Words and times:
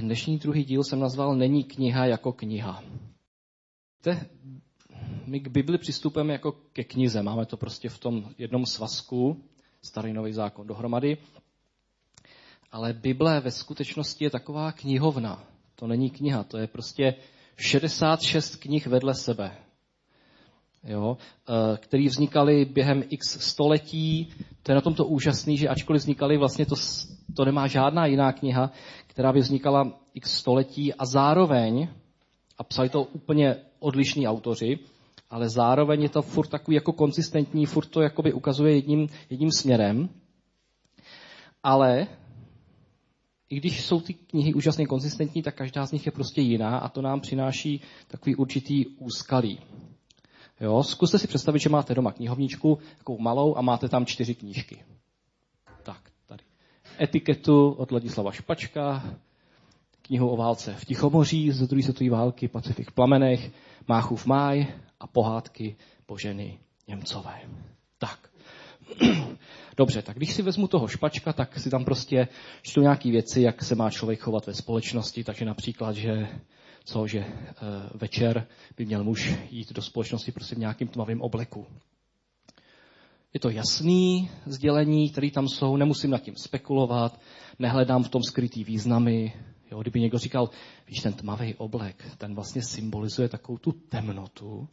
ten 0.00 0.08
dnešní 0.08 0.38
druhý 0.38 0.64
díl 0.64 0.84
jsem 0.84 1.00
nazval 1.00 1.36
Není 1.36 1.64
kniha 1.64 2.06
jako 2.06 2.32
kniha. 2.32 2.84
Víte, 3.98 4.26
my 5.26 5.40
k 5.40 5.48
Bibli 5.48 5.78
přistupujeme 5.78 6.32
jako 6.32 6.52
ke 6.52 6.84
knize. 6.84 7.22
Máme 7.22 7.46
to 7.46 7.56
prostě 7.56 7.88
v 7.88 7.98
tom 7.98 8.30
jednom 8.38 8.66
svazku, 8.66 9.44
starý 9.82 10.12
nový 10.12 10.32
zákon 10.32 10.66
dohromady. 10.66 11.16
Ale 12.72 12.92
Bible 12.92 13.40
ve 13.40 13.50
skutečnosti 13.50 14.24
je 14.24 14.30
taková 14.30 14.72
knihovna. 14.72 15.44
To 15.74 15.86
není 15.86 16.10
kniha, 16.10 16.44
to 16.44 16.58
je 16.58 16.66
prostě 16.66 17.14
66 17.56 18.56
knih 18.56 18.86
vedle 18.86 19.14
sebe 19.14 19.56
jo, 20.84 21.16
eh, 21.48 21.76
který 21.76 22.08
vznikaly 22.08 22.64
během 22.64 23.02
x 23.08 23.40
století. 23.40 24.28
To 24.62 24.72
je 24.72 24.74
na 24.74 24.80
tomto 24.80 25.04
úžasný, 25.06 25.56
že 25.56 25.68
ačkoliv 25.68 26.02
vznikaly, 26.02 26.36
vlastně 26.36 26.66
to, 26.66 26.74
to 27.36 27.44
nemá 27.44 27.66
žádná 27.66 28.06
jiná 28.06 28.32
kniha, 28.32 28.70
která 29.06 29.32
by 29.32 29.40
vznikala 29.40 30.00
x 30.14 30.32
století 30.38 30.94
a 30.94 31.06
zároveň, 31.06 31.88
a 32.58 32.64
psali 32.64 32.88
to 32.88 33.02
úplně 33.02 33.56
odlišní 33.78 34.28
autoři, 34.28 34.78
ale 35.30 35.48
zároveň 35.48 36.02
je 36.02 36.08
to 36.08 36.22
furt 36.22 36.48
takový 36.48 36.74
jako 36.74 36.92
konsistentní, 36.92 37.66
furt 37.66 37.86
to 37.86 38.02
jakoby 38.02 38.32
ukazuje 38.32 38.74
jedním, 38.74 39.08
jedním 39.30 39.50
směrem. 39.50 40.08
Ale 41.62 42.06
i 43.50 43.56
když 43.56 43.84
jsou 43.84 44.00
ty 44.00 44.14
knihy 44.14 44.54
úžasně 44.54 44.86
konzistentní, 44.86 45.42
tak 45.42 45.54
každá 45.54 45.86
z 45.86 45.92
nich 45.92 46.06
je 46.06 46.12
prostě 46.12 46.40
jiná 46.40 46.78
a 46.78 46.88
to 46.88 47.02
nám 47.02 47.20
přináší 47.20 47.80
takový 48.08 48.36
určitý 48.36 48.86
úskalí. 48.86 49.60
Jo? 50.60 50.82
Zkuste 50.82 51.18
si 51.18 51.26
představit, 51.26 51.58
že 51.58 51.68
máte 51.68 51.94
doma 51.94 52.12
knihovničku, 52.12 52.78
takovou 52.98 53.18
malou, 53.18 53.56
a 53.56 53.62
máte 53.62 53.88
tam 53.88 54.06
čtyři 54.06 54.34
knížky. 54.34 54.84
Tak, 55.82 56.10
tady. 56.26 56.44
Etiketu 57.00 57.70
od 57.70 57.92
Ladislava 57.92 58.32
Špačka, 58.32 59.16
knihu 60.02 60.28
o 60.28 60.36
válce 60.36 60.74
v 60.74 60.84
Tichomoří 60.84 61.50
z 61.50 61.68
druhé 61.68 61.82
světové 61.82 62.10
války, 62.10 62.48
Pacifik 62.48 62.90
v 62.90 62.94
plamenech, 62.94 63.50
Máchův 63.88 64.26
máj 64.26 64.66
a 65.00 65.06
pohádky 65.06 65.76
Boženy 66.08 66.58
Němcové. 66.88 67.40
Tak. 67.98 68.30
Dobře, 69.76 70.02
tak 70.02 70.16
když 70.16 70.34
si 70.34 70.42
vezmu 70.42 70.66
toho 70.68 70.88
špačka, 70.88 71.32
tak 71.32 71.58
si 71.58 71.70
tam 71.70 71.84
prostě 71.84 72.28
čtu 72.62 72.80
nějaké 72.80 73.10
věci, 73.10 73.42
jak 73.42 73.64
se 73.64 73.74
má 73.74 73.90
člověk 73.90 74.20
chovat 74.20 74.46
ve 74.46 74.54
společnosti, 74.54 75.24
takže 75.24 75.44
například, 75.44 75.96
že 75.96 76.28
co, 76.84 77.06
že 77.06 77.18
eh, 77.18 77.54
večer 77.94 78.46
by 78.76 78.86
měl 78.86 79.04
muž 79.04 79.34
jít 79.50 79.72
do 79.72 79.82
společnosti 79.82 80.32
prostě 80.32 80.54
v 80.54 80.58
nějakým 80.58 80.88
tmavém 80.88 81.20
obleku. 81.20 81.66
Je 83.34 83.40
to 83.40 83.50
jasný 83.50 84.30
sdělení, 84.46 85.10
které 85.10 85.30
tam 85.30 85.48
jsou, 85.48 85.76
nemusím 85.76 86.10
nad 86.10 86.22
tím 86.22 86.34
spekulovat, 86.36 87.20
nehledám 87.58 88.02
v 88.02 88.08
tom 88.08 88.22
skrytý 88.22 88.64
významy. 88.64 89.32
Jo, 89.70 89.80
kdyby 89.80 90.00
někdo 90.00 90.18
říkal, 90.18 90.50
víš, 90.88 91.00
ten 91.02 91.12
tmavý 91.12 91.54
oblek, 91.54 92.04
ten 92.18 92.34
vlastně 92.34 92.62
symbolizuje 92.62 93.28
takovou 93.28 93.58
tu 93.58 93.72
temnotu. 93.72 94.68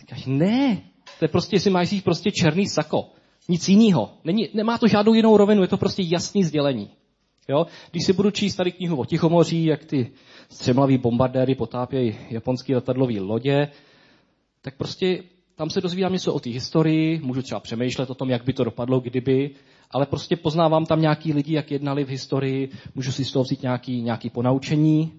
Říkáš, 0.00 0.26
ne, 0.26 0.82
to 1.18 1.24
je 1.24 1.28
prostě, 1.28 1.56
jestli 1.56 1.70
máš 1.70 1.92
jít 1.92 2.04
prostě 2.04 2.30
černý 2.30 2.68
sako. 2.68 3.10
Nic 3.48 3.68
jiného. 3.68 4.10
Není, 4.24 4.48
nemá 4.54 4.78
to 4.78 4.88
žádnou 4.88 5.14
jinou 5.14 5.36
rovinu, 5.36 5.62
je 5.62 5.68
to 5.68 5.76
prostě 5.76 6.02
jasný 6.06 6.44
sdělení. 6.44 6.90
Jo? 7.48 7.66
Když 7.90 8.04
si 8.04 8.12
budu 8.12 8.30
číst 8.30 8.56
tady 8.56 8.72
knihu 8.72 8.96
o 8.96 9.04
Tichomoří, 9.04 9.64
jak 9.64 9.84
ty 9.84 10.12
střemlaví 10.48 10.98
bombardéry 10.98 11.54
potápějí 11.54 12.18
japonský 12.30 12.74
letadlový 12.74 13.20
lodě, 13.20 13.68
tak 14.62 14.76
prostě 14.76 15.22
tam 15.54 15.70
se 15.70 15.80
dozvídám 15.80 16.12
něco 16.12 16.34
o 16.34 16.40
té 16.40 16.50
historii, 16.50 17.20
můžu 17.22 17.42
třeba 17.42 17.60
přemýšlet 17.60 18.10
o 18.10 18.14
tom, 18.14 18.30
jak 18.30 18.44
by 18.44 18.52
to 18.52 18.64
dopadlo, 18.64 19.00
kdyby, 19.00 19.50
ale 19.90 20.06
prostě 20.06 20.36
poznávám 20.36 20.86
tam 20.86 21.00
nějaký 21.00 21.32
lidi, 21.32 21.54
jak 21.54 21.70
jednali 21.70 22.04
v 22.04 22.08
historii, 22.08 22.70
můžu 22.94 23.12
si 23.12 23.24
z 23.24 23.32
toho 23.32 23.42
vzít 23.42 23.62
nějaký, 23.62 24.02
nějaký 24.02 24.30
ponaučení, 24.30 25.12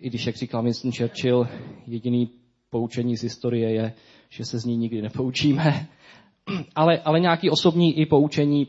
i 0.00 0.08
když, 0.08 0.26
jak 0.26 0.36
říkal 0.36 0.62
Winston 0.62 0.92
Churchill, 0.92 1.48
jediný 1.86 2.30
poučení 2.70 3.16
z 3.16 3.22
historie 3.22 3.70
je, 3.70 3.92
že 4.28 4.44
se 4.44 4.58
z 4.58 4.64
ní 4.64 4.76
nikdy 4.76 5.02
nepoučíme, 5.02 5.88
ale, 6.74 6.98
ale 6.98 7.20
nějaký 7.20 7.50
osobní 7.50 7.98
i 7.98 8.06
poučení 8.06 8.68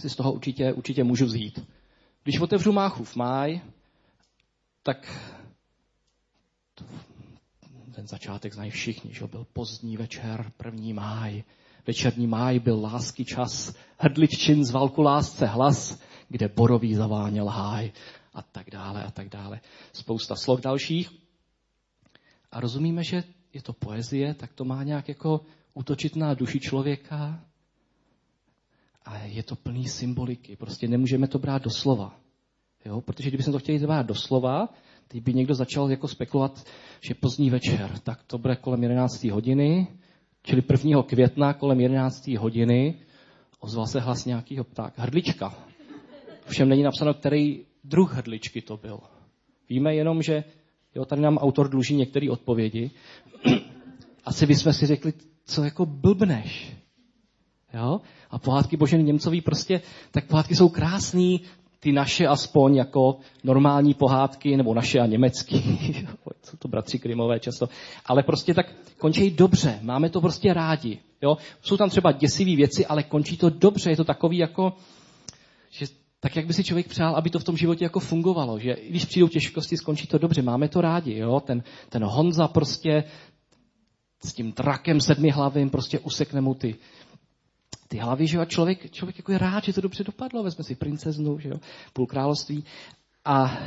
si 0.00 0.10
z 0.10 0.16
toho 0.16 0.32
určitě, 0.32 0.72
určitě 0.72 1.04
můžu 1.04 1.26
vzít. 1.26 1.66
Když 2.22 2.40
otevřu 2.40 2.72
Máchův 2.72 3.16
máj, 3.16 3.60
tak 4.82 5.26
ten 7.94 8.06
začátek 8.06 8.54
znají 8.54 8.70
všichni, 8.70 9.14
že 9.14 9.26
byl 9.26 9.46
pozdní 9.52 9.96
večer, 9.96 10.52
první 10.56 10.92
máj. 10.92 11.44
Večerní 11.86 12.26
máj 12.26 12.58
byl 12.58 12.80
lásky 12.80 13.24
čas, 13.24 13.74
hrdliččin 13.98 14.64
z 14.64 14.70
valku 14.70 15.02
lásce 15.02 15.46
hlas, 15.46 16.00
kde 16.28 16.48
borový 16.48 16.94
zaváněl 16.94 17.46
háj 17.46 17.92
a 18.34 18.42
tak 18.42 18.70
dále 18.70 19.04
a 19.04 19.10
tak 19.10 19.28
dále. 19.28 19.60
Spousta 19.92 20.36
slov 20.36 20.60
dalších. 20.60 21.10
A 22.52 22.60
rozumíme, 22.60 23.04
že 23.04 23.24
je 23.52 23.62
to 23.62 23.72
poezie, 23.72 24.34
tak 24.34 24.52
to 24.52 24.64
má 24.64 24.82
nějak 24.82 25.08
jako 25.08 25.40
útočit 25.74 26.16
na 26.16 26.34
duši 26.34 26.60
člověka, 26.60 27.40
a 29.04 29.18
je 29.18 29.42
to 29.42 29.56
plný 29.56 29.88
symboliky. 29.88 30.56
Prostě 30.56 30.88
nemůžeme 30.88 31.28
to 31.28 31.38
brát 31.38 31.62
do 31.62 31.70
slova. 31.70 32.20
Jo? 32.84 33.00
Protože 33.00 33.28
kdybychom 33.28 33.52
to 33.52 33.58
chtěli 33.58 33.78
brát 33.78 34.06
do 34.06 34.14
slova, 34.14 34.68
teď 35.08 35.22
by 35.22 35.34
někdo 35.34 35.54
začal 35.54 35.90
jako 35.90 36.08
spekulovat, 36.08 36.64
že 37.00 37.14
pozdní 37.14 37.50
večer, 37.50 37.98
tak 37.98 38.22
to 38.22 38.38
bude 38.38 38.56
kolem 38.56 38.82
11. 38.82 39.24
hodiny, 39.24 39.86
čili 40.42 40.62
1. 40.84 41.02
května 41.02 41.54
kolem 41.54 41.80
11. 41.80 42.28
hodiny 42.28 42.94
ozval 43.60 43.86
se 43.86 44.00
hlas 44.00 44.24
nějakého 44.24 44.64
ptáka. 44.64 45.02
Hrdlička. 45.02 45.54
Všem 46.46 46.68
není 46.68 46.82
napsáno, 46.82 47.14
který 47.14 47.66
druh 47.84 48.14
hrdličky 48.14 48.62
to 48.62 48.76
byl. 48.76 49.00
Víme 49.68 49.94
jenom, 49.94 50.22
že 50.22 50.44
jo, 50.94 51.04
tady 51.04 51.22
nám 51.22 51.38
autor 51.38 51.68
dluží 51.68 51.96
některé 51.96 52.30
odpovědi. 52.30 52.90
Asi 54.24 54.46
bychom 54.46 54.72
si 54.72 54.86
řekli, 54.86 55.12
co 55.44 55.64
jako 55.64 55.86
blbneš. 55.86 56.72
Jo? 57.74 58.00
A 58.30 58.38
pohádky 58.38 58.76
Boženy 58.76 59.02
Němcový 59.02 59.40
prostě, 59.40 59.80
tak 60.10 60.26
pohádky 60.26 60.56
jsou 60.56 60.68
krásný, 60.68 61.40
ty 61.80 61.92
naše 61.92 62.26
aspoň 62.26 62.76
jako 62.76 63.16
normální 63.44 63.94
pohádky, 63.94 64.56
nebo 64.56 64.74
naše 64.74 64.98
a 64.98 65.06
německý, 65.06 65.78
jsou 66.42 66.56
to 66.56 66.68
bratři 66.68 66.98
Krimové 66.98 67.40
často, 67.40 67.68
ale 68.06 68.22
prostě 68.22 68.54
tak 68.54 68.66
končí 68.98 69.30
dobře, 69.30 69.78
máme 69.82 70.10
to 70.10 70.20
prostě 70.20 70.54
rádi. 70.54 70.98
Jo? 71.22 71.36
Jsou 71.62 71.76
tam 71.76 71.90
třeba 71.90 72.12
děsivé 72.12 72.56
věci, 72.56 72.86
ale 72.86 73.02
končí 73.02 73.36
to 73.36 73.50
dobře, 73.50 73.90
je 73.90 73.96
to 73.96 74.04
takový 74.04 74.38
jako, 74.38 74.72
tak 76.20 76.36
jak 76.36 76.46
by 76.46 76.52
si 76.52 76.64
člověk 76.64 76.88
přál, 76.88 77.16
aby 77.16 77.30
to 77.30 77.38
v 77.38 77.44
tom 77.44 77.56
životě 77.56 77.84
jako 77.84 78.00
fungovalo, 78.00 78.58
že 78.58 78.76
když 78.88 79.04
přijdou 79.04 79.28
těžkosti, 79.28 79.76
skončí 79.76 80.06
to 80.06 80.18
dobře, 80.18 80.42
máme 80.42 80.68
to 80.68 80.80
rádi, 80.80 81.18
jo? 81.18 81.40
Ten, 81.40 81.62
ten 81.88 82.04
Honza 82.04 82.48
prostě 82.48 83.04
s 84.24 84.32
tím 84.32 84.52
drakem 84.52 85.00
sedmihlavým 85.00 85.70
prostě 85.70 85.98
usekne 85.98 86.40
mu 86.40 86.54
ty, 86.54 86.76
ty 87.88 87.98
hlavy, 87.98 88.26
že 88.26 88.36
jo, 88.36 88.42
a 88.42 88.44
člověk, 88.44 88.90
člověk 88.90 89.18
jako 89.18 89.32
je 89.32 89.38
rád, 89.38 89.64
že 89.64 89.72
to 89.72 89.80
dobře 89.80 90.04
dopadlo, 90.04 90.42
vezme 90.42 90.64
si 90.64 90.74
princeznu, 90.74 91.38
že 91.38 91.48
jo, 91.48 91.56
půl 91.92 92.06
království 92.06 92.64
a 93.24 93.58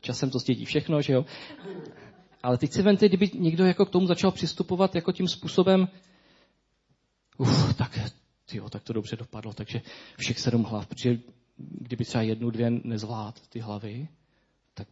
časem 0.00 0.30
to 0.30 0.40
stědí 0.40 0.64
všechno, 0.64 1.02
že 1.02 1.12
jo. 1.12 1.24
Ale 2.42 2.58
teď 2.58 2.72
si 2.72 2.82
vente, 2.82 3.08
kdyby 3.08 3.30
někdo 3.34 3.64
jako 3.64 3.86
k 3.86 3.90
tomu 3.90 4.06
začal 4.06 4.30
přistupovat 4.30 4.94
jako 4.94 5.12
tím 5.12 5.28
způsobem, 5.28 5.88
uf, 7.38 7.74
tak, 7.74 7.98
tyjo, 8.50 8.68
tak 8.68 8.82
to 8.82 8.92
dobře 8.92 9.16
dopadlo, 9.16 9.52
takže 9.52 9.80
všech 10.18 10.38
sedm 10.38 10.64
hlav, 10.64 10.86
protože 10.86 11.18
kdyby 11.56 12.04
třeba 12.04 12.22
jednu, 12.22 12.50
dvě 12.50 12.70
nezvlád 12.70 13.48
ty 13.48 13.60
hlavy, 13.60 14.08
tak, 14.74 14.88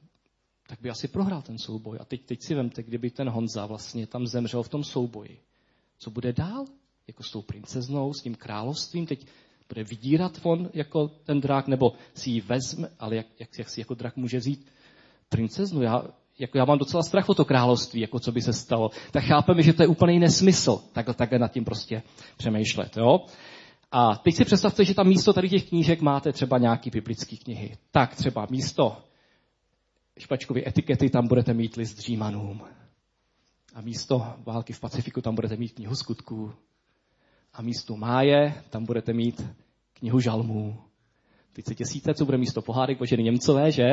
tak 0.66 0.80
by 0.80 0.90
asi 0.90 1.08
prohrál 1.08 1.42
ten 1.42 1.58
souboj. 1.58 1.98
A 2.00 2.04
teď, 2.04 2.24
teď 2.24 2.42
si 2.42 2.54
vemte, 2.54 2.82
kdyby 2.82 3.10
ten 3.10 3.28
Honza 3.28 3.66
vlastně 3.66 4.06
tam 4.06 4.26
zemřel 4.26 4.62
v 4.62 4.68
tom 4.68 4.84
souboji. 4.84 5.40
Co 5.98 6.10
bude 6.10 6.32
dál? 6.32 6.66
jako 7.10 7.22
s 7.22 7.30
tou 7.30 7.42
princeznou, 7.42 8.12
s 8.12 8.22
tím 8.22 8.34
královstvím, 8.34 9.06
teď 9.06 9.26
bude 9.68 9.84
vydírat 9.84 10.40
on 10.42 10.70
jako 10.74 11.08
ten 11.08 11.40
drak, 11.40 11.68
nebo 11.68 11.92
si 12.14 12.30
ji 12.30 12.40
vezme, 12.40 12.88
ale 12.98 13.16
jak, 13.16 13.26
jak, 13.38 13.58
jak 13.58 13.68
si 13.68 13.80
jako 13.80 13.94
drak 13.94 14.16
může 14.16 14.38
vzít 14.38 14.66
princeznu? 15.28 15.82
Já, 15.82 16.04
jako 16.38 16.58
já 16.58 16.64
mám 16.64 16.78
docela 16.78 17.02
strach 17.02 17.28
o 17.28 17.34
to 17.34 17.44
království, 17.44 18.00
jako 18.00 18.20
co 18.20 18.32
by 18.32 18.42
se 18.42 18.52
stalo. 18.52 18.90
Tak 19.10 19.24
chápeme, 19.24 19.62
že 19.62 19.72
to 19.72 19.82
je 19.82 19.86
úplný 19.86 20.18
nesmysl, 20.18 20.82
takhle, 20.92 21.14
takhle 21.14 21.38
nad 21.38 21.52
tím 21.52 21.64
prostě 21.64 22.02
přemýšlet. 22.36 22.96
Jo? 22.96 23.26
A 23.92 24.16
teď 24.16 24.34
si 24.34 24.44
představte, 24.44 24.84
že 24.84 24.94
tam 24.94 25.06
místo 25.06 25.32
tady 25.32 25.48
těch 25.48 25.68
knížek 25.68 26.00
máte 26.00 26.32
třeba 26.32 26.58
nějaký 26.58 26.90
biblické 26.90 27.36
knihy. 27.36 27.76
Tak 27.90 28.14
třeba 28.14 28.46
místo 28.50 28.96
špačkovy 30.18 30.68
etikety 30.68 31.10
tam 31.10 31.28
budete 31.28 31.54
mít 31.54 31.76
list 31.76 31.98
Římanům. 31.98 32.60
A 33.74 33.80
místo 33.80 34.26
války 34.46 34.72
v 34.72 34.80
Pacifiku 34.80 35.20
tam 35.20 35.34
budete 35.34 35.56
mít 35.56 35.72
knihu 35.72 35.94
skutků 35.94 36.52
a 37.52 37.62
místo 37.62 37.96
máje 37.96 38.54
tam 38.70 38.84
budete 38.84 39.12
mít 39.12 39.46
knihu 39.92 40.20
žalmů. 40.20 40.76
Teď 41.52 41.64
se 41.64 41.74
těsíte, 41.74 42.14
co 42.14 42.24
bude 42.24 42.38
místo 42.38 42.62
pohádek 42.62 42.98
Boženy 42.98 43.22
Němcové, 43.22 43.72
že? 43.72 43.88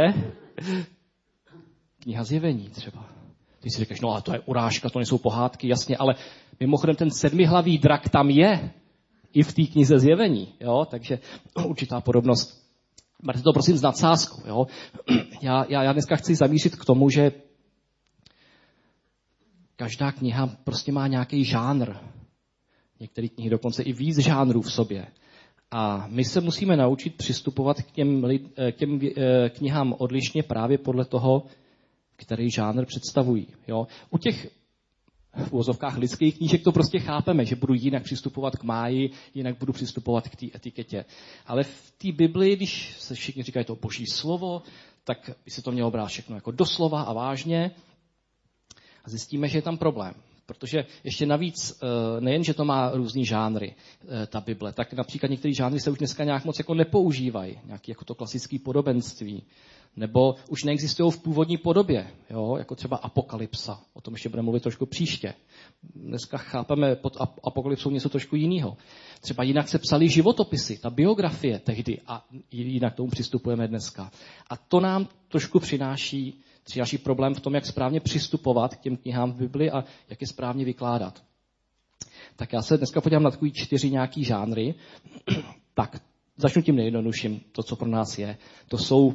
Kniha 1.99 2.23
zjevení 2.23 2.69
třeba. 2.69 3.09
Ty 3.59 3.69
si 3.69 3.79
říkáš, 3.79 4.01
no 4.01 4.09
ale 4.09 4.21
to 4.21 4.33
je 4.33 4.39
urážka, 4.39 4.89
to 4.89 4.99
nejsou 4.99 5.17
pohádky, 5.17 5.67
jasně, 5.67 5.97
ale 5.97 6.15
mimochodem 6.59 6.95
ten 6.95 7.11
sedmihlavý 7.11 7.77
drak 7.77 8.09
tam 8.09 8.29
je 8.29 8.71
i 9.33 9.43
v 9.43 9.53
té 9.53 9.63
knize 9.63 9.99
zjevení, 9.99 10.53
jo? 10.59 10.85
takže 10.89 11.19
určitá 11.65 12.01
podobnost. 12.01 12.67
Máte 13.23 13.41
to 13.41 13.53
prosím 13.53 13.77
s 13.77 13.81
nadsázkou. 13.81 14.41
Jo? 14.47 14.67
já, 15.41 15.65
já, 15.69 15.83
já 15.83 15.93
dneska 15.93 16.15
chci 16.15 16.35
zamířit 16.35 16.75
k 16.75 16.85
tomu, 16.85 17.09
že 17.09 17.31
každá 19.75 20.11
kniha 20.11 20.47
prostě 20.63 20.91
má 20.91 21.07
nějaký 21.07 21.45
žánr. 21.45 21.93
Některé 22.99 23.27
knihy 23.27 23.49
dokonce 23.49 23.83
i 23.83 23.93
víc 23.93 24.17
žánrů 24.17 24.61
v 24.61 24.71
sobě. 24.71 25.07
A 25.71 26.07
my 26.07 26.25
se 26.25 26.41
musíme 26.41 26.77
naučit 26.77 27.17
přistupovat 27.17 27.81
k 27.81 27.91
těm, 27.91 28.27
k 28.71 28.75
těm 28.75 28.99
eh, 29.01 29.49
knihám 29.49 29.95
odlišně 29.97 30.43
právě 30.43 30.77
podle 30.77 31.05
toho, 31.05 31.43
který 32.15 32.51
žánr 32.51 32.85
představují. 32.85 33.47
Jo? 33.67 33.87
U 34.09 34.17
těch 34.17 34.49
v 35.45 35.53
úvozovkách 35.53 35.97
lidských 35.97 36.37
knížek 36.37 36.63
to 36.63 36.71
prostě 36.71 36.99
chápeme, 36.99 37.45
že 37.45 37.55
budu 37.55 37.73
jinak 37.73 38.03
přistupovat 38.03 38.55
k 38.55 38.63
máji, 38.63 39.09
jinak 39.33 39.57
budu 39.57 39.73
přistupovat 39.73 40.29
k 40.29 40.35
té 40.35 40.45
etiketě. 40.55 41.05
Ale 41.45 41.63
v 41.63 41.93
té 41.97 42.11
Bibli, 42.11 42.55
když 42.55 42.95
se 42.99 43.15
všichni 43.15 43.43
říkají 43.43 43.65
to 43.65 43.75
boží 43.75 44.05
slovo, 44.05 44.61
tak 45.03 45.31
by 45.45 45.51
se 45.51 45.61
to 45.61 45.71
mělo 45.71 45.91
brát 45.91 46.05
všechno 46.05 46.35
jako 46.35 46.51
doslova 46.51 47.01
a 47.01 47.13
vážně. 47.13 47.71
A 49.05 49.09
zjistíme, 49.09 49.47
že 49.47 49.57
je 49.57 49.61
tam 49.61 49.77
problém. 49.77 50.13
Protože 50.45 50.85
ještě 51.03 51.25
navíc, 51.25 51.79
eh, 51.83 52.21
nejen, 52.21 52.43
že 52.43 52.53
to 52.53 52.65
má 52.65 52.91
různý 52.91 53.25
žánry, 53.25 53.75
eh, 53.75 54.27
ta 54.27 54.41
Bible, 54.41 54.73
tak 54.73 54.93
například 54.93 55.29
některé 55.31 55.53
žánry 55.53 55.79
se 55.79 55.91
už 55.91 55.97
dneska 55.97 56.23
nějak 56.23 56.45
moc 56.45 56.59
jako 56.59 56.73
nepoužívají, 56.73 57.59
nějaké 57.65 57.91
jako 57.91 58.05
to 58.05 58.15
klasické 58.15 58.59
podobenství, 58.59 59.43
nebo 59.97 60.35
už 60.49 60.63
neexistují 60.63 61.11
v 61.11 61.21
původní 61.21 61.57
podobě, 61.57 62.07
jo? 62.29 62.55
jako 62.57 62.75
třeba 62.75 62.97
apokalypsa. 62.97 63.81
O 63.93 64.01
tom 64.01 64.13
ještě 64.13 64.29
budeme 64.29 64.45
mluvit 64.45 64.63
trošku 64.63 64.85
příště. 64.85 65.33
Dneska 65.95 66.37
chápeme 66.37 66.95
pod 66.95 67.17
apokalypsou 67.43 67.89
něco 67.89 68.09
trošku 68.09 68.35
jiného. 68.35 68.77
Třeba 69.21 69.43
jinak 69.43 69.67
se 69.67 69.79
psaly 69.79 70.09
životopisy, 70.09 70.77
ta 70.77 70.89
biografie 70.89 71.59
tehdy 71.59 72.01
a 72.07 72.25
jinak 72.51 72.95
tomu 72.95 73.09
přistupujeme 73.09 73.67
dneska. 73.67 74.11
A 74.49 74.57
to 74.57 74.79
nám 74.79 75.07
trošku 75.27 75.59
přináší, 75.59 76.41
přináší 76.63 76.97
problém 76.97 77.33
v 77.33 77.39
tom, 77.39 77.55
jak 77.55 77.65
správně 77.65 77.99
přistupovat 77.99 78.75
k 78.75 78.81
těm 78.81 78.97
knihám 78.97 79.31
v 79.31 79.37
Bibli 79.37 79.71
a 79.71 79.83
jak 80.09 80.21
je 80.21 80.27
správně 80.27 80.65
vykládat. 80.65 81.23
Tak 82.35 82.53
já 82.53 82.61
se 82.61 82.77
dneska 82.77 83.01
podívám 83.01 83.23
na 83.23 83.31
takový 83.31 83.51
čtyři 83.51 83.89
nějaký 83.89 84.23
žánry. 84.23 84.75
tak 85.73 86.01
začnu 86.37 86.61
tím 86.61 86.75
nejjednodušším, 86.75 87.41
to, 87.51 87.63
co 87.63 87.75
pro 87.75 87.87
nás 87.87 88.17
je. 88.17 88.37
To 88.67 88.77
jsou 88.77 89.13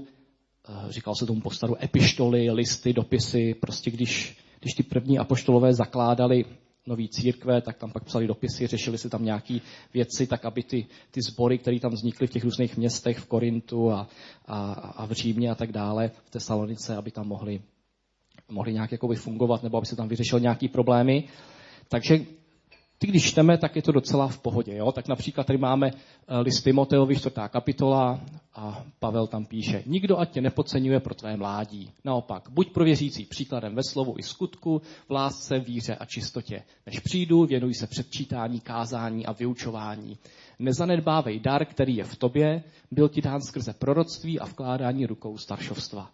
říkal 0.88 1.14
se 1.14 1.26
tomu 1.26 1.40
postaru 1.40 1.76
epištoly, 1.82 2.50
listy, 2.50 2.92
dopisy, 2.92 3.54
prostě 3.60 3.90
když, 3.90 4.36
když 4.60 4.74
ty 4.74 4.82
první 4.82 5.18
apoštolové 5.18 5.74
zakládali 5.74 6.44
nový 6.86 7.08
církve, 7.08 7.60
tak 7.60 7.76
tam 7.76 7.92
pak 7.92 8.04
psali 8.04 8.26
dopisy, 8.26 8.66
řešili 8.66 8.98
si 8.98 9.10
tam 9.10 9.24
nějaké 9.24 9.58
věci, 9.94 10.26
tak 10.26 10.44
aby 10.44 10.62
ty, 10.62 10.86
ty 11.10 11.20
sbory, 11.22 11.58
které 11.58 11.80
tam 11.80 11.92
vznikly 11.92 12.26
v 12.26 12.30
těch 12.30 12.44
různých 12.44 12.76
městech, 12.76 13.18
v 13.18 13.26
Korintu 13.26 13.90
a, 13.90 14.08
a, 14.46 14.72
a 14.72 15.06
v 15.06 15.12
Římě 15.12 15.50
a 15.50 15.54
tak 15.54 15.72
dále, 15.72 16.08
v 16.08 16.30
Tesalonice, 16.30 16.96
aby 16.96 17.10
tam 17.10 17.28
mohli, 17.28 17.62
mohli 18.48 18.72
nějak 18.72 18.92
jakoby 18.92 19.16
fungovat, 19.16 19.62
nebo 19.62 19.76
aby 19.78 19.86
se 19.86 19.96
tam 19.96 20.08
vyřešil 20.08 20.40
nějaké 20.40 20.68
problémy. 20.68 21.28
Takže 21.88 22.18
ty, 23.02 23.08
když 23.08 23.30
čteme, 23.30 23.58
tak 23.58 23.76
je 23.76 23.82
to 23.82 23.92
docela 23.92 24.28
v 24.28 24.38
pohodě. 24.38 24.76
Jo? 24.76 24.92
Tak 24.92 25.08
například 25.08 25.46
tady 25.46 25.58
máme 25.58 25.90
eh, 25.90 26.38
list 26.38 26.62
Timoteovi, 26.62 27.16
čtvrtá 27.16 27.48
kapitola 27.48 28.20
a 28.54 28.84
Pavel 28.98 29.26
tam 29.26 29.44
píše, 29.44 29.82
nikdo 29.86 30.18
ať 30.18 30.30
tě 30.30 30.40
nepodceňuje 30.40 31.00
pro 31.00 31.14
tvé 31.14 31.36
mládí. 31.36 31.90
Naopak, 32.04 32.48
buď 32.50 32.72
prověřící 32.72 33.24
příkladem 33.24 33.74
ve 33.74 33.82
slovu 33.82 34.14
i 34.18 34.22
skutku, 34.22 34.82
v 35.08 35.12
lásce, 35.12 35.58
víře 35.58 35.94
a 35.94 36.04
čistotě. 36.04 36.62
Než 36.86 37.00
přijdu, 37.00 37.44
věnuj 37.44 37.74
se 37.74 37.86
předčítání, 37.86 38.60
kázání 38.60 39.26
a 39.26 39.32
vyučování. 39.32 40.18
Nezanedbávej 40.58 41.40
dar, 41.40 41.64
který 41.64 41.96
je 41.96 42.04
v 42.04 42.16
tobě, 42.16 42.62
byl 42.90 43.08
ti 43.08 43.20
dán 43.20 43.40
skrze 43.40 43.72
proroctví 43.72 44.40
a 44.40 44.44
vkládání 44.44 45.06
rukou 45.06 45.38
staršovstva 45.38 46.10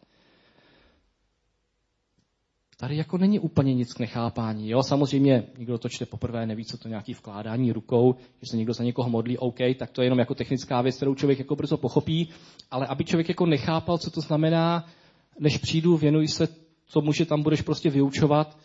tady 2.80 2.96
jako 2.96 3.18
není 3.18 3.38
úplně 3.38 3.74
nic 3.74 3.92
k 3.92 3.98
nechápání. 3.98 4.70
Jo? 4.70 4.82
Samozřejmě, 4.82 5.42
někdo 5.58 5.78
to 5.78 5.88
čte 5.88 6.06
poprvé, 6.06 6.46
neví, 6.46 6.64
co 6.64 6.78
to 6.78 6.88
nějaký 6.88 7.14
vkládání 7.14 7.72
rukou, 7.72 8.14
že 8.14 8.50
se 8.50 8.56
někdo 8.56 8.72
za 8.72 8.84
někoho 8.84 9.10
modlí, 9.10 9.38
OK, 9.38 9.58
tak 9.78 9.90
to 9.90 10.02
je 10.02 10.06
jenom 10.06 10.18
jako 10.18 10.34
technická 10.34 10.82
věc, 10.82 10.96
kterou 10.96 11.14
člověk 11.14 11.38
jako 11.38 11.56
brzo 11.56 11.76
pochopí, 11.76 12.28
ale 12.70 12.86
aby 12.86 13.04
člověk 13.04 13.28
jako 13.28 13.46
nechápal, 13.46 13.98
co 13.98 14.10
to 14.10 14.20
znamená, 14.20 14.86
než 15.40 15.58
přijdu, 15.58 15.96
věnuj 15.96 16.28
se 16.28 16.48
tomu, 16.92 17.12
že 17.12 17.26
tam 17.26 17.42
budeš 17.42 17.62
prostě 17.62 17.90
vyučovat, 17.90 18.58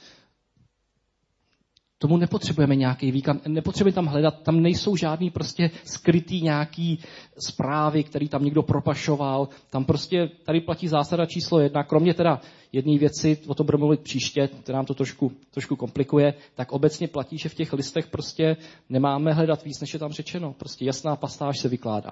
Tomu 2.03 2.17
nepotřebujeme 2.17 2.75
nějaký 2.75 3.11
výklad, 3.11 3.47
nepotřebujeme 3.47 3.95
tam 3.95 4.05
hledat, 4.05 4.41
tam 4.41 4.61
nejsou 4.61 4.95
žádný 4.95 5.29
prostě 5.29 5.71
skrytý 5.83 6.41
nějaký 6.41 6.99
zprávy, 7.47 8.03
který 8.03 8.29
tam 8.29 8.43
někdo 8.43 8.63
propašoval. 8.63 9.47
Tam 9.69 9.85
prostě 9.85 10.29
tady 10.45 10.61
platí 10.61 10.87
zásada 10.87 11.25
číslo 11.25 11.59
jedna, 11.59 11.83
kromě 11.83 12.13
teda 12.13 12.41
jedné 12.71 12.97
věci, 12.97 13.37
o 13.47 13.55
tom 13.55 13.65
budeme 13.65 13.79
mluvit 13.79 13.99
příště, 13.99 14.47
která 14.47 14.75
nám 14.75 14.85
to 14.85 14.93
trošku, 14.93 15.31
trošku 15.51 15.75
komplikuje, 15.75 16.33
tak 16.55 16.71
obecně 16.71 17.07
platí, 17.07 17.37
že 17.37 17.49
v 17.49 17.55
těch 17.55 17.73
listech 17.73 18.07
prostě 18.07 18.57
nemáme 18.89 19.33
hledat 19.33 19.63
víc, 19.63 19.81
než 19.81 19.93
je 19.93 19.99
tam 19.99 20.11
řečeno. 20.11 20.53
Prostě 20.53 20.85
jasná 20.85 21.15
pasáž 21.15 21.59
se 21.59 21.69
vykládá 21.69 22.11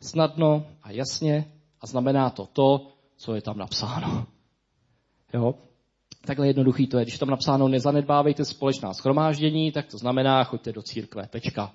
snadno 0.00 0.66
a 0.82 0.90
jasně 0.90 1.44
a 1.80 1.86
znamená 1.86 2.30
to 2.30 2.46
to, 2.46 2.86
co 3.16 3.34
je 3.34 3.42
tam 3.42 3.58
napsáno. 3.58 4.26
Jo? 5.34 5.54
Takhle 6.26 6.46
jednoduchý 6.46 6.86
to 6.86 6.98
je. 6.98 7.04
Když 7.04 7.18
tam 7.18 7.30
napsáno 7.30 7.68
nezanedbávejte 7.68 8.44
společná 8.44 8.94
schromáždění, 8.94 9.72
tak 9.72 9.86
to 9.86 9.98
znamená 9.98 10.44
choďte 10.44 10.72
do 10.72 10.82
církve. 10.82 11.26
Tečka. 11.26 11.74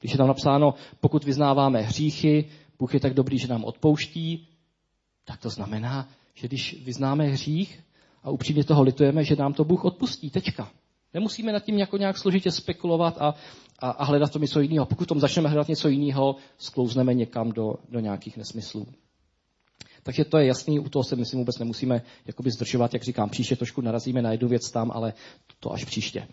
Když 0.00 0.12
je 0.12 0.18
tam 0.18 0.28
napsáno, 0.28 0.74
pokud 1.00 1.24
vyznáváme 1.24 1.80
hříchy, 1.80 2.44
Bůh 2.78 2.94
je 2.94 3.00
tak 3.00 3.14
dobrý, 3.14 3.38
že 3.38 3.48
nám 3.48 3.64
odpouští, 3.64 4.48
tak 5.24 5.40
to 5.40 5.50
znamená, 5.50 6.08
že 6.34 6.48
když 6.48 6.84
vyznáme 6.84 7.24
hřích 7.24 7.80
a 8.22 8.30
upřímně 8.30 8.64
toho 8.64 8.82
litujeme, 8.82 9.24
že 9.24 9.36
nám 9.36 9.52
to 9.52 9.64
Bůh 9.64 9.84
odpustí. 9.84 10.30
Tečka. 10.30 10.70
Nemusíme 11.14 11.52
nad 11.52 11.64
tím 11.64 11.78
jako 11.78 11.96
nějak 11.96 12.18
složitě 12.18 12.50
spekulovat 12.50 13.18
a, 13.20 13.34
a, 13.78 13.90
a 13.90 14.04
hledat 14.04 14.32
to 14.32 14.38
něco 14.38 14.60
jiného. 14.60 14.86
Pokud 14.86 15.08
tom 15.08 15.20
začneme 15.20 15.48
hledat 15.48 15.68
něco 15.68 15.88
jiného, 15.88 16.36
sklouzneme 16.58 17.14
někam 17.14 17.52
do, 17.52 17.74
do 17.88 18.00
nějakých 18.00 18.36
nesmyslů. 18.36 18.86
Takže 20.06 20.24
to 20.24 20.38
je 20.38 20.46
jasný, 20.46 20.80
u 20.80 20.88
toho 20.88 21.04
se 21.04 21.16
myslím 21.16 21.40
vůbec 21.40 21.58
nemusíme 21.58 22.02
jakoby 22.26 22.50
zdržovat, 22.50 22.94
jak 22.94 23.02
říkám, 23.02 23.28
příště 23.30 23.56
trošku 23.56 23.80
narazíme 23.80 24.22
na 24.22 24.32
jednu 24.32 24.48
věc 24.48 24.70
tam, 24.70 24.90
ale 24.94 25.12
to 25.60 25.72
až 25.72 25.84
příště. 25.84 26.28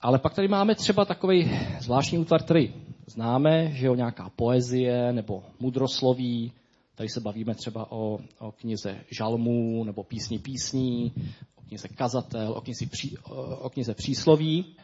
Ale 0.00 0.18
pak 0.18 0.34
tady 0.34 0.48
máme 0.48 0.74
třeba 0.74 1.04
takový 1.04 1.50
zvláštní 1.80 2.18
útvar, 2.18 2.42
který 2.42 2.74
známe, 3.06 3.70
že 3.72 3.86
je 3.86 3.96
nějaká 3.96 4.30
poezie 4.36 5.12
nebo 5.12 5.42
mudrosloví. 5.60 6.52
Tady 6.94 7.08
se 7.08 7.20
bavíme 7.20 7.54
třeba 7.54 7.92
o, 7.92 8.18
o 8.38 8.52
knize 8.52 9.00
žalmů 9.18 9.84
nebo 9.84 10.04
písni 10.04 10.38
písní, 10.38 11.12
o 11.54 11.62
knize 11.62 11.88
kazatel, 11.88 12.52
o 12.52 12.60
knize, 12.60 12.86
pří, 12.90 13.16
o 13.58 13.70
knize 13.70 13.94
přísloví. 13.94 14.76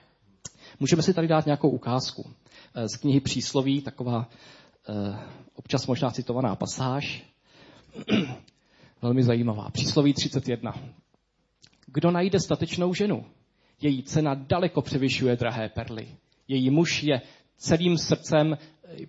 Můžeme 0.81 1.03
si 1.03 1.15
tady 1.15 1.29
dát 1.29 1.47
nějakou 1.47 1.69
ukázku. 1.69 2.31
Z 2.87 2.97
knihy 2.97 3.21
Přísloví, 3.21 3.81
taková 3.81 4.29
eh, 4.89 5.19
občas 5.55 5.87
možná 5.87 6.11
citovaná 6.11 6.57
pasáž. 6.57 7.34
Velmi 9.03 9.23
zajímavá. 9.23 9.71
Přísloví 9.71 10.15
31. 10.15 10.75
Kdo 11.87 12.11
najde 12.11 12.41
statečnou 12.41 12.95
ženu? 12.95 13.25
Její 13.83 14.03
cena 14.03 14.35
daleko 14.35 14.83
převyšuje 14.83 15.37
drahé 15.37 15.69
perly. 15.69 16.09
Její 16.49 16.71
muž 16.71 17.03
je 17.03 17.21
celým 17.57 17.99
srdcem, 17.99 18.59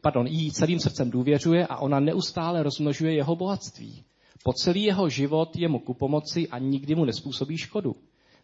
pardon, 0.01 0.27
jí 0.27 0.51
celým 0.51 0.79
srdcem 0.79 1.11
důvěřuje 1.11 1.67
a 1.67 1.77
ona 1.77 1.99
neustále 1.99 2.63
rozmnožuje 2.63 3.13
jeho 3.13 3.35
bohatství. 3.35 4.03
Po 4.43 4.53
celý 4.53 4.83
jeho 4.83 5.09
život 5.09 5.55
je 5.57 5.67
mu 5.67 5.79
ku 5.79 5.93
pomoci 5.93 6.47
a 6.47 6.59
nikdy 6.59 6.95
mu 6.95 7.05
nespůsobí 7.05 7.57
škodu. 7.57 7.95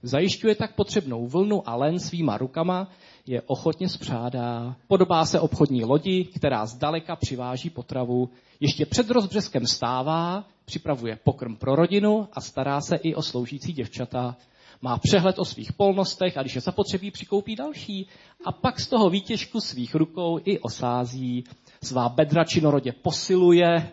Zajišťuje 0.04 0.56
tak 0.56 0.76
potřebnou 0.76 1.28
vlnu 1.28 1.70
a 1.70 1.76
len 1.76 2.00
svýma 2.00 2.38
rukama, 2.38 2.88
je 3.28 3.42
ochotně 3.42 3.90
spřádá. 3.90 4.76
Podobá 4.88 5.26
se 5.26 5.40
obchodní 5.40 5.84
lodi, 5.84 6.26
která 6.26 6.66
zdaleka 6.66 7.16
přiváží 7.16 7.70
potravu. 7.70 8.30
Ještě 8.60 8.86
před 8.86 9.10
rozbřeskem 9.10 9.68
stává, 9.68 10.44
připravuje 10.66 11.20
pokrm 11.24 11.56
pro 11.56 11.76
rodinu 11.76 12.28
a 12.34 12.42
stará 12.42 12.82
se 12.82 12.96
i 12.96 13.16
o 13.16 13.22
sloužící 13.22 13.74
děvčata. 13.74 14.36
Má 14.82 14.98
přehled 14.98 15.40
o 15.40 15.46
svých 15.46 15.74
polnostech 15.74 16.38
a 16.38 16.42
když 16.42 16.56
je 16.56 16.62
zapotřebí, 16.62 17.12
přikoupí 17.12 17.56
další. 17.56 18.08
A 18.46 18.52
pak 18.52 18.80
z 18.80 18.88
toho 18.88 19.10
výtěžku 19.10 19.60
svých 19.60 19.96
rukou 19.96 20.40
i 20.46 20.60
osází. 20.60 21.44
Svá 21.84 22.10
bedra 22.10 22.44
činorodě 22.44 22.92
posiluje 22.92 23.92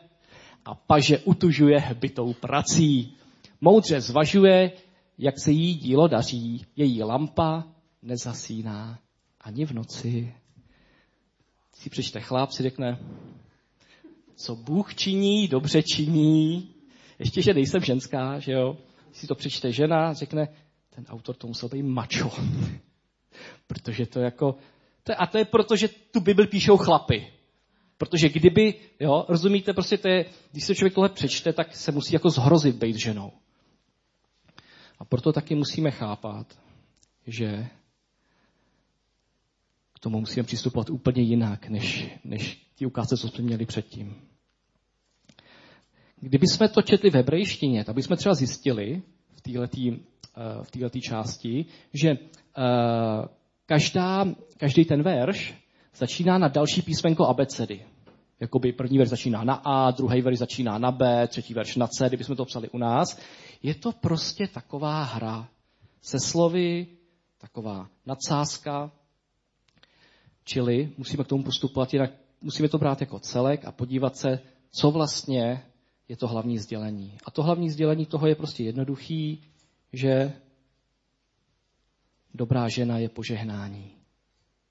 a 0.65 0.75
paže 0.75 1.19
utužuje 1.19 1.79
hbitou 1.79 2.33
prací. 2.33 3.17
Moudře 3.61 4.01
zvažuje, 4.01 4.73
jak 5.19 5.41
se 5.41 5.51
jí 5.51 5.75
dílo 5.75 6.09
daří. 6.09 6.67
Její 6.77 7.03
lampa 7.03 7.65
nezasíná 8.03 8.99
ani 9.41 9.67
v 9.67 9.73
noci. 9.73 10.35
Si 11.73 11.91
přečte 11.91 12.21
chlap, 12.21 12.53
si 12.53 12.63
řekne, 12.63 12.99
co 14.35 14.57
Bůh 14.57 14.95
činí, 14.95 15.49
dobře 15.49 15.83
činí. 15.83 16.69
Ještě, 17.19 17.43
že 17.43 17.55
nejsem 17.55 17.83
ženská, 17.83 18.39
že 18.39 18.53
jo. 18.53 18.77
Si 19.13 19.27
to 19.27 19.35
přečte 19.35 19.73
žena, 19.73 20.13
řekne, 20.13 20.49
ten 20.95 21.05
autor 21.09 21.37
to 21.37 21.47
musel 21.47 21.69
být 21.69 21.83
mačo. 21.83 22.31
Protože 23.67 24.07
to 24.07 24.21
jako, 24.21 24.55
to, 25.03 25.23
a 25.23 25.27
to 25.27 25.39
je 25.39 25.45
proto, 25.45 25.77
že 25.77 25.89
tu 25.89 26.21
Bibli 26.21 26.47
píšou 26.47 26.77
chlapy. 26.77 27.33
Protože 27.99 28.29
kdyby, 28.29 28.75
jo, 29.01 29.25
rozumíte, 29.29 29.73
prostě 29.73 29.99
to 29.99 30.09
je, 30.09 30.25
když 30.53 30.65
se 30.65 30.75
člověk 30.75 30.95
tohle 30.95 31.09
přečte, 31.09 31.53
tak 31.53 31.77
se 31.77 31.93
musí 31.93 32.13
jako 32.13 32.31
zhrozit 32.31 32.77
být 32.77 32.97
ženou. 32.97 33.33
A 34.99 35.05
proto 35.05 35.33
taky 35.33 35.55
musíme 35.55 35.91
chápat, 35.91 36.59
že 37.27 37.67
k 39.95 39.99
tomu 39.99 40.21
musíme 40.21 40.45
přistupovat 40.45 40.91
úplně 40.91 41.23
jinak, 41.23 41.69
než, 41.69 42.11
než 42.25 42.67
ti 42.75 42.87
ukázce, 42.87 43.17
co 43.17 43.29
jsme 43.29 43.45
měli 43.45 43.67
předtím. 43.67 44.15
Kdyby 46.21 46.47
jsme 46.47 46.69
to 46.69 46.83
četli 46.83 47.11
v 47.11 47.15
hebrejštině, 47.15 47.85
tak 47.85 47.95
bychom 47.95 48.17
třeba 48.17 48.35
zjistili 48.35 49.03
v 49.37 49.41
této 50.71 50.99
eh, 50.99 51.01
části, 51.01 51.65
že 51.95 52.11
uh, 52.13 52.19
každá, 53.67 54.25
každý 54.57 54.85
ten 54.85 55.03
verš 55.03 55.55
začíná 55.95 56.39
na 56.39 56.49
další 56.49 56.83
písmenko 56.83 57.27
abecedy. 57.27 57.85
Jakoby 58.41 58.73
první 58.73 58.99
verš 58.99 59.11
začíná 59.11 59.45
na 59.45 59.55
A, 59.55 59.91
druhý 59.91 60.23
verš 60.23 60.39
začíná 60.39 60.79
na 60.79 60.93
B, 60.93 61.29
třetí 61.29 61.55
verš 61.55 61.77
na 61.77 61.87
C, 61.87 62.09
kdybychom 62.09 62.37
to 62.37 62.45
psali 62.45 62.71
u 62.71 62.79
nás. 62.79 63.21
Je 63.63 63.75
to 63.75 63.93
prostě 63.93 64.49
taková 64.49 65.03
hra 65.03 65.49
se 66.03 66.21
slovy, 66.21 66.87
taková 67.39 67.89
nadsázka, 68.07 68.93
čili 70.45 70.93
musíme 70.97 71.25
k 71.25 71.27
tomu 71.27 71.45
postupovat 71.45 71.93
jinak. 71.93 72.11
Musíme 72.41 72.69
to 72.69 72.79
brát 72.79 73.01
jako 73.01 73.19
celek 73.19 73.65
a 73.65 73.73
podívat 73.73 74.17
se, 74.17 74.41
co 74.71 74.91
vlastně 74.91 75.63
je 76.09 76.17
to 76.17 76.29
hlavní 76.29 76.59
sdělení. 76.59 77.19
A 77.25 77.31
to 77.31 77.43
hlavní 77.43 77.71
sdělení 77.71 78.07
toho 78.07 78.27
je 78.27 78.35
prostě 78.35 78.65
jednoduchý, 78.65 79.45
že 79.93 80.33
dobrá 82.35 82.69
žena 82.69 82.99
je 82.99 83.09
požehnání 83.09 83.93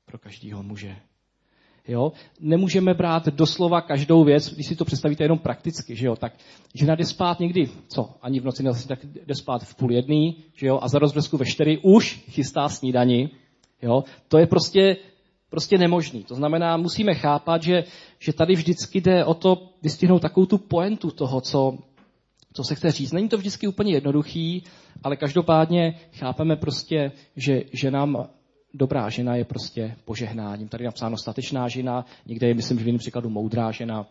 pro 0.05 0.17
každého 0.17 0.63
muže. 0.63 0.95
Jo? 1.87 2.11
Nemůžeme 2.39 2.93
brát 2.93 3.27
doslova 3.27 3.81
každou 3.81 4.23
věc, 4.23 4.53
když 4.53 4.67
si 4.67 4.75
to 4.75 4.85
představíte 4.85 5.23
jenom 5.23 5.39
prakticky, 5.39 5.95
že 5.95 6.07
jo? 6.07 6.15
tak 6.15 6.33
žena 6.73 6.95
jde 6.95 7.05
spát 7.05 7.39
někdy, 7.39 7.69
co, 7.87 8.09
ani 8.21 8.39
v 8.39 8.45
noci 8.45 8.63
nezase, 8.63 8.87
tak 8.87 8.99
jde 9.05 9.35
spát 9.35 9.63
v 9.63 9.75
půl 9.75 9.91
jedný, 9.91 10.43
že 10.55 10.67
jo? 10.67 10.79
a 10.81 10.87
za 10.87 10.99
rozblesku 10.99 11.37
ve 11.37 11.45
čtyři 11.45 11.79
už 11.83 12.23
chystá 12.29 12.69
snídani. 12.69 13.29
Jo? 13.81 14.03
To 14.27 14.37
je 14.37 14.47
prostě, 14.47 14.97
prostě 15.49 15.77
nemožný. 15.77 16.23
To 16.23 16.35
znamená, 16.35 16.77
musíme 16.77 17.13
chápat, 17.13 17.63
že, 17.63 17.83
že 18.19 18.33
tady 18.33 18.55
vždycky 18.55 19.01
jde 19.01 19.25
o 19.25 19.33
to 19.33 19.69
vystihnout 19.81 20.21
takovou 20.21 20.45
tu 20.45 20.57
poentu 20.57 21.11
toho, 21.11 21.41
co, 21.41 21.77
co 22.53 22.63
se 22.63 22.75
chce 22.75 22.91
říct. 22.91 23.11
Není 23.11 23.29
to 23.29 23.37
vždycky 23.37 23.67
úplně 23.67 23.93
jednoduchý, 23.93 24.63
ale 25.03 25.15
každopádně 25.15 25.99
chápeme 26.13 26.55
prostě, 26.55 27.11
že, 27.35 27.63
že 27.73 27.91
nám 27.91 28.27
dobrá 28.73 29.09
žena 29.09 29.35
je 29.35 29.45
prostě 29.45 29.95
požehnáním. 30.05 30.67
Tady 30.67 30.83
je 30.83 30.87
napsáno 30.87 31.17
statečná 31.17 31.67
žena, 31.67 32.05
někde 32.25 32.47
je, 32.47 32.53
myslím, 32.53 32.77
že 32.77 32.83
v 32.83 32.87
jiném 32.87 32.99
příkladu 32.99 33.29
moudrá 33.29 33.71
žena 33.71 34.07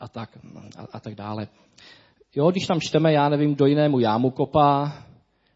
a 0.00 0.08
tak, 0.08 0.38
a, 0.76 0.86
a 0.92 1.00
tak 1.00 1.14
dále. 1.14 1.48
Jo, 2.34 2.50
když 2.50 2.66
tam 2.66 2.80
čteme, 2.80 3.12
já 3.12 3.28
nevím, 3.28 3.54
do 3.54 3.66
jinému 3.66 4.00
jámu 4.00 4.30
kopá, 4.30 5.02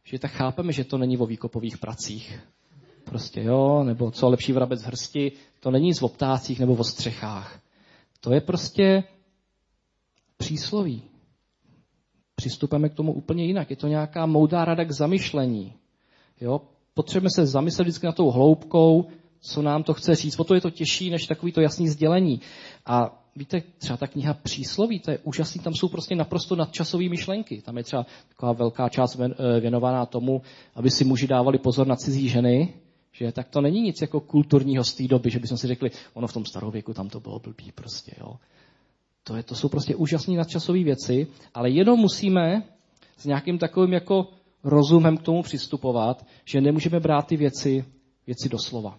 že 0.04 0.18
tak 0.18 0.30
chápeme, 0.30 0.72
že 0.72 0.84
to 0.84 0.98
není 0.98 1.18
o 1.18 1.26
výkopových 1.26 1.78
pracích. 1.78 2.40
Prostě 3.04 3.42
jo, 3.42 3.84
nebo 3.84 4.10
co 4.10 4.28
lepší 4.28 4.52
vrabec 4.52 4.82
hrsti, 4.82 5.32
to 5.60 5.70
není 5.70 5.94
z 5.94 6.02
optácích 6.02 6.60
nebo 6.60 6.74
o 6.74 6.84
střechách. 6.84 7.60
To 8.20 8.32
je 8.32 8.40
prostě 8.40 9.04
přísloví. 10.36 11.02
Přistupujeme 12.34 12.88
k 12.88 12.94
tomu 12.94 13.12
úplně 13.12 13.44
jinak. 13.44 13.70
Je 13.70 13.76
to 13.76 13.86
nějaká 13.86 14.26
moudá 14.26 14.64
rada 14.64 14.84
k 14.84 14.92
zamyšlení. 14.92 15.74
Jo? 16.40 16.60
Potřebujeme 16.96 17.30
se 17.30 17.46
zamyslet 17.46 17.84
vždycky 17.84 18.06
na 18.06 18.12
tou 18.12 18.30
hloubkou, 18.30 19.06
co 19.40 19.62
nám 19.62 19.82
to 19.82 19.94
chce 19.94 20.14
říct. 20.14 20.40
O 20.40 20.44
to 20.44 20.54
je 20.54 20.60
to 20.60 20.70
těžší, 20.70 21.10
než 21.10 21.26
takový 21.26 21.52
to 21.52 21.60
jasný 21.60 21.88
sdělení. 21.88 22.40
A 22.86 23.22
víte, 23.36 23.62
třeba 23.78 23.96
ta 23.96 24.06
kniha 24.06 24.34
přísloví, 24.34 25.00
to 25.00 25.10
je 25.10 25.18
úžasný, 25.18 25.60
tam 25.60 25.74
jsou 25.74 25.88
prostě 25.88 26.14
naprosto 26.14 26.56
nadčasové 26.56 27.08
myšlenky. 27.08 27.62
Tam 27.62 27.76
je 27.76 27.84
třeba 27.84 28.06
taková 28.28 28.52
velká 28.52 28.88
část 28.88 29.20
eh, 29.20 29.60
věnovaná 29.60 30.06
tomu, 30.06 30.42
aby 30.74 30.90
si 30.90 31.04
muži 31.04 31.26
dávali 31.26 31.58
pozor 31.58 31.86
na 31.86 31.96
cizí 31.96 32.28
ženy, 32.28 32.74
že 33.12 33.32
tak 33.32 33.48
to 33.48 33.60
není 33.60 33.82
nic 33.82 34.00
jako 34.00 34.20
kulturního 34.20 34.84
z 34.84 34.94
té 34.94 35.08
doby, 35.08 35.30
že 35.30 35.38
bychom 35.38 35.58
si 35.58 35.66
řekli, 35.66 35.90
ono 36.14 36.26
v 36.26 36.32
tom 36.32 36.44
starověku 36.44 36.94
tam 36.94 37.08
to 37.08 37.20
bylo 37.20 37.38
blbý 37.38 37.72
prostě, 37.74 38.12
jo. 38.20 38.36
To, 39.24 39.36
je, 39.36 39.42
to 39.42 39.54
jsou 39.54 39.68
prostě 39.68 39.94
úžasné 39.94 40.36
nadčasové 40.36 40.84
věci, 40.84 41.26
ale 41.54 41.70
jenom 41.70 42.00
musíme 42.00 42.62
s 43.16 43.24
nějakým 43.24 43.58
takovým 43.58 43.92
jako 43.92 44.28
rozumem 44.66 45.16
k 45.16 45.22
tomu 45.22 45.42
přistupovat, 45.42 46.26
že 46.44 46.60
nemůžeme 46.60 47.00
brát 47.00 47.26
ty 47.26 47.36
věci, 47.36 47.84
věci 48.26 48.48
doslova. 48.48 48.98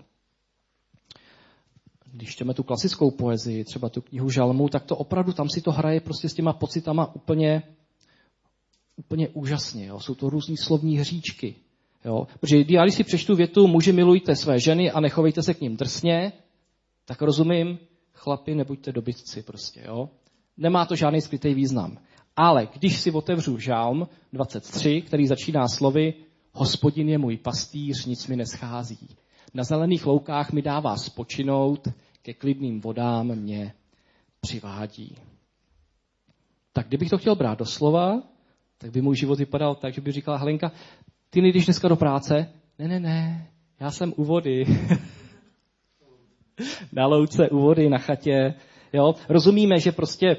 Když 2.11 2.29
čteme 2.29 2.53
tu 2.53 2.63
klasickou 2.63 3.11
poezii, 3.11 3.63
třeba 3.63 3.89
tu 3.89 4.01
knihu 4.01 4.29
Žalmu, 4.29 4.69
tak 4.69 4.83
to 4.83 4.95
opravdu 4.95 5.33
tam 5.33 5.49
si 5.49 5.61
to 5.61 5.71
hraje 5.71 6.01
prostě 6.01 6.29
s 6.29 6.33
těma 6.33 6.53
pocitama 6.53 7.15
úplně, 7.15 7.63
úplně 8.95 9.29
úžasně. 9.29 9.85
Jo. 9.85 9.99
Jsou 9.99 10.15
to 10.15 10.29
různý 10.29 10.57
slovní 10.57 10.97
hříčky. 10.97 11.55
Jo. 12.05 12.27
Protože 12.39 12.57
já 12.67 12.83
když 12.83 12.95
si 12.95 13.03
přečtu 13.03 13.35
větu, 13.35 13.67
muži 13.67 13.91
milujte 13.93 14.35
své 14.35 14.59
ženy 14.59 14.91
a 14.91 14.99
nechovejte 14.99 15.43
se 15.43 15.53
k 15.53 15.61
ním 15.61 15.77
drsně, 15.77 16.33
tak 17.05 17.21
rozumím, 17.21 17.79
chlapi, 18.13 18.55
nebuďte 18.55 18.91
dobytci 18.91 19.43
prostě. 19.43 19.83
Jo. 19.85 20.09
Nemá 20.57 20.85
to 20.85 20.95
žádný 20.95 21.21
skrytý 21.21 21.53
význam. 21.53 21.97
Ale 22.37 22.67
když 22.73 22.99
si 22.99 23.11
otevřu 23.11 23.59
žálm 23.59 24.07
23, 24.33 25.01
který 25.01 25.27
začíná 25.27 25.67
slovy 25.67 26.13
Hospodin 26.53 27.09
je 27.09 27.17
můj 27.17 27.37
pastýř, 27.37 28.05
nic 28.05 28.27
mi 28.27 28.35
neschází. 28.35 29.07
Na 29.53 29.63
zelených 29.63 30.05
loukách 30.05 30.51
mi 30.51 30.61
dává 30.61 30.97
spočinout, 30.97 31.87
ke 32.21 32.33
klidným 32.33 32.81
vodám 32.81 33.27
mě 33.27 33.73
přivádí. 34.41 35.15
Tak 36.73 36.87
kdybych 36.87 37.09
to 37.09 37.17
chtěl 37.17 37.35
brát 37.35 37.59
do 37.59 37.65
slova, 37.65 38.23
tak 38.77 38.91
by 38.91 39.01
můj 39.01 39.15
život 39.15 39.39
vypadal 39.39 39.75
tak, 39.75 39.93
že 39.93 40.01
by 40.01 40.11
říkala 40.11 40.37
Helenka, 40.37 40.71
ty 41.29 41.41
nejdeš 41.41 41.65
dneska 41.65 41.87
do 41.87 41.95
práce? 41.95 42.53
Ne, 42.79 42.87
ne, 42.87 42.99
ne, 42.99 43.47
já 43.79 43.91
jsem 43.91 44.13
u 44.15 44.23
vody. 44.23 44.65
na 46.91 47.07
louce, 47.07 47.49
u 47.49 47.59
vody, 47.59 47.89
na 47.89 47.97
chatě. 47.97 48.53
Jo? 48.93 49.15
Rozumíme, 49.29 49.79
že 49.79 49.91
prostě 49.91 50.37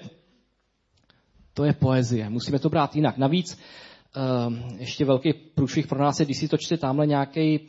to 1.59 1.65
je 1.65 1.73
poezie. 1.73 2.31
Musíme 2.31 2.59
to 2.59 2.69
brát 2.69 2.97
jinak. 2.97 3.19
Navíc 3.19 3.59
ehm, 4.15 4.62
ještě 4.79 5.05
velký 5.05 5.33
průšvih 5.33 5.87
pro 5.87 5.99
nás 5.99 6.21
je, 6.21 6.27
když 6.27 6.38
si 6.38 6.49
to 6.49 6.57
čte 6.57 6.77
tamhle 6.77 7.07
nějaký 7.07 7.69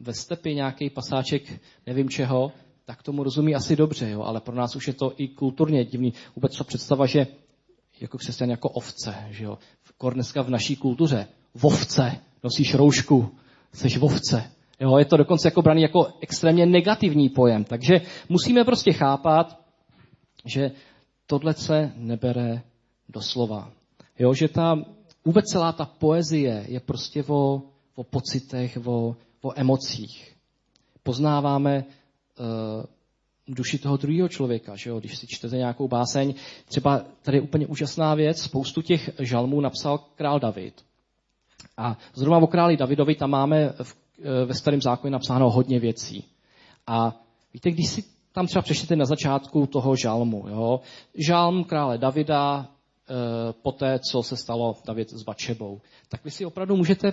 ve 0.00 0.14
stepy, 0.14 0.54
nějaký 0.54 0.90
pasáček, 0.90 1.60
nevím 1.86 2.08
čeho, 2.08 2.52
tak 2.84 3.02
tomu 3.02 3.22
rozumí 3.22 3.54
asi 3.54 3.76
dobře, 3.76 4.10
jo? 4.10 4.22
ale 4.22 4.40
pro 4.40 4.54
nás 4.54 4.76
už 4.76 4.88
je 4.88 4.94
to 4.94 5.12
i 5.16 5.28
kulturně 5.28 5.84
divný. 5.84 6.12
Vůbec 6.36 6.58
ta 6.58 6.64
představa, 6.64 7.06
že 7.06 7.26
jako 8.00 8.18
křesťan 8.18 8.50
jako 8.50 8.68
ovce, 8.68 9.14
že 9.30 9.44
jo? 9.44 9.58
Dneska 10.10 10.42
v 10.42 10.50
naší 10.50 10.76
kultuře, 10.76 11.26
vovce, 11.54 12.16
nosíš 12.44 12.74
roušku, 12.74 13.34
jsi 13.72 13.98
vovce. 13.98 14.50
Jo? 14.80 14.98
Je 14.98 15.04
to 15.04 15.16
dokonce 15.16 15.48
jako 15.48 15.62
braný 15.62 15.82
jako 15.82 16.06
extrémně 16.20 16.66
negativní 16.66 17.28
pojem. 17.28 17.64
Takže 17.64 17.94
musíme 18.28 18.64
prostě 18.64 18.92
chápat, 18.92 19.60
že 20.44 20.70
tohle 21.26 21.54
se 21.54 21.92
nebere 21.96 22.62
doslova. 23.08 23.70
Jo, 24.18 24.34
že 24.34 24.48
ta, 24.48 24.76
vůbec 25.24 25.44
celá 25.44 25.72
ta 25.72 25.84
poezie 25.84 26.64
je 26.68 26.80
prostě 26.80 27.24
o, 27.24 27.62
o 27.94 28.04
pocitech, 28.04 28.78
o, 28.84 29.16
o 29.42 29.52
emocích. 29.60 30.34
Poznáváme 31.02 31.84
uh, 31.84 32.84
duši 33.48 33.78
toho 33.78 33.96
druhého 33.96 34.28
člověka, 34.28 34.76
že 34.76 34.90
jo? 34.90 35.00
když 35.00 35.18
si 35.18 35.26
čtete 35.26 35.56
nějakou 35.56 35.88
báseň. 35.88 36.34
Třeba 36.64 37.04
tady 37.22 37.36
je 37.36 37.40
úplně 37.42 37.66
úžasná 37.66 38.14
věc, 38.14 38.42
spoustu 38.42 38.82
těch 38.82 39.10
žalmů 39.18 39.60
napsal 39.60 39.98
král 39.98 40.40
David. 40.40 40.84
A 41.76 41.98
zrovna 42.14 42.38
o 42.38 42.46
králi 42.46 42.76
Davidovi 42.76 43.14
tam 43.14 43.30
máme 43.30 43.68
v, 43.82 43.96
eh, 44.18 44.44
ve 44.44 44.54
starém 44.54 44.82
zákoně 44.82 45.10
napsáno 45.10 45.50
hodně 45.50 45.80
věcí. 45.80 46.24
A 46.86 47.20
víte, 47.54 47.70
když 47.70 47.88
si 47.88 48.04
tam 48.32 48.46
třeba 48.46 48.62
přečtete 48.62 48.96
na 48.96 49.04
začátku 49.04 49.66
toho 49.66 49.96
žalmu, 49.96 50.44
jo? 50.48 50.80
žalm 51.14 51.64
krále 51.64 51.98
Davida, 51.98 52.68
po 53.62 53.72
té, 53.72 53.98
co 54.10 54.22
se 54.22 54.36
stalo 54.36 54.76
David 54.86 55.10
s 55.10 55.22
Bačebou. 55.22 55.80
Tak 56.08 56.24
vy 56.24 56.30
si 56.30 56.46
opravdu 56.46 56.76
můžete 56.76 57.12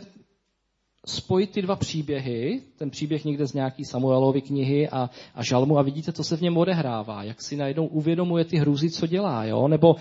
spojit 1.06 1.52
ty 1.52 1.62
dva 1.62 1.76
příběhy, 1.76 2.62
ten 2.78 2.90
příběh 2.90 3.26
někde 3.26 3.48
z 3.48 3.54
nějaký 3.54 3.86
Samuelovy 3.86 4.42
knihy 4.42 4.90
a, 4.90 5.10
a 5.36 5.44
žalmu 5.44 5.78
a 5.78 5.82
vidíte, 5.82 6.14
co 6.14 6.24
se 6.24 6.38
v 6.38 6.42
něm 6.42 6.58
odehrává, 6.58 7.24
jak 7.24 7.42
si 7.42 7.56
najednou 7.56 7.88
uvědomuje 7.88 8.46
ty 8.46 8.58
hrůzy, 8.58 8.90
co 8.90 9.08
dělá, 9.08 9.46
jo? 9.46 9.68
nebo 9.68 9.96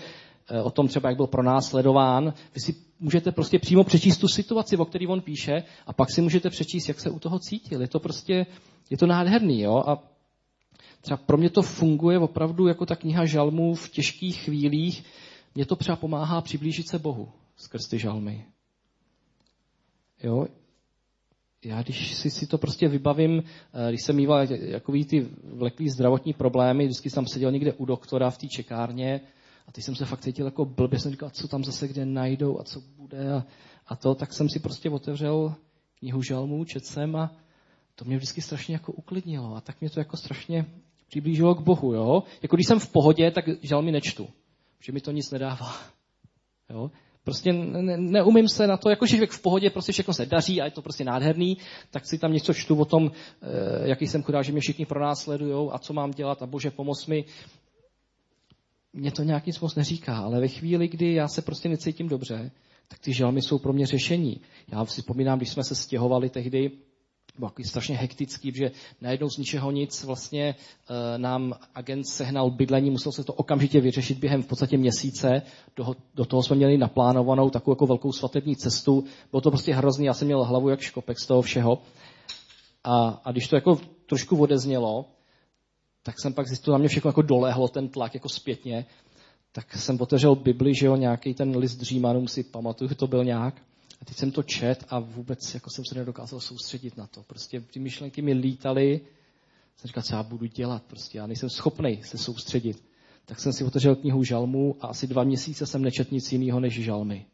e, 0.49 0.61
o 0.61 0.71
tom 0.71 0.87
třeba, 0.87 1.09
jak 1.09 1.17
byl 1.17 1.27
pronásledován. 1.27 2.33
Vy 2.55 2.61
si 2.61 2.75
můžete 2.99 3.31
prostě 3.31 3.59
přímo 3.59 3.83
přečíst 3.83 4.17
tu 4.17 4.27
situaci, 4.27 4.77
o 4.77 4.85
které 4.85 5.07
on 5.07 5.21
píše 5.21 5.63
a 5.87 5.93
pak 5.93 6.11
si 6.11 6.21
můžete 6.21 6.49
přečíst, 6.49 6.87
jak 6.87 6.99
se 6.99 7.09
u 7.09 7.19
toho 7.19 7.39
cítil. 7.39 7.81
Je 7.81 7.87
to 7.87 7.99
prostě, 7.99 8.45
je 8.89 8.97
to 8.97 9.07
nádherný, 9.07 9.61
jo? 9.61 9.83
A 9.87 10.03
třeba 11.01 11.17
pro 11.17 11.37
mě 11.37 11.49
to 11.49 11.61
funguje 11.61 12.19
opravdu 12.19 12.67
jako 12.67 12.85
ta 12.85 12.95
kniha 12.95 13.25
žalmů 13.25 13.75
v 13.75 13.89
těžkých 13.89 14.41
chvílích, 14.41 15.03
mě 15.55 15.65
to 15.65 15.75
třeba 15.75 15.95
pomáhá 15.95 16.41
přiblížit 16.41 16.89
se 16.89 16.99
Bohu 16.99 17.31
skrz 17.55 17.89
ty 17.89 17.99
žalmy. 17.99 18.45
Jo? 20.23 20.47
já 21.65 21.81
když 21.81 22.15
si, 22.15 22.29
si 22.29 22.47
to 22.47 22.57
prostě 22.57 22.87
vybavím, 22.87 23.43
eh, 23.73 23.89
když 23.89 24.01
jsem 24.01 24.15
mýval 24.15 24.47
jakový 24.51 25.05
ty 25.05 25.27
vleklý 25.43 25.89
zdravotní 25.89 26.33
problémy, 26.33 26.85
vždycky 26.85 27.09
jsem 27.09 27.27
seděl 27.27 27.51
někde 27.51 27.73
u 27.73 27.85
doktora 27.85 28.29
v 28.29 28.37
té 28.37 28.47
čekárně 28.47 29.21
a 29.67 29.71
teď 29.71 29.83
jsem 29.83 29.95
se 29.95 30.05
fakt 30.05 30.21
cítil 30.21 30.45
jako 30.45 30.65
blbě, 30.65 30.99
jsem 30.99 31.11
říkal, 31.11 31.29
co 31.29 31.47
tam 31.47 31.63
zase 31.63 31.87
kde 31.87 32.05
najdou 32.05 32.59
a 32.59 32.63
co 32.63 32.81
bude 32.97 33.33
a, 33.33 33.45
a 33.87 33.95
to, 33.95 34.15
tak 34.15 34.33
jsem 34.33 34.49
si 34.49 34.59
prostě 34.59 34.89
otevřel 34.89 35.55
knihu 35.99 36.21
žalmů, 36.21 36.65
čet 36.65 36.85
jsem 36.85 37.15
a 37.15 37.35
to 37.95 38.05
mě 38.05 38.17
vždycky 38.17 38.41
strašně 38.41 38.75
jako 38.75 38.91
uklidnilo 38.91 39.55
a 39.55 39.61
tak 39.61 39.81
mě 39.81 39.89
to 39.89 39.99
jako 39.99 40.17
strašně 40.17 40.65
přiblížilo 41.07 41.55
k 41.55 41.61
Bohu, 41.61 41.93
jo. 41.93 42.23
Jako 42.41 42.55
když 42.55 42.67
jsem 42.67 42.79
v 42.79 42.91
pohodě, 42.91 43.31
tak 43.31 43.45
žalmy 43.61 43.91
nečtu, 43.91 44.27
že 44.81 44.91
mi 44.91 45.01
to 45.01 45.11
nic 45.11 45.31
nedává, 45.31 45.75
jo. 46.69 46.91
Prostě 47.23 47.53
ne, 47.53 47.97
neumím 47.97 48.47
se 48.47 48.67
na 48.67 48.77
to, 48.77 48.89
jako 48.89 49.05
že 49.05 49.25
v 49.25 49.41
pohodě 49.41 49.69
prostě 49.69 49.91
všechno 49.91 50.13
se 50.13 50.25
daří 50.25 50.61
a 50.61 50.65
je 50.65 50.71
to 50.71 50.81
prostě 50.81 51.03
nádherný, 51.03 51.57
tak 51.91 52.05
si 52.05 52.17
tam 52.17 52.33
něco 52.33 52.53
čtu 52.53 52.75
o 52.75 52.85
tom, 52.85 53.11
eh, 53.11 53.89
jaký 53.89 54.07
jsem 54.07 54.23
chudá, 54.23 54.41
že 54.41 54.51
mě 54.51 54.61
všichni 54.61 54.85
pronásledují 54.85 55.69
a 55.71 55.79
co 55.79 55.93
mám 55.93 56.11
dělat 56.11 56.41
a 56.41 56.45
bože 56.45 56.71
pomoz 56.71 57.07
mi. 57.07 57.25
Mě 58.93 59.11
to 59.11 59.23
nějak 59.23 59.45
nic 59.45 59.59
neříká, 59.75 60.17
ale 60.17 60.39
ve 60.39 60.47
chvíli, 60.47 60.87
kdy 60.87 61.13
já 61.13 61.27
se 61.27 61.41
prostě 61.41 61.69
necítím 61.69 62.07
dobře, 62.07 62.51
tak 62.87 62.99
ty 62.99 63.13
žalmy 63.13 63.41
jsou 63.41 63.59
pro 63.59 63.73
mě 63.73 63.85
řešení. 63.85 64.41
Já 64.71 64.85
si 64.85 65.01
vzpomínám, 65.01 65.37
když 65.37 65.49
jsme 65.49 65.63
se 65.63 65.75
stěhovali 65.75 66.29
tehdy 66.29 66.71
bylo 67.37 67.51
strašně 67.65 67.95
hektický, 67.97 68.51
že 68.55 68.71
najednou 69.01 69.29
z 69.29 69.37
ničeho 69.37 69.71
nic 69.71 70.03
vlastně 70.03 70.43
e, 70.43 71.17
nám 71.17 71.53
agent 71.75 72.07
sehnal 72.07 72.51
bydlení, 72.51 72.91
musel 72.91 73.11
se 73.11 73.23
to 73.23 73.33
okamžitě 73.33 73.81
vyřešit 73.81 74.17
během 74.17 74.43
v 74.43 74.47
podstatě 74.47 74.77
měsíce. 74.77 75.41
Do, 75.75 75.95
do 76.15 76.25
toho 76.25 76.43
jsme 76.43 76.55
měli 76.55 76.77
naplánovanou 76.77 77.49
takovou 77.49 77.71
jako 77.71 77.87
velkou 77.87 78.11
svatební 78.11 78.55
cestu. 78.55 79.03
Bylo 79.31 79.41
to 79.41 79.51
prostě 79.51 79.73
hrozný, 79.73 80.05
já 80.05 80.13
jsem 80.13 80.25
měl 80.25 80.43
hlavu 80.43 80.69
jak 80.69 80.81
škopek 80.81 81.19
z 81.19 81.25
toho 81.25 81.41
všeho. 81.41 81.81
A, 82.83 83.21
a 83.25 83.31
když 83.31 83.47
to 83.47 83.55
jako 83.55 83.79
trošku 84.05 84.37
odeznělo, 84.37 85.05
tak 86.03 86.15
jsem 86.19 86.33
pak 86.33 86.47
zjistil, 86.47 86.73
na 86.73 86.77
mě 86.77 86.87
všechno 86.87 87.09
jako 87.09 87.21
dolehlo, 87.21 87.67
ten 87.67 87.89
tlak 87.89 88.13
jako 88.13 88.29
zpětně. 88.29 88.85
Tak 89.51 89.75
jsem 89.75 90.01
otevřel 90.01 90.35
Bibli, 90.35 90.75
že 90.75 90.85
jo, 90.85 90.95
nějaký 90.95 91.33
ten 91.33 91.57
list 91.57 91.81
Římanům 91.81 92.27
si 92.27 92.43
pamatuju, 92.43 92.95
to 92.95 93.07
byl 93.07 93.23
nějak. 93.23 93.61
A 94.01 94.05
teď 94.05 94.17
jsem 94.17 94.31
to 94.31 94.43
čet 94.43 94.85
a 94.89 94.99
vůbec 94.99 95.53
jako 95.53 95.69
jsem 95.69 95.85
se 95.85 95.95
nedokázal 95.95 96.39
soustředit 96.39 96.97
na 96.97 97.07
to. 97.07 97.23
Prostě 97.23 97.61
ty 97.61 97.79
myšlenky 97.79 98.21
mi 98.21 98.33
lítaly. 98.33 99.01
Jsem 99.75 99.87
říkal, 99.87 100.03
co 100.03 100.15
já 100.15 100.23
budu 100.23 100.45
dělat. 100.45 100.83
Prostě 100.83 101.17
já 101.17 101.27
nejsem 101.27 101.49
schopný 101.49 102.03
se 102.03 102.17
soustředit. 102.17 102.83
Tak 103.25 103.39
jsem 103.39 103.53
si 103.53 103.63
otevřel 103.63 103.95
knihu 103.95 104.23
žalmů 104.23 104.75
a 104.81 104.87
asi 104.87 105.07
dva 105.07 105.23
měsíce 105.23 105.65
jsem 105.65 105.81
nečet 105.81 106.11
nic 106.11 106.31
jiného 106.31 106.59
než 106.59 106.83
žalmy. 106.83 107.25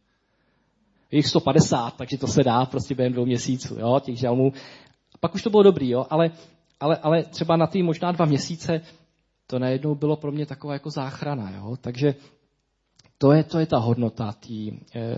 Je 1.12 1.20
jich 1.20 1.28
150, 1.28 1.98
takže 1.98 2.18
to 2.18 2.28
se 2.28 2.44
dá 2.44 2.66
prostě 2.66 2.96
během 2.96 3.14
dvou 3.14 3.26
měsíců, 3.26 3.76
jo, 3.80 4.00
těch 4.00 4.20
žalmů. 4.20 4.54
A 5.16 5.18
pak 5.20 5.36
už 5.36 5.44
to 5.44 5.50
bylo 5.50 5.64
dobrý, 5.64 5.90
jo, 5.90 6.06
ale, 6.10 6.32
ale, 6.80 6.98
ale 6.98 7.24
třeba 7.24 7.58
na 7.58 7.68
ty 7.68 7.84
možná 7.84 8.12
dva 8.12 8.26
měsíce 8.26 8.82
to 9.48 9.60
najednou 9.60 9.96
bylo 9.96 10.16
pro 10.16 10.32
mě 10.32 10.46
taková 10.46 10.74
jako 10.74 10.90
záchrana, 10.90 11.52
jo. 11.52 11.78
Takže 11.82 12.16
to 13.18 13.32
je, 13.32 13.44
to 13.44 13.60
je 13.60 13.66
ta 13.66 13.78
hodnota 13.78 14.32
tý, 14.32 14.72
e, 14.96 15.18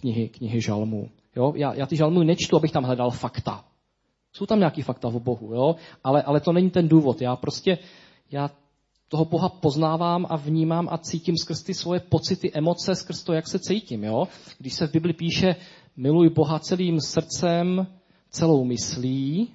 knihy, 0.00 0.28
knihy 0.28 0.60
žalmů. 0.60 1.10
Jo? 1.36 1.52
Já, 1.56 1.74
já 1.74 1.86
ty 1.86 1.96
žalmy 1.96 2.24
nečtu, 2.24 2.56
abych 2.56 2.72
tam 2.72 2.84
hledal 2.84 3.10
fakta. 3.10 3.64
Jsou 4.32 4.46
tam 4.46 4.58
nějaký 4.58 4.82
fakta 4.82 5.08
o 5.08 5.20
Bohu, 5.20 5.54
jo? 5.54 5.76
Ale, 6.04 6.22
ale 6.22 6.40
to 6.40 6.52
není 6.52 6.70
ten 6.70 6.88
důvod. 6.88 7.20
Já 7.22 7.36
prostě, 7.36 7.78
já 8.30 8.50
toho 9.08 9.24
Boha 9.24 9.48
poznávám 9.48 10.26
a 10.28 10.36
vnímám 10.36 10.88
a 10.90 10.98
cítím 10.98 11.36
skrz 11.36 11.62
ty 11.62 11.74
svoje 11.74 12.00
pocity, 12.00 12.52
emoce, 12.54 12.94
skrz 12.94 13.22
to, 13.22 13.32
jak 13.32 13.48
se 13.48 13.58
cítím. 13.58 14.04
Jo? 14.04 14.28
Když 14.58 14.74
se 14.74 14.86
v 14.86 14.92
Bibli 14.92 15.12
píše, 15.12 15.56
miluj 15.96 16.30
Boha 16.30 16.58
celým 16.58 17.00
srdcem, 17.00 17.86
celou 18.30 18.64
myslí, 18.64 19.48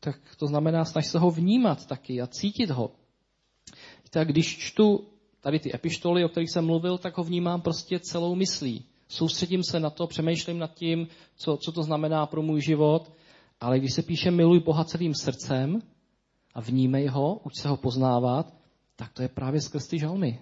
tak 0.00 0.16
to 0.36 0.46
znamená, 0.46 0.84
snaž 0.84 1.06
se 1.06 1.18
ho 1.18 1.30
vnímat 1.30 1.86
taky 1.86 2.20
a 2.20 2.26
cítit 2.26 2.70
ho. 2.70 2.90
Tak 4.10 4.28
když 4.28 4.58
čtu 4.58 5.04
tady 5.40 5.58
ty 5.58 5.74
epištoly, 5.74 6.24
o 6.24 6.28
kterých 6.28 6.50
jsem 6.50 6.66
mluvil, 6.66 6.98
tak 6.98 7.18
ho 7.18 7.24
vnímám 7.24 7.60
prostě 7.60 7.98
celou 7.98 8.34
myslí 8.34 8.84
soustředím 9.10 9.62
se 9.62 9.80
na 9.80 9.90
to, 9.90 10.06
přemýšlím 10.06 10.58
nad 10.58 10.74
tím, 10.74 11.08
co, 11.36 11.56
co 11.56 11.72
to 11.72 11.82
znamená 11.82 12.26
pro 12.26 12.42
můj 12.42 12.60
život, 12.60 13.12
ale 13.60 13.78
když 13.78 13.94
se 13.94 14.02
píše 14.02 14.30
miluj 14.30 14.60
Boha 14.60 14.84
celým 14.84 15.14
srdcem 15.14 15.82
a 16.54 16.60
vnímej 16.60 17.06
ho, 17.06 17.40
uč 17.44 17.52
se 17.60 17.68
ho 17.68 17.76
poznávat, 17.76 18.54
tak 18.96 19.12
to 19.12 19.22
je 19.22 19.28
právě 19.28 19.60
skrz 19.60 19.86
ty 19.86 19.98
žalmy. 19.98 20.40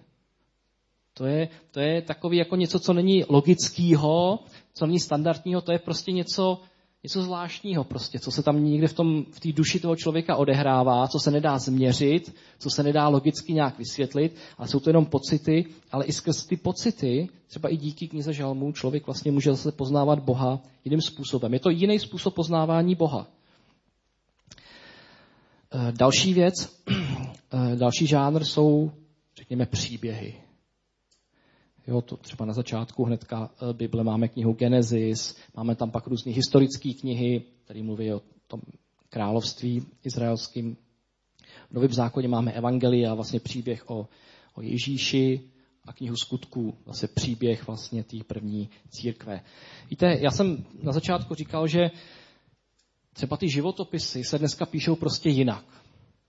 To 1.14 1.26
je, 1.26 1.48
to 1.70 1.81
je 1.81 2.02
takový 2.02 2.37
jako 2.37 2.57
něco, 2.57 2.78
co 2.78 2.92
není 2.92 3.24
logického, 3.28 4.38
co 4.74 4.87
není 4.87 5.00
standardního, 5.00 5.61
to 5.61 5.72
je 5.72 5.78
prostě 5.78 6.12
něco, 6.12 6.61
něco 7.02 7.22
zvláštního 7.22 7.84
prostě, 7.84 8.18
co 8.18 8.30
se 8.30 8.42
tam 8.42 8.64
někde 8.64 8.88
v, 8.88 8.92
tom, 8.92 9.24
v 9.30 9.40
té 9.40 9.52
duši 9.52 9.80
toho 9.80 9.96
člověka 9.96 10.37
odehrává, 10.37 11.08
co 11.08 11.18
se 11.18 11.30
nedá 11.30 11.58
změřit, 11.58 12.34
co 12.58 12.70
se 12.70 12.82
nedá 12.82 13.08
logicky 13.08 13.52
nějak 13.52 13.78
vysvětlit, 13.78 14.37
ale 14.58 14.68
jsou 14.68 14.80
to 14.80 14.90
jenom 14.90 15.06
pocity, 15.06 15.64
ale 15.92 16.04
i 16.04 16.12
skrz 16.12 16.46
ty 16.46 16.56
pocity, 16.56 17.28
třeba 17.46 17.68
i 17.68 17.76
díky 17.76 18.08
knize 18.08 18.32
Žalmů, 18.32 18.72
člověk 18.72 19.06
vlastně 19.06 19.32
může 19.32 19.50
zase 19.50 19.72
poznávat 19.72 20.18
Boha 20.18 20.61
jiným 20.84 21.00
způsobem. 21.00 21.54
Je 21.54 21.61
to 21.61 21.70
jiný 21.70 21.98
způsob 21.98 22.34
poznávání 22.34 22.94
Boha. 22.94 23.26
Eh, 25.72 25.92
další 25.92 26.34
věc, 26.34 26.54
eh, 26.90 27.76
další 27.76 28.06
žánr 28.06 28.44
jsou, 28.44 28.90
řekněme, 29.37 29.66
příběhy. 29.66 30.47
Jo, 31.88 32.03
to 32.03 32.16
třeba 32.16 32.44
na 32.44 32.53
začátku 32.53 33.05
hnedka 33.05 33.51
eh, 33.51 33.72
Bible 33.72 34.05
máme 34.05 34.29
knihu 34.29 34.53
Genesis, 34.53 35.37
máme 35.57 35.74
tam 35.74 35.90
pak 35.90 36.07
různé 36.07 36.33
historické 36.33 36.94
knihy, 37.01 37.42
které 37.64 37.83
mluví 37.83 38.12
o 38.12 38.22
tom 38.46 38.61
království 39.09 39.87
izraelským. 40.05 40.77
V 41.70 41.74
Novém 41.74 41.92
zákoně 41.92 42.29
máme 42.29 42.53
Evangelia, 42.53 43.14
vlastně 43.14 43.40
příběh 43.40 43.90
o, 43.90 44.09
o 44.55 44.62
Ježíši 44.62 45.51
a 45.85 45.92
knihu 45.92 46.16
skutků, 46.16 46.74
vlastně 46.85 47.09
příběh 47.09 47.66
vlastně 47.66 48.05
té 48.05 48.16
první 48.27 48.68
církve. 48.88 49.40
Víte, 49.90 50.18
já 50.20 50.31
jsem 50.31 50.64
na 50.83 50.92
začátku 50.92 51.35
říkal, 51.35 51.66
že 51.66 51.90
třeba 53.12 53.37
ty 53.37 53.48
životopisy 53.48 54.24
se 54.24 54.38
dneska 54.38 54.66
píšou 54.66 54.96
prostě 54.96 55.29
jinak. 55.29 55.64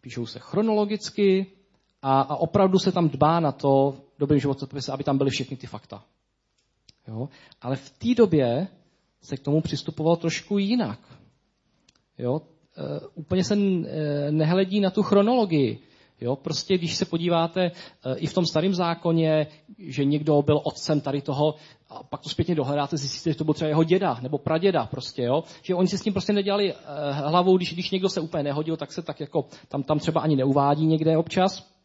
Píšou 0.01 0.25
se 0.25 0.39
chronologicky 0.39 1.45
a, 2.01 2.21
a 2.21 2.35
opravdu 2.35 2.79
se 2.79 2.91
tam 2.91 3.09
dbá 3.09 3.39
na 3.39 3.51
to, 3.51 3.97
dobrý 4.19 4.39
životopis, 4.39 4.89
aby 4.89 5.03
tam 5.03 5.17
byly 5.17 5.29
všechny 5.29 5.57
ty 5.57 5.67
fakta. 5.67 6.03
Jo? 7.07 7.29
Ale 7.61 7.75
v 7.75 7.89
té 7.89 8.15
době 8.15 8.67
se 9.21 9.37
k 9.37 9.43
tomu 9.43 9.61
přistupoval 9.61 10.15
trošku 10.15 10.57
jinak. 10.57 10.99
Jo? 12.17 12.41
E, 12.77 13.07
úplně 13.15 13.43
se 13.43 13.55
e, 13.55 14.31
nehledí 14.31 14.79
na 14.79 14.89
tu 14.89 15.03
chronologii. 15.03 15.79
Jo, 16.21 16.35
prostě 16.35 16.77
když 16.77 16.95
se 16.95 17.05
podíváte 17.05 17.61
e, 17.61 17.71
i 18.15 18.27
v 18.27 18.33
tom 18.33 18.45
starém 18.45 18.73
zákoně, 18.73 19.47
že 19.77 20.05
někdo 20.05 20.41
byl 20.41 20.61
otcem 20.63 21.01
tady 21.01 21.21
toho, 21.21 21.55
a 21.89 22.03
pak 22.03 22.21
to 22.21 22.29
zpětně 22.29 22.55
dohledáte, 22.55 22.97
zjistíte, 22.97 23.29
že 23.29 23.37
to 23.37 23.43
byl 23.43 23.53
třeba 23.53 23.69
jeho 23.69 23.83
děda 23.83 24.19
nebo 24.21 24.37
praděda 24.37 24.85
prostě, 24.85 25.23
jo. 25.23 25.43
Že 25.61 25.75
oni 25.75 25.87
si 25.87 25.97
s 25.97 26.01
tím 26.01 26.13
prostě 26.13 26.33
nedělali 26.33 26.73
e, 26.73 26.75
hlavou, 27.11 27.57
když, 27.57 27.73
když 27.73 27.91
někdo 27.91 28.09
se 28.09 28.21
úplně 28.21 28.43
nehodil, 28.43 28.77
tak 28.77 28.91
se 28.91 29.01
tak 29.01 29.19
jako 29.19 29.45
tam, 29.67 29.83
tam 29.83 29.99
třeba 29.99 30.21
ani 30.21 30.35
neuvádí 30.35 30.85
někde 30.85 31.17
občas 31.17 31.78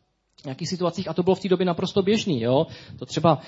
nějakých 0.44 0.68
situacích 0.68 1.08
a 1.08 1.14
to 1.14 1.22
bylo 1.22 1.36
v 1.36 1.40
té 1.40 1.48
době 1.48 1.66
naprosto 1.66 2.02
běžný. 2.02 2.40
Jo? 2.40 2.66
To 2.98 3.06
třeba, 3.06 3.38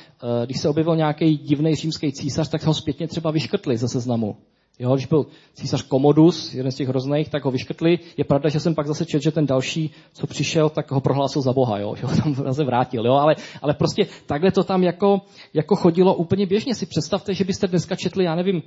eh, 0.42 0.46
když 0.46 0.60
se 0.60 0.68
objevil 0.68 0.96
nějaký 0.96 1.36
divný 1.36 1.74
římský 1.74 2.12
císař, 2.12 2.48
tak 2.48 2.64
ho 2.64 2.74
zpětně 2.74 3.08
třeba 3.08 3.30
vyškrtli 3.30 3.76
ze 3.76 3.88
seznamu. 3.88 4.36
Jo, 4.78 4.94
když 4.94 5.06
byl 5.06 5.26
císař 5.54 5.82
Komodus, 5.82 6.54
jeden 6.54 6.72
z 6.72 6.74
těch 6.74 6.88
hrozných, 6.88 7.28
tak 7.28 7.44
ho 7.44 7.50
vyškrtli. 7.50 7.98
Je 8.16 8.24
pravda, 8.24 8.48
že 8.48 8.60
jsem 8.60 8.74
pak 8.74 8.86
zase 8.86 9.06
četl, 9.06 9.22
že 9.22 9.32
ten 9.32 9.46
další, 9.46 9.90
co 10.12 10.26
přišel, 10.26 10.70
tak 10.70 10.90
ho 10.90 11.00
prohlásil 11.00 11.42
za 11.42 11.52
boha, 11.52 11.78
jo, 11.78 11.94
ho 12.02 12.16
tam 12.16 12.34
zase 12.34 12.64
vrátil. 12.64 13.06
Jo? 13.06 13.12
Ale, 13.12 13.34
ale 13.62 13.74
prostě 13.74 14.06
takhle 14.26 14.50
to 14.50 14.64
tam 14.64 14.82
jako, 14.82 15.20
jako 15.54 15.76
chodilo 15.76 16.14
úplně 16.14 16.46
běžně. 16.46 16.74
Si 16.74 16.86
představte, 16.86 17.34
že 17.34 17.44
byste 17.44 17.66
dneska 17.66 17.96
četli, 17.96 18.24
já 18.24 18.34
nevím, 18.34 18.62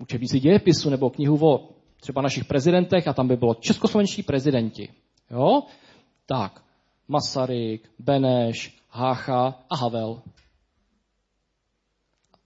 učebnici 0.00 0.40
dějepisu 0.40 0.90
nebo 0.90 1.10
knihu 1.10 1.46
o 1.46 1.68
třeba 2.00 2.22
našich 2.22 2.44
prezidentech 2.44 3.08
a 3.08 3.12
tam 3.12 3.28
by 3.28 3.36
bylo 3.36 3.54
českoslovenští 3.54 4.22
prezidenti. 4.22 4.88
Jo? 5.30 5.62
Tak, 6.26 6.62
Masaryk, 7.10 7.90
Beneš, 7.98 8.78
Hácha 8.88 9.64
a 9.70 9.76
Havel. 9.76 10.22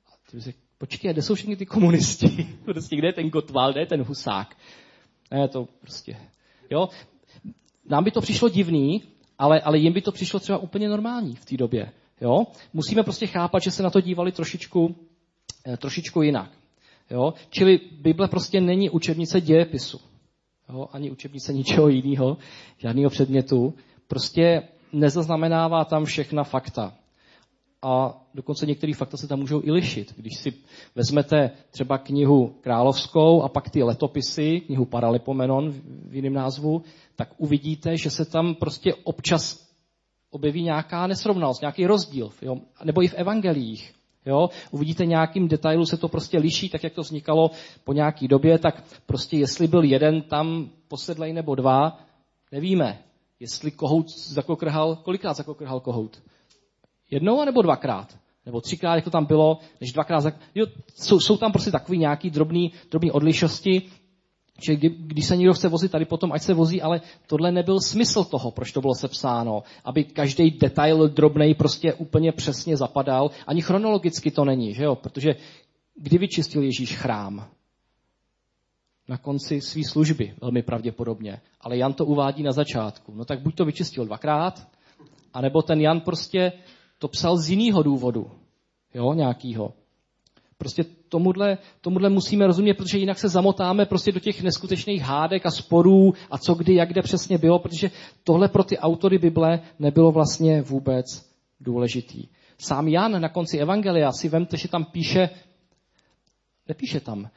A 0.07 0.11
ty 0.31 0.40
si, 0.40 0.55
počkej, 0.79 1.12
kde 1.12 1.22
jsou 1.22 1.35
všichni 1.35 1.57
ty 1.57 1.66
komunisti? 1.66 2.48
prostě, 2.64 2.96
kde 2.96 3.09
je 3.09 3.12
ten 3.12 3.31
Gotwald, 3.31 3.74
kde 3.74 3.81
je 3.81 3.87
ten 3.87 4.03
Husák? 4.03 4.57
Ne, 5.31 5.48
to 5.48 5.68
prostě, 5.81 6.16
jo. 6.70 6.88
Nám 7.88 8.05
by 8.05 8.11
to 8.11 8.20
přišlo 8.20 8.48
divný, 8.48 9.03
ale, 9.38 9.61
ale 9.61 9.79
jim 9.79 9.92
by 9.92 10.03
to 10.03 10.12
přišlo 10.12 10.40
třeba 10.40 10.59
úplně 10.59 10.88
normální 10.88 11.37
v 11.37 11.44
té 11.44 11.57
době. 11.57 11.92
Jo? 12.20 12.46
Musíme 12.72 13.03
prostě 13.03 13.27
chápat, 13.27 13.62
že 13.62 13.70
se 13.70 13.83
na 13.83 13.90
to 13.90 14.00
dívali 14.00 14.33
trošičku, 14.33 14.96
eh, 15.66 15.77
trošičku 15.77 16.22
jinak. 16.22 16.50
Jo? 17.11 17.35
Čili 17.50 17.81
Bible 18.00 18.29
prostě 18.29 18.61
není 18.61 18.90
učebnice 18.90 19.40
dějepisu. 19.40 20.00
Jo? 20.68 20.88
Ani 20.92 21.11
učebnice 21.11 21.53
ničeho 21.53 21.88
jiného, 21.88 22.37
žádného 22.79 23.11
předmětu 23.11 23.74
prostě 24.08 24.62
nezaznamenává 24.92 25.84
tam 25.84 26.04
všechna 26.04 26.44
fakta. 26.44 26.92
a 27.82 28.20
dokonce 28.34 28.66
některé 28.66 28.94
fakta 28.94 29.16
se 29.16 29.28
tam 29.28 29.38
můžou 29.38 29.60
i 29.64 29.70
lišit. 29.70 30.14
Když 30.16 30.38
si 30.38 30.52
vezmete 30.94 31.50
třeba 31.70 31.98
knihu 31.98 32.54
královskou 32.60 33.42
a 33.42 33.48
pak 33.48 33.70
ty 33.70 33.82
letopisy, 33.82 34.60
knihu 34.60 34.84
Paralipomenon 34.84 35.70
v 36.08 36.14
jiném 36.14 36.32
názvu, 36.32 36.82
tak 37.16 37.28
uvidíte, 37.38 37.96
že 37.96 38.10
se 38.10 38.24
tam 38.24 38.54
prostě 38.54 38.94
občas 38.94 39.64
objeví 40.30 40.62
nějaká 40.62 41.06
nesrovnalost, 41.06 41.60
nějaký 41.60 41.86
rozdíl. 41.86 42.30
Jo? 42.42 42.56
Nebo 42.84 43.02
i 43.02 43.08
v 43.08 43.14
evangelích. 43.14 43.94
Jo? 44.26 44.48
Uvidíte 44.70 45.06
nějakým 45.06 45.48
detailu, 45.48 45.86
se 45.86 45.96
to 45.96 46.08
prostě 46.08 46.38
liší, 46.38 46.68
tak 46.68 46.84
jak 46.84 46.92
to 46.92 47.02
vznikalo 47.02 47.50
po 47.84 47.92
nějaký 47.92 48.28
době, 48.28 48.58
tak 48.58 48.84
prostě 49.06 49.36
jestli 49.36 49.66
byl 49.68 49.84
jeden 49.84 50.22
tam 50.22 50.70
posedlej 50.88 51.32
nebo 51.32 51.54
dva, 51.54 51.98
nevíme. 52.52 52.98
Jestli 53.40 53.70
kohout 53.70 54.07
zakokrhal, 54.11 54.97
kolikrát 54.97 55.35
zakokrhal 55.35 55.81
kohout? 55.81 56.23
Jednou 57.11 57.44
nebo 57.44 57.62
dvakrát? 57.62 58.18
Nebo 58.47 58.61
třikrát, 58.61 58.94
jak 58.94 59.05
to 59.05 59.11
tam 59.11 59.27
bylo, 59.27 59.59
než 59.81 59.92
dvakrát. 59.92 60.20
Zak... 60.20 60.35
Jo, 60.55 60.66
jsou, 60.94 61.20
jsou 61.20 61.37
tam 61.37 61.53
prostě 61.53 61.70
takový 61.70 61.99
nějaký 61.99 62.31
drobný, 62.31 62.73
drobný 62.90 63.11
odlišnosti, 63.11 63.83
že 64.66 64.77
kdy, 64.77 64.88
když 64.88 65.27
se 65.27 65.37
někdo 65.37 65.55
chce 65.55 65.68
vozit 65.68 65.92
tady 65.92 66.05
potom, 66.05 66.33
ať 66.33 66.42
se 66.42 66.55
vozí, 66.55 66.83
ale 66.83 67.01
tohle 67.27 67.53
nebyl 67.53 67.81
smysl 67.81 68.25
toho, 68.25 68.51
proč 68.51 68.73
to 68.73 68.81
bylo 68.81 68.94
sepsáno. 68.94 69.62
Aby 69.85 70.05
každý 70.05 70.51
detail 70.51 71.09
drobný 71.09 71.55
prostě 71.55 71.94
úplně 71.94 72.33
přesně 72.33 72.77
zapadal. 72.77 73.31
Ani 73.47 73.62
chronologicky 73.62 74.31
to 74.31 74.44
není, 74.44 74.75
že 74.75 74.85
jo? 74.85 74.94
Protože 74.94 75.37
kdy 75.97 76.18
vyčistil 76.18 76.62
Ježíš 76.62 76.97
chrám? 76.97 77.49
Na 79.08 79.18
konci 79.18 79.60
své 79.60 79.82
služby, 79.84 80.34
velmi 80.40 80.62
pravděpodobně. 80.62 81.40
Ale 81.60 81.76
Jan 81.76 81.92
to 81.92 82.06
uvádí 82.06 82.42
na 82.42 82.52
začátku. 82.52 83.14
No 83.14 83.24
tak 83.24 83.40
buď 83.40 83.54
to 83.54 83.64
vyčistil 83.64 84.04
dvakrát, 84.04 84.68
anebo 85.32 85.62
ten 85.62 85.80
Jan 85.80 86.00
prostě 86.00 86.52
to 86.98 87.08
psal 87.08 87.36
z 87.36 87.48
jiného 87.48 87.82
důvodu, 87.82 88.30
jo, 88.94 89.14
nějakýho. 89.14 89.72
Prostě 90.58 90.84
tomuhle, 91.08 91.58
tomuhle 91.80 92.10
musíme 92.10 92.46
rozumět, 92.46 92.74
protože 92.74 92.98
jinak 92.98 93.18
se 93.18 93.28
zamotáme 93.28 93.86
prostě 93.86 94.12
do 94.12 94.20
těch 94.20 94.42
neskutečných 94.42 95.02
hádek 95.02 95.46
a 95.46 95.50
sporů 95.50 96.14
a 96.30 96.38
co 96.38 96.54
kdy, 96.54 96.74
jak 96.74 96.88
kde 96.88 97.02
přesně 97.02 97.38
bylo, 97.38 97.58
protože 97.58 97.90
tohle 98.24 98.48
pro 98.48 98.64
ty 98.64 98.78
autory 98.78 99.18
Bible 99.18 99.60
nebylo 99.78 100.12
vlastně 100.12 100.62
vůbec 100.62 101.06
důležitý. 101.60 102.28
Sám 102.58 102.88
Jan 102.88 103.20
na 103.20 103.28
konci 103.28 103.58
Evangelia 103.58 104.12
si 104.12 104.28
vemte, 104.28 104.56
že 104.56 104.68
tam 104.68 104.84
píše, 104.84 105.30
nepíše 106.68 107.00
tam, 107.00 107.30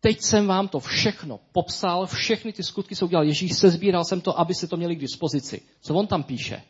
teď 0.00 0.20
jsem 0.20 0.46
vám 0.46 0.68
to 0.68 0.80
všechno 0.80 1.40
popsal, 1.52 2.06
všechny 2.06 2.52
ty 2.52 2.62
skutky 2.62 2.94
jsou 2.94 3.06
udělal 3.06 3.24
Ježíš, 3.24 3.52
sezbíral 3.52 4.04
jsem 4.04 4.20
to, 4.20 4.40
aby 4.40 4.54
se 4.54 4.66
to 4.66 4.76
měli 4.76 4.96
k 4.96 5.00
dispozici. 5.00 5.60
Co 5.80 5.94
on 5.94 6.06
tam 6.06 6.22
píše? 6.22 6.62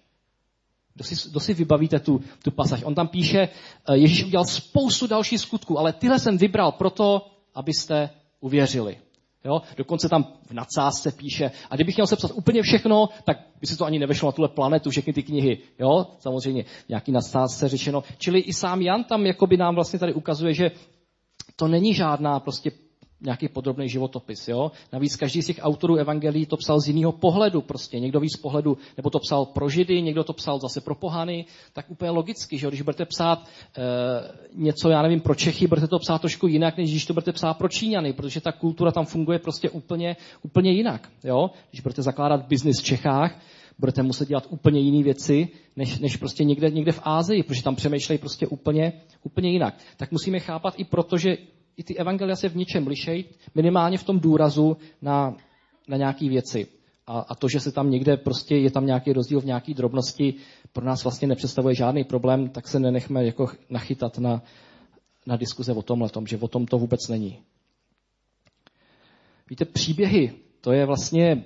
Kdo 0.94 1.04
si, 1.04 1.30
kdo 1.30 1.40
si 1.40 1.54
vybavíte 1.54 2.00
tu, 2.00 2.20
tu 2.44 2.50
pasaž? 2.50 2.82
On 2.84 2.94
tam 2.94 3.08
píše, 3.08 3.38
eh, 3.38 3.96
Ježíš 3.96 4.24
udělal 4.24 4.44
spoustu 4.44 5.06
dalších 5.06 5.40
skutků, 5.40 5.78
ale 5.78 5.92
tyhle 5.92 6.18
jsem 6.18 6.38
vybral 6.38 6.72
proto, 6.72 7.26
abyste 7.54 8.10
uvěřili. 8.40 8.96
Jo? 9.44 9.62
Dokonce 9.76 10.08
tam 10.08 10.24
v 10.46 10.52
nadsázce 10.52 11.12
píše, 11.12 11.50
a 11.70 11.74
kdybych 11.74 11.96
měl 11.96 12.06
sepsat 12.06 12.30
úplně 12.34 12.62
všechno, 12.62 13.08
tak 13.24 13.36
by 13.60 13.66
se 13.66 13.76
to 13.76 13.84
ani 13.84 13.98
nevešlo 13.98 14.28
na 14.28 14.32
tuhle 14.32 14.48
planetu, 14.48 14.90
všechny 14.90 15.12
ty 15.12 15.22
knihy. 15.22 15.58
Jo? 15.78 16.06
Samozřejmě 16.18 16.64
nějaký 16.88 17.12
nadsázce 17.12 17.68
řečeno. 17.68 18.02
Čili 18.18 18.40
i 18.40 18.52
sám 18.52 18.82
Jan 18.82 19.04
tam 19.04 19.26
jakoby 19.26 19.56
nám 19.56 19.74
vlastně 19.74 19.98
tady 19.98 20.14
ukazuje, 20.14 20.54
že 20.54 20.70
to 21.56 21.68
není 21.68 21.94
žádná 21.94 22.40
prostě 22.40 22.70
nějaký 23.20 23.48
podrobný 23.48 23.88
životopis. 23.88 24.48
Jo? 24.48 24.72
Navíc 24.92 25.16
každý 25.16 25.42
z 25.42 25.46
těch 25.46 25.58
autorů 25.62 25.96
evangelií 25.96 26.46
to 26.46 26.56
psal 26.56 26.80
z 26.80 26.88
jiného 26.88 27.12
pohledu. 27.12 27.60
Prostě 27.60 28.00
někdo 28.00 28.20
víc 28.20 28.36
pohledu, 28.36 28.78
nebo 28.96 29.10
to 29.10 29.18
psal 29.18 29.46
pro 29.46 29.68
židy, 29.68 30.02
někdo 30.02 30.24
to 30.24 30.32
psal 30.32 30.58
zase 30.58 30.80
pro 30.80 30.94
pohany, 30.94 31.44
tak 31.72 31.90
úplně 31.90 32.10
logicky, 32.10 32.58
že 32.58 32.66
jo? 32.66 32.70
když 32.70 32.82
budete 32.82 33.04
psát 33.04 33.38
e, 33.78 33.82
něco, 34.54 34.90
já 34.90 35.02
nevím, 35.02 35.20
pro 35.20 35.34
Čechy, 35.34 35.66
budete 35.66 35.88
to 35.88 35.98
psát 35.98 36.20
trošku 36.20 36.46
jinak, 36.46 36.76
než 36.76 36.90
když 36.90 37.06
to 37.06 37.14
budete 37.14 37.32
psát 37.32 37.54
pro 37.54 37.68
Číňany, 37.68 38.12
protože 38.12 38.40
ta 38.40 38.52
kultura 38.52 38.92
tam 38.92 39.04
funguje 39.04 39.38
prostě 39.38 39.70
úplně, 39.70 40.16
úplně 40.42 40.70
jinak. 40.70 41.08
Jo? 41.24 41.50
Když 41.70 41.80
budete 41.80 42.02
zakládat 42.02 42.46
biznis 42.46 42.80
v 42.80 42.84
Čechách, 42.84 43.40
budete 43.78 44.02
muset 44.02 44.28
dělat 44.28 44.46
úplně 44.50 44.80
jiné 44.80 45.04
věci, 45.04 45.48
než, 45.76 45.98
než 45.98 46.16
prostě 46.16 46.44
někde, 46.44 46.70
někde 46.70 46.92
v 46.92 47.00
Ázii, 47.04 47.42
protože 47.42 47.62
tam 47.62 47.76
přemýšlejí 47.76 48.18
prostě 48.18 48.46
úplně, 48.46 48.92
úplně 49.22 49.50
jinak. 49.50 49.74
Tak 49.96 50.12
musíme 50.12 50.38
chápat 50.38 50.74
i 50.76 50.84
proto, 50.84 51.18
že 51.18 51.36
i 51.80 51.82
ty 51.82 51.96
evangelia 51.96 52.36
se 52.36 52.48
v 52.48 52.56
něčem 52.56 52.86
lišejí, 52.86 53.24
minimálně 53.54 53.98
v 53.98 54.04
tom 54.04 54.20
důrazu 54.20 54.76
na, 55.02 55.36
na 55.88 55.96
nějaké 55.96 56.28
věci. 56.28 56.66
A, 57.06 57.18
a 57.18 57.34
to, 57.34 57.48
že 57.48 57.60
se 57.60 57.72
tam 57.72 57.90
někde 57.90 58.16
prostě 58.16 58.56
je 58.56 58.70
tam 58.70 58.86
nějaký 58.86 59.12
rozdíl 59.12 59.40
v 59.40 59.44
nějaké 59.44 59.74
drobnosti, 59.74 60.34
pro 60.72 60.84
nás 60.84 61.04
vlastně 61.04 61.28
nepředstavuje 61.28 61.74
žádný 61.74 62.04
problém, 62.04 62.48
tak 62.48 62.68
se 62.68 62.78
nenechme 62.78 63.24
jako 63.24 63.48
nachytat 63.70 64.18
na, 64.18 64.42
na 65.26 65.36
diskuze 65.36 65.72
o 65.72 65.82
tomhle, 65.82 66.08
tom, 66.08 66.26
že 66.26 66.38
o 66.38 66.48
tom 66.48 66.66
to 66.66 66.78
vůbec 66.78 67.08
není. 67.08 67.38
Víte, 69.50 69.64
příběhy, 69.64 70.32
to 70.60 70.72
je 70.72 70.86
vlastně 70.86 71.44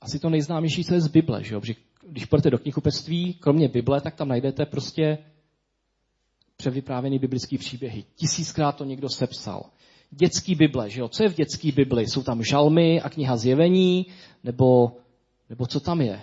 asi 0.00 0.18
to 0.18 0.30
nejznámější, 0.30 0.84
co 0.84 0.94
je 0.94 1.00
z 1.00 1.08
Bible. 1.08 1.44
Že 1.44 1.54
jo? 1.54 1.60
Když 2.06 2.24
půjdete 2.24 2.50
do 2.50 2.58
knihupectví, 2.58 3.34
kromě 3.34 3.68
Bible, 3.68 4.00
tak 4.00 4.14
tam 4.14 4.28
najdete 4.28 4.66
prostě 4.66 5.18
převyprávěný 6.56 7.18
biblický 7.18 7.58
příběhy. 7.58 8.04
Tisíckrát 8.16 8.76
to 8.76 8.84
někdo 8.84 9.08
sepsal. 9.08 9.70
Dětský 10.10 10.54
Bible, 10.54 10.90
že 10.90 11.00
jo? 11.00 11.08
Co 11.08 11.22
je 11.22 11.28
v 11.28 11.34
dětský 11.34 11.72
Bibli? 11.72 12.06
Jsou 12.06 12.22
tam 12.22 12.42
žalmy 12.42 13.00
a 13.00 13.10
kniha 13.10 13.36
zjevení? 13.36 14.06
Nebo, 14.44 14.96
nebo 15.50 15.66
co 15.66 15.80
tam 15.80 16.00
je? 16.00 16.20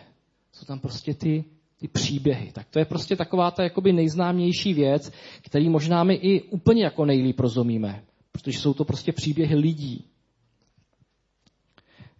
Jsou 0.54 0.66
tam 0.66 0.80
prostě 0.80 1.14
ty, 1.14 1.44
ty 1.80 1.88
příběhy. 1.88 2.52
Tak 2.52 2.68
to 2.70 2.80
je 2.80 2.86
prostě 2.86 3.16
taková 3.16 3.52
ta 3.52 3.64
jakoby 3.64 3.94
nejznámější 3.94 4.74
věc, 4.74 5.12
který 5.42 5.70
možná 5.70 6.04
my 6.04 6.14
i 6.14 6.42
úplně 6.42 6.84
jako 6.84 7.06
nejlíp 7.06 7.40
rozumíme. 7.40 8.04
Protože 8.32 8.60
jsou 8.60 8.74
to 8.74 8.86
prostě 8.86 9.12
příběhy 9.12 9.56
lidí. 9.56 10.06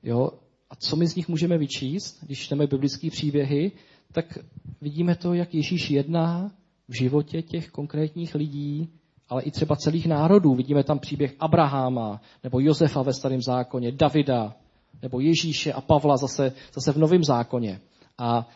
Jo? 0.04 0.32
A 0.70 0.76
co 0.76 0.96
my 0.96 1.08
z 1.08 1.16
nich 1.16 1.28
můžeme 1.28 1.58
vyčíst, 1.58 2.24
když 2.24 2.40
čteme 2.40 2.68
biblické 2.68 3.10
příběhy, 3.10 3.72
tak 4.12 4.38
vidíme 4.82 5.16
to, 5.16 5.34
jak 5.34 5.54
Ježíš 5.54 5.90
jedná, 5.90 6.52
v 6.92 6.98
životě 6.98 7.42
těch 7.42 7.70
konkrétních 7.70 8.36
lidí, 8.36 8.90
ale 9.30 9.42
i 9.42 9.52
třeba 9.52 9.76
celých 9.76 10.08
národů. 10.08 10.56
Vidíme 10.56 10.84
tam 10.84 11.00
příběh 11.00 11.36
Abraháma, 11.40 12.22
nebo 12.44 12.60
Josefa 12.60 13.02
ve 13.02 13.14
starém 13.14 13.42
zákoně, 13.42 13.92
Davida, 13.92 14.56
nebo 15.02 15.20
Ježíše 15.20 15.74
a 15.74 15.82
Pavla 15.82 16.18
zase, 16.18 16.54
zase 16.74 16.92
v 16.92 16.98
novém 16.98 17.24
zákoně. 17.24 17.80
A 18.18 18.48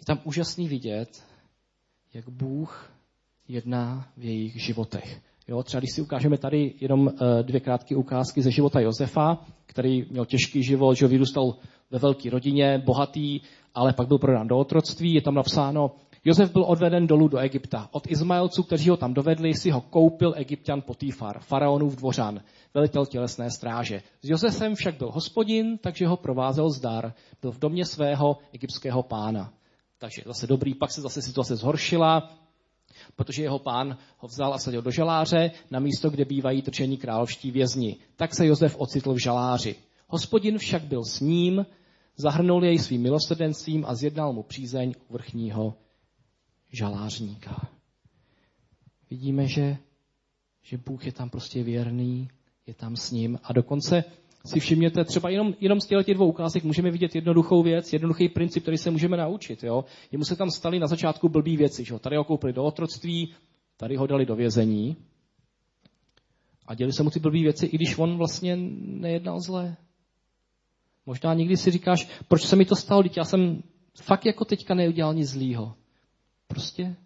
je 0.00 0.04
tam 0.06 0.20
úžasný 0.24 0.68
vidět, 0.68 1.22
jak 2.14 2.28
Bůh 2.28 2.92
jedná 3.48 4.08
v 4.16 4.24
jejich 4.24 4.62
životech. 4.62 5.20
Jo, 5.48 5.62
třeba 5.62 5.78
když 5.80 5.92
si 5.92 6.02
ukážeme 6.02 6.38
tady 6.38 6.74
jenom 6.80 7.08
eh, 7.08 7.42
dvě 7.42 7.60
krátké 7.60 7.96
ukázky 7.96 8.42
ze 8.42 8.50
života 8.50 8.80
Josefa, 8.80 9.44
který 9.66 10.06
měl 10.10 10.24
těžký 10.26 10.62
život, 10.62 10.94
že 10.94 11.06
vyrůstal 11.06 11.54
ve 11.90 11.98
velké 11.98 12.30
rodině, 12.30 12.82
bohatý, 12.86 13.40
ale 13.74 13.92
pak 13.92 14.08
byl 14.08 14.18
prodán 14.18 14.48
do 14.48 14.58
otroctví. 14.58 15.14
Je 15.14 15.22
tam 15.22 15.34
napsáno, 15.34 15.90
Josef 16.24 16.52
byl 16.52 16.64
odveden 16.64 17.06
dolů 17.06 17.28
do 17.28 17.38
Egypta. 17.38 17.88
Od 17.92 18.10
Izmaelců, 18.10 18.62
kteří 18.62 18.88
ho 18.88 18.96
tam 18.96 19.14
dovedli, 19.14 19.54
si 19.54 19.70
ho 19.70 19.80
koupil 19.80 20.34
egyptian 20.36 20.82
Potýfar, 20.82 21.40
faraonův 21.40 21.96
dvořan, 21.96 22.40
velitel 22.74 23.06
tělesné 23.06 23.50
stráže. 23.50 24.02
S 24.22 24.28
Josefem 24.28 24.74
však 24.74 24.94
byl 24.94 25.10
hospodin, 25.10 25.78
takže 25.78 26.06
ho 26.06 26.16
provázel 26.16 26.70
zdar. 26.70 27.14
Byl 27.40 27.52
v 27.52 27.58
domě 27.58 27.84
svého 27.84 28.38
egyptského 28.52 29.02
pána. 29.02 29.52
Takže 29.98 30.22
zase 30.26 30.46
dobrý, 30.46 30.74
pak 30.74 30.92
se 30.92 31.00
zase 31.00 31.22
situace 31.22 31.56
zhoršila, 31.56 32.30
protože 33.16 33.42
jeho 33.42 33.58
pán 33.58 33.96
ho 34.18 34.28
vzal 34.28 34.54
a 34.54 34.58
sadil 34.58 34.82
do 34.82 34.90
žaláře, 34.90 35.50
na 35.70 35.80
místo, 35.80 36.10
kde 36.10 36.24
bývají 36.24 36.62
trčení 36.62 36.96
královští 36.96 37.50
vězni. 37.50 37.96
Tak 38.16 38.34
se 38.34 38.46
Josef 38.46 38.76
ocitl 38.78 39.14
v 39.14 39.22
žaláři. 39.22 39.74
Hospodin 40.08 40.58
však 40.58 40.82
byl 40.82 41.04
s 41.04 41.20
ním, 41.20 41.66
zahrnul 42.16 42.64
jej 42.64 42.78
svým 42.78 43.02
milosrdenstvím 43.02 43.84
a 43.88 43.94
zjednal 43.94 44.32
mu 44.32 44.42
přízeň 44.42 44.94
vrchního 45.10 45.74
žalářníka. 46.72 47.68
Vidíme, 49.10 49.46
že, 49.46 49.76
že 50.62 50.78
Bůh 50.78 51.06
je 51.06 51.12
tam 51.12 51.30
prostě 51.30 51.62
věrný, 51.62 52.28
je 52.66 52.74
tam 52.74 52.96
s 52.96 53.10
ním 53.10 53.38
a 53.42 53.52
dokonce 53.52 54.04
si 54.46 54.60
všimněte, 54.60 55.04
třeba 55.04 55.30
jenom, 55.30 55.54
jenom 55.60 55.80
z 55.80 55.86
těch 55.86 56.14
dvou 56.14 56.28
ukázek 56.28 56.64
můžeme 56.64 56.90
vidět 56.90 57.14
jednoduchou 57.14 57.62
věc, 57.62 57.92
jednoduchý 57.92 58.28
princip, 58.28 58.62
který 58.62 58.78
se 58.78 58.90
můžeme 58.90 59.16
naučit. 59.16 59.64
Jo? 59.64 59.84
Jemu 60.12 60.24
se 60.24 60.36
tam 60.36 60.50
staly 60.50 60.78
na 60.78 60.86
začátku 60.86 61.28
blbý 61.28 61.56
věci. 61.56 61.84
Že? 61.84 61.98
Tady 61.98 62.16
ho 62.16 62.24
koupili 62.24 62.52
do 62.52 62.64
otroctví, 62.64 63.34
tady 63.76 63.96
ho 63.96 64.06
dali 64.06 64.26
do 64.26 64.36
vězení 64.36 64.96
a 66.66 66.74
děli 66.74 66.92
se 66.92 67.02
mu 67.02 67.10
ty 67.10 67.20
blbý 67.20 67.42
věci, 67.42 67.66
i 67.66 67.76
když 67.76 67.98
on 67.98 68.16
vlastně 68.16 68.56
nejednal 68.56 69.40
zle. 69.40 69.76
Možná 71.06 71.34
někdy 71.34 71.56
si 71.56 71.70
říkáš, 71.70 72.08
proč 72.28 72.42
se 72.42 72.56
mi 72.56 72.64
to 72.64 72.76
stalo, 72.76 73.02
teď 73.02 73.16
já 73.16 73.24
jsem 73.24 73.62
fakt 74.02 74.26
jako 74.26 74.44
teďka 74.44 74.74
neudělal 74.74 75.14
nic 75.14 75.28
zlýho. 75.28 75.74
Prostě 76.52 76.96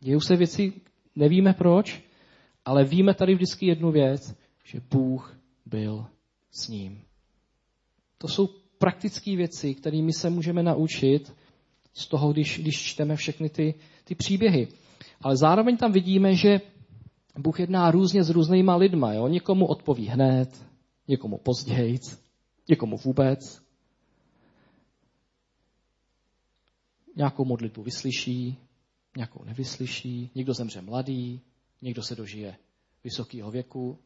dějou 0.00 0.20
se 0.20 0.36
věci, 0.36 0.72
nevíme 1.16 1.52
proč, 1.52 2.02
ale 2.64 2.84
víme 2.84 3.14
tady 3.14 3.34
vždycky 3.34 3.66
jednu 3.66 3.92
věc, 3.92 4.36
že 4.64 4.80
Bůh 4.90 5.36
byl 5.66 6.06
s 6.50 6.68
ním. 6.68 7.02
To 8.18 8.28
jsou 8.28 8.46
praktické 8.78 9.36
věci, 9.36 9.74
kterými 9.74 10.12
se 10.12 10.30
můžeme 10.30 10.62
naučit 10.62 11.36
z 11.92 12.06
toho, 12.06 12.32
když, 12.32 12.58
když 12.58 12.82
čteme 12.82 13.16
všechny 13.16 13.48
ty, 13.48 13.74
ty 14.04 14.14
příběhy. 14.14 14.68
Ale 15.20 15.36
zároveň 15.36 15.76
tam 15.76 15.92
vidíme, 15.92 16.34
že 16.34 16.60
Bůh 17.38 17.60
jedná 17.60 17.90
různě 17.90 18.24
s 18.24 18.30
různýma 18.30 18.76
lidma. 18.76 19.12
Jo? 19.12 19.28
Někomu 19.28 19.66
odpoví 19.66 20.06
hned, 20.06 20.66
někomu 21.08 21.38
později, 21.38 21.98
někomu 22.68 22.96
vůbec. 22.96 23.62
Nějakou 27.16 27.44
modlitbu 27.44 27.82
vyslyší, 27.82 28.58
nějakou 29.16 29.44
nevyslyší, 29.44 30.30
někdo 30.34 30.54
zemře 30.54 30.80
mladý, 30.82 31.40
někdo 31.82 32.02
se 32.02 32.14
dožije 32.14 32.56
vysokého 33.04 33.50
věku, 33.50 33.98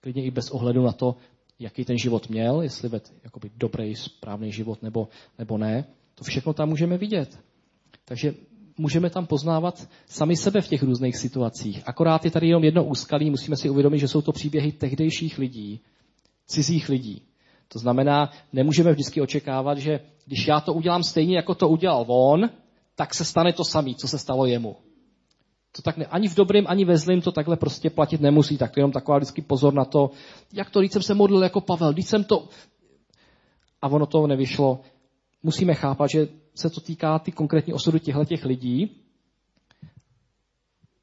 klidně 0.00 0.24
i 0.24 0.30
bez 0.30 0.50
ohledu 0.50 0.82
na 0.82 0.92
to, 0.92 1.16
jaký 1.58 1.84
ten 1.84 1.98
život 1.98 2.28
měl, 2.28 2.62
jestli 2.62 2.88
ved 2.88 3.12
jakoby 3.24 3.50
dobrý, 3.56 3.96
správný 3.96 4.52
život 4.52 4.82
nebo, 4.82 5.08
nebo 5.38 5.58
ne. 5.58 5.84
To 6.14 6.24
všechno 6.24 6.52
tam 6.52 6.68
můžeme 6.68 6.98
vidět. 6.98 7.38
Takže 8.04 8.34
můžeme 8.78 9.10
tam 9.10 9.26
poznávat 9.26 9.88
sami 10.06 10.36
sebe 10.36 10.60
v 10.60 10.68
těch 10.68 10.82
různých 10.82 11.16
situacích. 11.16 11.82
Akorát 11.86 12.24
je 12.24 12.30
tady 12.30 12.48
jenom 12.48 12.64
jedno 12.64 12.84
úskalí, 12.84 13.30
musíme 13.30 13.56
si 13.56 13.70
uvědomit, 13.70 13.98
že 13.98 14.08
jsou 14.08 14.22
to 14.22 14.32
příběhy 14.32 14.72
tehdejších 14.72 15.38
lidí, 15.38 15.80
cizích 16.46 16.88
lidí. 16.88 17.22
To 17.68 17.78
znamená, 17.78 18.30
nemůžeme 18.52 18.92
vždycky 18.92 19.20
očekávat, 19.20 19.78
že 19.78 20.00
když 20.26 20.46
já 20.46 20.60
to 20.60 20.74
udělám 20.74 21.02
stejně, 21.02 21.36
jako 21.36 21.54
to 21.54 21.68
udělal 21.68 22.04
on, 22.08 22.50
tak 23.00 23.14
se 23.14 23.24
stane 23.24 23.52
to 23.52 23.64
samé, 23.64 23.94
co 23.94 24.08
se 24.08 24.18
stalo 24.18 24.46
jemu. 24.46 24.76
To 25.72 25.82
tak 25.82 25.96
ne, 25.96 26.06
ani 26.06 26.28
v 26.28 26.34
dobrém, 26.34 26.64
ani 26.68 26.84
ve 26.84 26.98
zlém 26.98 27.20
to 27.20 27.32
takhle 27.32 27.56
prostě 27.56 27.90
platit 27.90 28.20
nemusí. 28.20 28.58
Tak 28.58 28.70
to 28.72 28.80
jenom 28.80 28.92
taková 28.92 29.18
vždycky 29.18 29.42
pozor 29.42 29.74
na 29.74 29.84
to, 29.84 30.10
jak 30.52 30.70
to, 30.70 30.80
když 30.80 30.92
jsem 30.92 31.02
se 31.02 31.14
modlil 31.14 31.42
jako 31.42 31.60
Pavel, 31.60 31.92
když 31.92 32.06
jsem 32.06 32.24
to... 32.24 32.48
A 33.82 33.88
ono 33.88 34.06
to 34.06 34.26
nevyšlo. 34.26 34.80
Musíme 35.42 35.74
chápat, 35.74 36.10
že 36.10 36.28
se 36.54 36.70
to 36.70 36.80
týká 36.80 37.18
ty 37.18 37.32
konkrétní 37.32 37.72
osudu 37.72 37.98
těchto 37.98 38.24
těch 38.24 38.44
lidí, 38.44 38.90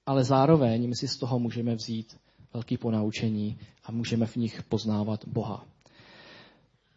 ale 0.05 0.23
zároveň 0.23 0.89
my 0.89 0.95
si 0.95 1.07
z 1.07 1.17
toho 1.17 1.39
můžeme 1.39 1.75
vzít 1.75 2.17
velký 2.53 2.77
ponaučení 2.77 3.57
a 3.85 3.91
můžeme 3.91 4.25
v 4.25 4.35
nich 4.35 4.63
poznávat 4.63 5.25
Boha. 5.27 5.65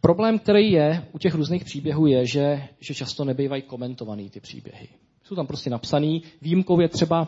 Problém, 0.01 0.39
který 0.39 0.71
je 0.71 1.05
u 1.11 1.17
těch 1.17 1.35
různých 1.35 1.65
příběhů, 1.65 2.05
je, 2.07 2.25
že, 2.25 2.63
že 2.79 2.93
často 2.93 3.25
nebývají 3.25 3.61
komentovaný 3.61 4.29
ty 4.29 4.39
příběhy. 4.39 4.87
Jsou 5.23 5.35
tam 5.35 5.47
prostě 5.47 5.69
napsaný. 5.69 6.23
Výjimkou 6.41 6.79
je 6.79 6.87
třeba 6.87 7.27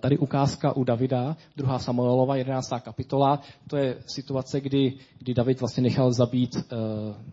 tady 0.00 0.18
ukázka 0.18 0.76
u 0.76 0.84
Davida, 0.84 1.36
druhá 1.56 1.78
Samuelova, 1.78 2.36
11. 2.36 2.70
kapitola. 2.82 3.40
To 3.68 3.76
je 3.76 3.96
situace, 4.14 4.60
kdy, 4.60 4.94
kdy 5.18 5.34
David 5.34 5.60
vlastně 5.60 5.82
nechal 5.82 6.12
zabít 6.12 6.56
uh, 6.56 6.62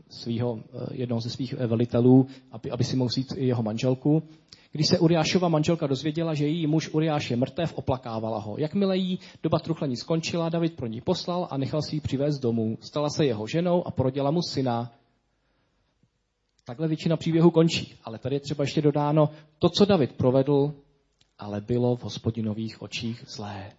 svýho, 0.09 0.53
uh, 0.53 0.61
jednoho 0.91 1.21
ze 1.21 1.29
svých 1.29 1.53
velitelů, 1.53 2.27
aby, 2.51 2.71
aby 2.71 2.83
si 2.83 2.95
mohl 2.95 3.07
vzít 3.07 3.27
jeho 3.37 3.63
manželku. 3.63 4.23
Když 4.71 4.87
se 4.87 4.99
Uriášova 4.99 5.47
manželka 5.47 5.87
dozvěděla, 5.87 6.33
že 6.33 6.47
její 6.47 6.67
muž 6.67 6.89
Uriáš 6.93 7.31
je 7.31 7.37
mrtev, 7.37 7.73
oplakávala 7.77 8.39
ho. 8.39 8.57
Jakmile 8.57 8.97
jí 8.97 9.19
doba 9.43 9.59
truchlení 9.59 9.97
skončila, 9.97 10.49
David 10.49 10.75
pro 10.75 10.87
ní 10.87 11.01
poslal 11.01 11.47
a 11.51 11.57
nechal 11.57 11.81
si 11.81 11.95
ji 11.95 12.01
přivést 12.01 12.39
domů. 12.39 12.77
Stala 12.81 13.09
se 13.09 13.25
jeho 13.25 13.47
ženou 13.47 13.87
a 13.87 13.91
porodila 13.91 14.31
mu 14.31 14.41
syna. 14.41 14.91
Takhle 16.65 16.87
většina 16.87 17.17
příběhu 17.17 17.51
končí. 17.51 17.95
Ale 18.03 18.19
tady 18.19 18.35
je 18.35 18.39
třeba 18.39 18.63
ještě 18.63 18.81
dodáno, 18.81 19.29
to, 19.59 19.69
co 19.69 19.85
David 19.85 20.13
provedl, 20.13 20.73
ale 21.39 21.61
bylo 21.61 21.95
v 21.95 22.03
hospodinových 22.03 22.81
očích 22.81 23.23
zlé. 23.27 23.71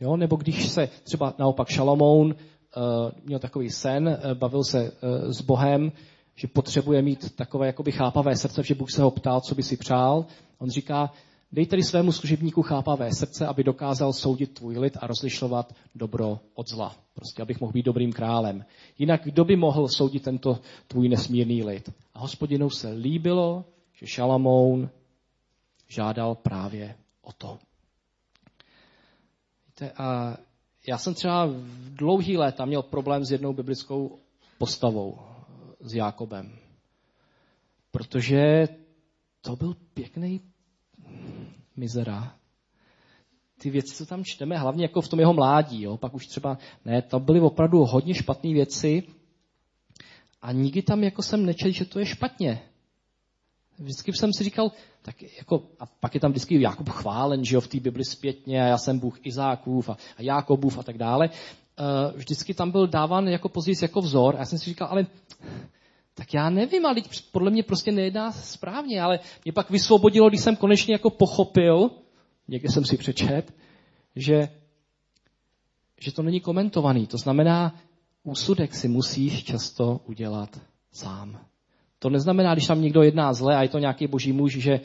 Jo? 0.00 0.16
Nebo 0.16 0.36
když 0.36 0.68
se 0.68 0.88
třeba 1.02 1.34
naopak 1.38 1.68
Šalomoun 1.68 2.26
uh, 2.26 3.10
měl 3.24 3.38
takový 3.38 3.70
sen, 3.70 4.08
uh, 4.08 4.38
bavil 4.38 4.64
se 4.64 4.90
uh, 4.90 5.30
s 5.30 5.40
Bohem, 5.40 5.92
že 6.34 6.48
potřebuje 6.48 7.02
mít 7.02 7.36
takové 7.36 7.66
jakoby 7.66 7.92
chápavé 7.92 8.36
srdce, 8.36 8.62
že 8.62 8.74
Bůh 8.74 8.90
se 8.90 9.02
ho 9.02 9.10
ptal, 9.10 9.40
co 9.40 9.54
by 9.54 9.62
si 9.62 9.76
přál. 9.76 10.26
On 10.58 10.70
říká, 10.70 11.12
dej 11.52 11.66
tedy 11.66 11.82
svému 11.82 12.12
služebníku 12.12 12.62
chápavé 12.62 13.14
srdce, 13.14 13.46
aby 13.46 13.64
dokázal 13.64 14.12
soudit 14.12 14.54
tvůj 14.54 14.78
lid 14.78 14.96
a 15.00 15.06
rozlišovat 15.06 15.74
dobro 15.94 16.38
od 16.54 16.68
zla. 16.68 16.94
Prostě, 17.14 17.42
abych 17.42 17.60
mohl 17.60 17.72
být 17.72 17.84
dobrým 17.84 18.12
králem. 18.12 18.64
Jinak 18.98 19.24
kdo 19.24 19.44
by 19.44 19.56
mohl 19.56 19.88
soudit 19.88 20.22
tento 20.22 20.58
tvůj 20.88 21.08
nesmírný 21.08 21.64
lid? 21.64 21.92
A 22.14 22.18
hospodinou 22.18 22.70
se 22.70 22.88
líbilo, 22.88 23.64
že 23.92 24.06
Šalamoun 24.06 24.90
žádal 25.94 26.34
právě 26.34 26.94
o 27.22 27.32
to. 27.32 27.58
Víte, 29.66 29.90
a 29.90 30.36
já 30.86 30.98
jsem 30.98 31.14
třeba 31.14 31.46
v 31.46 31.94
dlouhý 31.94 32.36
léta 32.36 32.64
měl 32.64 32.82
problém 32.82 33.24
s 33.24 33.30
jednou 33.30 33.52
biblickou 33.52 34.18
postavou 34.58 35.18
s 35.80 35.94
Jákobem. 35.94 36.58
Protože 37.90 38.68
to 39.40 39.56
byl 39.56 39.74
pěkný 39.94 40.40
mizera. 41.76 42.34
Ty 43.60 43.70
věci, 43.70 43.94
co 43.94 44.06
tam 44.06 44.24
čteme, 44.24 44.58
hlavně 44.58 44.84
jako 44.84 45.00
v 45.00 45.08
tom 45.08 45.20
jeho 45.20 45.34
mládí, 45.34 45.82
jo? 45.82 45.96
pak 45.96 46.14
už 46.14 46.26
třeba, 46.26 46.58
ne, 46.84 47.02
to 47.02 47.20
byly 47.20 47.40
opravdu 47.40 47.84
hodně 47.84 48.14
špatné 48.14 48.52
věci 48.52 49.02
a 50.42 50.52
nikdy 50.52 50.82
tam 50.82 51.04
jako 51.04 51.22
jsem 51.22 51.46
nečel, 51.46 51.70
že 51.70 51.84
to 51.84 51.98
je 51.98 52.06
špatně. 52.06 52.62
Vždycky 53.78 54.12
jsem 54.12 54.32
si 54.32 54.44
říkal, 54.44 54.72
tak 55.02 55.22
jako, 55.22 55.62
a 55.80 55.86
pak 55.86 56.14
je 56.14 56.20
tam 56.20 56.30
vždycky 56.30 56.60
Jakub 56.60 56.88
chválen, 56.88 57.44
že 57.44 57.54
jo, 57.56 57.60
v 57.60 57.68
té 57.68 57.80
Bibli 57.80 58.04
zpětně, 58.04 58.62
a 58.62 58.66
já 58.66 58.78
jsem 58.78 58.98
Bůh 58.98 59.26
Izákův 59.26 59.88
a, 59.88 59.92
a 59.92 60.22
Jakobův 60.22 60.78
a 60.78 60.82
tak 60.82 60.98
dále. 60.98 61.28
Uh, 61.28 62.18
vždycky 62.18 62.54
tam 62.54 62.70
byl 62.70 62.86
dáván 62.86 63.28
jako 63.28 63.48
později 63.48 63.76
jako 63.82 64.00
vzor 64.00 64.34
a 64.36 64.38
já 64.38 64.44
jsem 64.44 64.58
si 64.58 64.64
říkal, 64.64 64.88
ale 64.90 65.06
tak 66.14 66.34
já 66.34 66.50
nevím, 66.50 66.86
ale 66.86 66.96
podle 67.32 67.50
mě 67.50 67.62
prostě 67.62 67.92
nejedná 67.92 68.32
správně, 68.32 69.02
ale 69.02 69.20
mě 69.44 69.52
pak 69.52 69.70
vysvobodilo, 69.70 70.28
když 70.28 70.40
jsem 70.40 70.56
konečně 70.56 70.94
jako 70.94 71.10
pochopil, 71.10 71.90
někde 72.48 72.68
jsem 72.72 72.84
si 72.84 72.96
přečet, 72.96 73.54
že, 74.16 74.48
že 76.00 76.12
to 76.12 76.22
není 76.22 76.40
komentovaný. 76.40 77.06
To 77.06 77.18
znamená, 77.18 77.76
úsudek 78.22 78.74
si 78.74 78.88
musíš 78.88 79.44
často 79.44 80.00
udělat 80.06 80.60
sám. 80.92 81.46
To 82.04 82.10
neznamená, 82.10 82.54
když 82.54 82.66
tam 82.66 82.82
někdo 82.82 83.02
jedná 83.02 83.32
zle 83.32 83.56
a 83.56 83.62
je 83.62 83.68
to 83.68 83.78
nějaký 83.78 84.06
boží 84.06 84.32
muž, 84.32 84.56
že, 84.56 84.80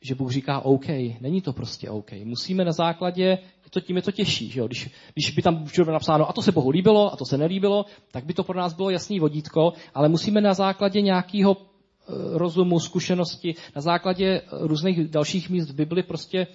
že 0.00 0.14
Bůh 0.14 0.32
říká 0.32 0.60
OK. 0.60 0.88
Není 1.20 1.40
to 1.42 1.52
prostě 1.52 1.90
OK. 1.90 2.12
Musíme 2.24 2.64
na 2.64 2.72
základě, 2.72 3.22
je 3.22 3.70
to, 3.70 3.80
tím 3.80 3.96
je 3.96 4.02
to 4.02 4.12
těžší. 4.12 4.48
Že 4.48 4.60
jo? 4.60 4.66
Když, 4.66 4.90
když 5.12 5.30
by 5.30 5.42
tam 5.42 5.64
bylo 5.76 5.92
napsáno, 5.92 6.28
a 6.28 6.32
to 6.32 6.42
se 6.42 6.52
Bohu 6.52 6.70
líbilo, 6.70 7.12
a 7.12 7.16
to 7.16 7.24
se 7.24 7.38
nelíbilo, 7.38 7.84
tak 8.10 8.24
by 8.24 8.34
to 8.34 8.44
pro 8.44 8.58
nás 8.58 8.74
bylo 8.74 8.90
jasný 8.90 9.20
vodítko, 9.20 9.72
ale 9.94 10.08
musíme 10.08 10.40
na 10.40 10.54
základě 10.54 11.00
nějakého 11.00 11.56
eh, 11.56 12.12
rozumu, 12.38 12.80
zkušenosti, 12.80 13.54
na 13.76 13.82
základě 13.82 14.42
různých 14.52 15.08
dalších 15.08 15.50
míst 15.50 15.70
v 15.70 15.74
Bibli 15.74 16.02
prostě 16.02 16.46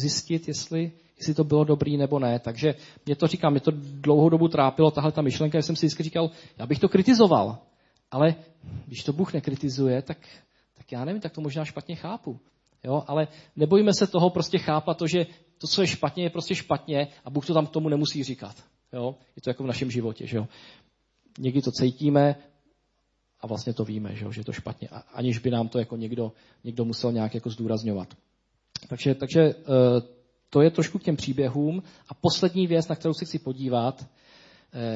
zjistit, 0.00 0.48
jestli, 0.48 0.92
jestli 1.16 1.34
to 1.34 1.44
bylo 1.44 1.64
dobrý 1.64 1.96
nebo 1.96 2.18
ne. 2.18 2.38
Takže 2.38 2.74
mě 3.06 3.16
to 3.16 3.26
říkám, 3.26 3.52
mě 3.52 3.60
to 3.60 3.72
dlouhou 3.74 4.28
dobu 4.28 4.48
trápilo, 4.48 4.90
tahle 4.90 5.12
ta 5.12 5.22
myšlenka, 5.22 5.58
že 5.58 5.62
jsem 5.62 5.76
si 5.76 5.86
vždycky 5.86 6.02
říkal, 6.02 6.30
já 6.58 6.66
bych 6.66 6.78
to 6.78 6.88
kritizoval, 6.88 7.58
ale 8.10 8.34
když 8.86 9.02
to 9.04 9.12
Bůh 9.12 9.32
nekritizuje, 9.32 10.02
tak 10.02 10.18
tak 10.88 10.92
já 10.92 11.04
nevím, 11.04 11.20
tak 11.20 11.32
to 11.32 11.40
možná 11.40 11.64
špatně 11.64 11.96
chápu. 11.96 12.40
Jo? 12.84 13.04
Ale 13.06 13.28
nebojíme 13.56 13.94
se 13.94 14.06
toho 14.06 14.30
prostě 14.30 14.58
chápat 14.58 14.98
to, 14.98 15.06
že 15.06 15.26
to, 15.58 15.66
co 15.66 15.80
je 15.80 15.86
špatně, 15.86 16.24
je 16.24 16.30
prostě 16.30 16.54
špatně 16.54 17.08
a 17.24 17.30
Bůh 17.30 17.46
to 17.46 17.54
tam 17.54 17.66
k 17.66 17.70
tomu 17.70 17.88
nemusí 17.88 18.24
říkat. 18.24 18.64
Jo? 18.92 19.14
Je 19.36 19.42
to 19.42 19.50
jako 19.50 19.64
v 19.64 19.66
našem 19.66 19.90
životě. 19.90 20.26
Že 20.26 20.36
jo? 20.36 20.48
Někdy 21.38 21.62
to 21.62 21.72
cítíme 21.72 22.36
a 23.40 23.46
vlastně 23.46 23.72
to 23.72 23.84
víme, 23.84 24.16
že, 24.16 24.24
jo? 24.24 24.32
že 24.32 24.40
je 24.40 24.44
to 24.44 24.52
špatně, 24.52 24.88
aniž 25.12 25.38
by 25.38 25.50
nám 25.50 25.68
to 25.68 25.78
jako 25.78 25.96
někdo, 25.96 26.32
někdo 26.64 26.84
musel 26.84 27.12
nějak 27.12 27.34
jako 27.34 27.50
zdůrazňovat. 27.50 28.14
Takže, 28.88 29.14
takže 29.14 29.40
eh, 29.40 29.54
to 30.50 30.62
je 30.62 30.70
trošku 30.70 30.98
k 30.98 31.02
těm 31.02 31.16
příběhům. 31.16 31.82
A 32.08 32.14
poslední 32.14 32.66
věc, 32.66 32.88
na 32.88 32.96
kterou 32.96 33.14
se 33.14 33.24
chci 33.24 33.38
podívat, 33.38 34.06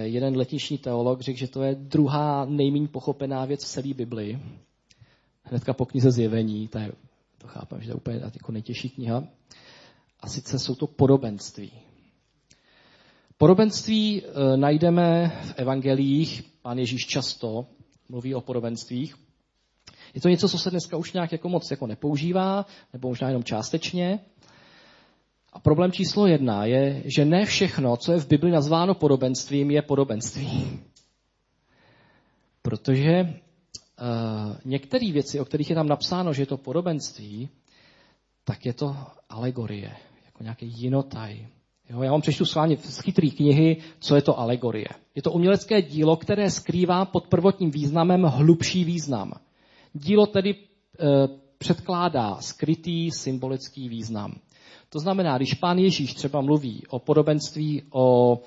jeden 0.03 0.37
letniční 0.37 0.79
teolog 0.79 1.21
řekl, 1.21 1.39
že 1.39 1.49
to 1.49 1.63
je 1.63 1.75
druhá 1.75 2.45
nejméně 2.45 2.89
pochopená 2.89 3.45
věc 3.45 3.65
v 3.65 3.69
celé 3.69 3.95
Biblii 3.95 4.39
hnedka 5.43 5.73
po 5.73 5.87
knize 5.87 6.11
Zjevení, 6.11 6.69
to, 6.69 6.79
je, 6.79 6.93
to 7.39 7.47
chápám, 7.47 7.81
že 7.81 7.87
to 7.87 7.91
je 7.91 7.97
úplně 7.97 8.21
jako 8.35 8.53
nejtěžší 8.53 8.91
kniha, 8.91 9.25
a 10.21 10.29
sice 10.29 10.59
jsou 10.59 10.75
to 10.75 10.87
podobenství. 10.87 11.73
Podobenství 13.39 14.23
e, 14.23 14.57
najdeme 14.57 15.29
v 15.43 15.55
evangelích, 15.57 16.43
pán 16.63 16.79
Ježíš 16.79 17.07
často 17.07 17.67
mluví 18.09 18.35
o 18.35 18.41
podobenstvích. 18.41 19.15
Je 20.15 20.21
to 20.21 20.29
něco, 20.29 20.49
co 20.49 20.59
se 20.59 20.71
dneska 20.71 20.97
už 20.97 21.13
nějak 21.13 21.33
jako 21.33 21.49
moc 21.49 21.71
jako 21.71 21.87
nepoužívá, 21.87 22.67
nebo 22.93 23.09
možná 23.09 23.29
jenom 23.29 23.45
částečně. 23.45 24.21
A 25.53 25.59
problém 25.61 25.93
číslo 25.93 26.27
jedna 26.27 26.65
je, 26.65 27.03
že 27.05 27.25
ne 27.25 27.45
všechno, 27.45 27.97
co 27.97 28.13
je 28.13 28.19
v 28.19 28.29
Bibli 28.29 28.51
nazváno 28.51 28.95
podobenstvím, 28.95 29.71
je 29.71 29.83
podobenství. 29.83 30.81
Protože 32.63 33.35
Eh, 34.03 34.59
některé 34.65 35.13
věci, 35.13 35.41
o 35.41 35.45
kterých 35.45 35.71
je 35.71 35.77
tam 35.77 35.89
napsáno, 35.89 36.33
že 36.33 36.43
je 36.43 36.47
to 36.47 36.57
podobenství, 36.57 37.49
tak 38.45 38.67
je 38.67 38.73
to 38.73 38.97
alegorie, 39.29 39.97
jako 40.25 40.43
nějaký 40.43 40.67
jinotaj. 40.67 41.47
Jo, 41.91 42.03
já 42.03 42.13
vám 42.13 42.21
přečtu 42.21 42.45
s 42.45 42.55
vámi 42.55 42.77
z 42.77 42.99
chytrý 43.01 43.31
knihy, 43.31 43.77
co 44.01 44.17
je 44.17 44.23
to 44.23 44.39
alegorie. 44.39 44.87
Je 45.15 45.23
to 45.23 45.33
umělecké 45.33 45.83
dílo, 45.83 46.17
které 46.17 46.51
skrývá 46.51 47.05
pod 47.05 47.27
prvotním 47.27 47.71
významem 47.71 48.23
hlubší 48.23 48.85
význam. 48.85 49.33
Dílo 49.93 50.27
tedy 50.27 50.51
e, 50.51 50.57
předkládá 51.59 52.37
skrytý 52.41 53.11
symbolický 53.11 53.89
význam. 53.89 54.35
To 54.93 54.99
znamená, 54.99 55.37
když 55.37 55.55
pán 55.55 55.79
Ježíš 55.79 56.15
třeba 56.15 56.41
mluví 56.41 56.83
o 56.89 56.99
podobenství 56.99 57.83
o 57.91 58.39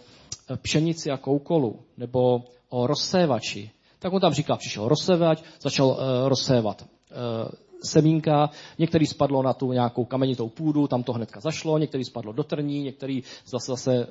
pšenici 0.62 1.12
a 1.12 1.18
koukolu 1.18 1.80
nebo 1.98 2.44
o 2.70 2.88
rozsévači, 2.88 3.72
tak 4.00 4.14
on 4.14 4.22
tam 4.22 4.34
říká, 4.34 4.56
přišel 4.56 4.88
rozsévač, 4.88 5.42
začal 5.62 5.88
uh, 5.88 5.98
rozsévat 6.28 6.82
uh, 6.82 7.50
semínka, 7.84 8.50
některý 8.80 9.06
spadlo 9.06 9.44
na 9.44 9.54
tu 9.54 9.72
nějakou 9.72 10.06
kamenitou 10.06 10.50
půdu, 10.50 10.88
tam 10.88 11.04
to 11.04 11.14
hnedka 11.14 11.40
zašlo, 11.40 11.78
některý 11.78 12.04
spadlo 12.04 12.34
do 12.34 12.44
trní, 12.44 12.84
některý 12.84 13.24
zase, 13.46 13.72
zase 13.72 14.08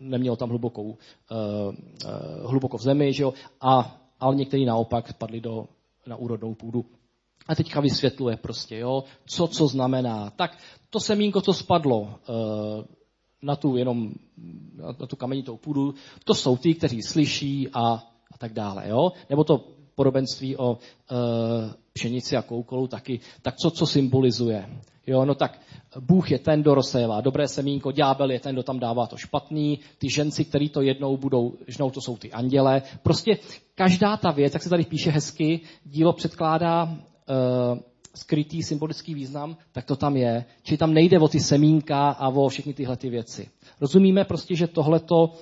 neměl 0.00 0.36
tam 0.36 0.48
hlubokou, 0.48 0.84
uh, 0.84 0.94
uh, 0.94 2.50
hluboko 2.50 2.78
v 2.78 2.82
zemi, 2.82 3.12
že 3.12 3.22
jo? 3.22 3.34
A, 3.60 3.96
ale 4.20 4.36
některý 4.36 4.64
naopak 4.64 5.08
spadli 5.08 5.40
do, 5.40 5.66
na 6.06 6.16
úrodnou 6.16 6.54
půdu. 6.54 6.84
A 7.48 7.54
teďka 7.54 7.80
vysvětluje 7.80 8.36
prostě, 8.36 8.78
jo, 8.78 9.04
co 9.26 9.46
co 9.46 9.68
znamená. 9.68 10.30
Tak 10.30 10.58
to 10.90 11.00
semínko, 11.00 11.40
co 11.40 11.52
spadlo 11.52 12.00
uh, 12.00 12.84
na 13.42 13.56
tu 13.56 13.76
jenom 13.76 14.12
na 15.00 15.06
tu 15.06 15.16
kamenitou 15.16 15.56
půdu, 15.56 15.94
to 16.24 16.34
jsou 16.34 16.56
ty, 16.56 16.74
kteří 16.74 17.02
slyší 17.02 17.68
a, 17.72 17.94
a 18.32 18.38
tak 18.38 18.52
dále. 18.52 18.88
Jo? 18.88 19.12
Nebo 19.30 19.44
to 19.44 19.64
podobenství 19.94 20.56
o 20.56 20.74
e, 20.74 20.78
pšenici 21.92 22.36
a 22.36 22.42
koukolu 22.42 22.86
taky, 22.86 23.20
tak 23.42 23.56
co, 23.56 23.70
co 23.70 23.86
symbolizuje? 23.86 24.66
Jo, 25.06 25.24
no 25.24 25.34
tak 25.34 25.60
Bůh 26.00 26.30
je 26.30 26.38
ten, 26.38 26.60
kdo 26.60 26.74
rozsévá 26.74 27.20
dobré 27.20 27.48
semínko, 27.48 27.92
ďábel 27.92 28.30
je 28.30 28.40
ten, 28.40 28.54
kdo 28.54 28.62
tam 28.62 28.78
dává 28.78 29.06
to 29.06 29.16
špatný, 29.16 29.78
ty 29.98 30.10
ženci, 30.10 30.44
který 30.44 30.68
to 30.68 30.82
jednou 30.82 31.16
budou 31.16 31.54
žnou, 31.66 31.90
to 31.90 32.00
jsou 32.00 32.16
ty 32.16 32.32
anděle. 32.32 32.82
Prostě 33.02 33.38
každá 33.74 34.16
ta 34.16 34.30
věc, 34.30 34.54
jak 34.54 34.62
se 34.62 34.68
tady 34.68 34.84
píše 34.84 35.10
hezky, 35.10 35.60
dílo 35.84 36.12
předkládá 36.12 36.96
skrytý 38.14 38.62
symbolický 38.62 39.14
význam, 39.14 39.56
tak 39.72 39.84
to 39.84 39.96
tam 39.96 40.16
je. 40.16 40.44
Čili 40.62 40.78
tam 40.78 40.94
nejde 40.94 41.18
o 41.18 41.28
ty 41.28 41.40
semínka 41.40 42.10
a 42.10 42.28
o 42.28 42.48
všechny 42.48 42.74
tyhle 42.74 42.96
ty 42.96 43.10
věci. 43.10 43.48
Rozumíme 43.80 44.24
prostě, 44.24 44.56
že 44.56 44.66
tohle 44.66 45.00
to 45.00 45.34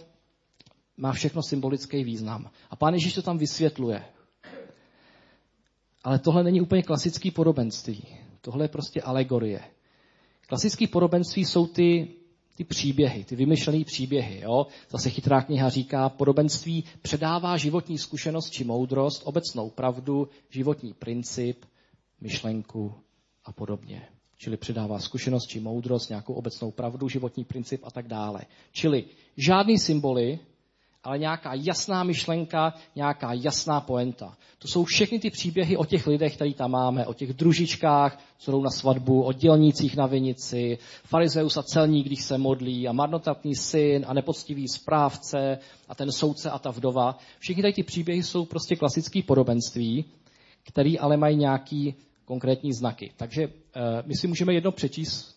má 0.97 1.13
všechno 1.13 1.43
symbolický 1.43 2.05
význam. 2.05 2.51
A 2.71 2.77
pán 2.77 2.95
Ježíš 2.95 3.15
to 3.15 3.23
tam 3.23 3.39
vysvětluje. 3.39 4.05
Ale 6.05 6.19
tohle 6.19 6.45
není 6.45 6.61
úplně 6.61 6.83
klasický 6.83 7.31
podobenství. 7.31 8.05
Tohle 8.41 8.65
je 8.65 8.69
prostě 8.69 9.01
alegorie. 9.03 9.61
Klasický 10.47 10.87
podobenství 10.87 11.45
jsou 11.45 11.67
ty, 11.67 12.09
ty 12.57 12.65
příběhy, 12.65 13.25
ty 13.25 13.37
vymyšlené 13.37 13.85
příběhy. 13.85 14.41
Jo? 14.41 14.67
Zase 14.91 15.11
chytrá 15.11 15.43
kniha 15.43 15.69
říká, 15.69 16.09
podobenství 16.09 16.85
předává 17.03 17.57
životní 17.57 17.99
zkušenost 17.99 18.51
či 18.51 18.65
moudrost, 18.65 19.23
obecnou 19.25 19.71
pravdu, 19.71 20.29
životní 20.51 20.93
princip, 20.93 21.65
myšlenku 22.25 22.95
a 23.45 23.53
podobně. 23.53 24.03
Čili 24.39 24.57
předává 24.57 24.99
zkušenost 24.99 25.47
či 25.47 25.61
moudrost, 25.61 26.09
nějakou 26.09 26.35
obecnou 26.35 26.71
pravdu, 26.71 27.09
životní 27.09 27.45
princip 27.45 27.81
a 27.85 27.91
tak 27.91 28.09
dále. 28.09 28.41
Čili 28.73 29.05
žádný 29.37 29.79
symboly, 29.79 30.39
ale 31.05 31.19
nějaká 31.19 31.55
jasná 31.55 32.05
myšlenka, 32.05 32.75
nějaká 32.97 33.33
jasná 33.33 33.81
poenta. 33.81 34.37
To 34.59 34.69
jsou 34.69 34.85
všechny 34.85 35.19
ty 35.19 35.31
příběhy 35.31 35.77
o 35.77 35.85
těch 35.85 36.07
lidech, 36.07 36.37
který 36.37 36.55
tam 36.55 36.71
máme, 36.71 37.07
o 37.07 37.15
těch 37.15 37.33
družičkách, 37.33 38.19
co 38.39 38.53
jdou 38.53 38.63
na 38.63 38.71
svatbu, 38.71 39.23
o 39.23 39.33
dělnících 39.33 39.97
na 39.97 40.07
vinici, 40.07 40.79
farizeus 41.05 41.57
a 41.57 41.63
celník, 41.63 42.07
když 42.07 42.25
se 42.25 42.39
modlí, 42.39 42.89
a 42.89 42.93
marnotratný 42.93 43.55
syn, 43.55 44.05
a 44.09 44.15
nepoctivý 44.15 44.69
správce, 44.69 45.59
a 45.89 45.95
ten 45.95 46.13
soudce 46.13 46.51
a 46.51 46.59
ta 46.59 46.71
vdova. 46.71 47.19
Všechny 47.39 47.63
tady 47.63 47.73
ty 47.73 47.83
příběhy 47.83 48.23
jsou 48.23 48.45
prostě 48.45 48.77
klasické 48.77 49.23
podobenství, 49.23 50.05
které 50.65 50.95
ale 51.01 51.17
mají 51.17 51.37
nějaký 51.37 51.95
konkrétní 52.25 52.73
znaky. 52.73 53.13
Takže 53.17 53.47
uh, 53.47 53.53
my 54.07 54.15
si 54.15 54.27
můžeme 54.27 54.55
jedno 54.55 54.73
přečíst, 54.73 55.35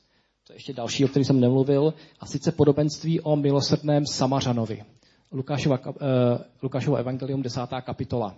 to 0.48 0.54
je 0.54 0.56
ještě 0.58 0.74
další, 0.74 1.06
o 1.06 1.08
kterém 1.08 1.26
jsem 1.26 1.40
nemluvil, 1.40 1.94
a 2.20 2.26
sice 2.26 2.52
podobenství 2.52 3.22
o 3.22 3.36
milosrdném 3.36 4.06
Samařanovi. 4.06 4.84
Lukášova, 5.32 5.80
uh, 5.88 5.94
Lukášovo 6.62 6.98
evangelium 6.98 7.42
10. 7.42 7.62
kapitola. 7.82 8.36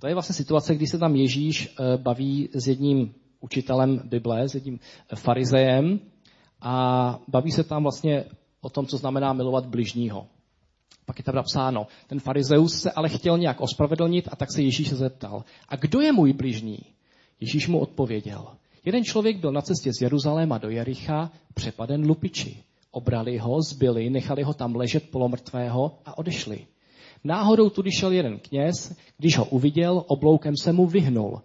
To 0.00 0.06
je 0.06 0.14
vlastně 0.14 0.34
situace, 0.34 0.74
kdy 0.74 0.86
se 0.86 0.98
tam 0.98 1.16
Ježíš 1.16 1.68
uh, 1.68 2.02
baví 2.02 2.48
s 2.54 2.68
jedním 2.68 3.14
učitelem 3.40 4.00
Bible, 4.04 4.48
s 4.48 4.54
jedním 4.54 4.80
farizejem 5.14 6.00
a 6.60 7.18
baví 7.28 7.52
se 7.52 7.64
tam 7.64 7.82
vlastně 7.82 8.24
o 8.60 8.70
tom, 8.70 8.86
co 8.86 8.96
znamená 8.96 9.32
milovat 9.32 9.66
bližního. 9.66 10.26
Pak 11.06 11.18
je 11.18 11.24
tam 11.24 11.34
napsáno, 11.34 11.86
ten 12.06 12.20
farizeus 12.20 12.80
se 12.80 12.90
ale 12.90 13.08
chtěl 13.08 13.38
nějak 13.38 13.60
ospravedlnit 13.60 14.28
a 14.32 14.36
tak 14.36 14.52
se 14.52 14.62
Ježíš 14.62 14.92
zeptal, 14.92 15.44
a 15.68 15.76
kdo 15.76 16.00
je 16.00 16.12
můj 16.12 16.32
bližní? 16.32 16.93
Ježíš 17.40 17.68
mu 17.68 17.78
odpověděl, 17.78 18.46
jeden 18.84 19.04
člověk 19.04 19.36
byl 19.36 19.52
na 19.52 19.62
cestě 19.62 19.90
z 19.98 20.02
Jeruzaléma 20.02 20.58
do 20.58 20.70
Jericha 20.70 21.30
přepaden 21.54 22.06
lupiči. 22.06 22.56
Obrali 22.90 23.38
ho, 23.38 23.62
zbyli, 23.62 24.10
nechali 24.10 24.42
ho 24.42 24.54
tam 24.54 24.76
ležet 24.76 25.10
polomrtvého 25.10 25.98
a 26.04 26.18
odešli. 26.18 26.66
Náhodou 27.24 27.70
tudy 27.70 27.90
šel 27.92 28.12
jeden 28.12 28.38
kněz, 28.38 28.96
když 29.18 29.38
ho 29.38 29.44
uviděl, 29.44 30.04
obloukem 30.06 30.54
se 30.62 30.72
mu 30.72 30.86
vyhnul. 30.86 31.42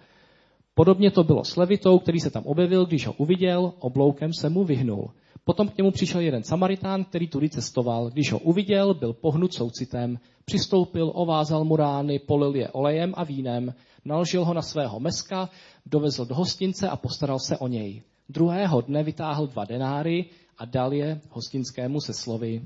Podobně 0.73 1.11
to 1.11 1.23
bylo 1.23 1.43
s 1.43 1.55
levitou, 1.55 1.99
který 1.99 2.19
se 2.19 2.29
tam 2.29 2.43
objevil, 2.43 2.85
když 2.85 3.07
ho 3.07 3.13
uviděl, 3.13 3.73
obloukem 3.79 4.33
se 4.33 4.49
mu 4.49 4.63
vyhnul. 4.63 5.09
Potom 5.49 5.67
k 5.69 5.77
němu 5.77 5.91
přišel 5.91 6.21
jeden 6.21 6.43
Samaritán, 6.43 7.03
který 7.03 7.27
tudy 7.27 7.49
cestoval. 7.49 8.09
Když 8.09 8.31
ho 8.31 8.39
uviděl, 8.39 8.93
byl 8.93 9.13
pohnut 9.13 9.53
soucitem. 9.53 10.19
Přistoupil, 10.45 11.11
ovázal 11.15 11.63
mu 11.63 11.75
rány, 11.75 12.19
polil 12.19 12.55
je 12.55 12.69
olejem 12.69 13.13
a 13.17 13.23
vínem, 13.23 13.73
naložil 14.05 14.45
ho 14.45 14.53
na 14.53 14.61
svého 14.61 14.99
meska, 14.99 15.49
dovezl 15.85 16.25
do 16.25 16.35
hostince 16.35 16.89
a 16.89 16.95
postaral 16.95 17.39
se 17.39 17.57
o 17.57 17.67
něj. 17.67 18.01
Druhého 18.29 18.81
dne 18.81 19.03
vytáhl 19.03 19.47
dva 19.47 19.65
denáry 19.65 20.25
a 20.57 20.65
dal 20.65 20.93
je 20.93 21.21
hostinskému 21.29 22.01
se 22.01 22.13
slovy 22.13 22.61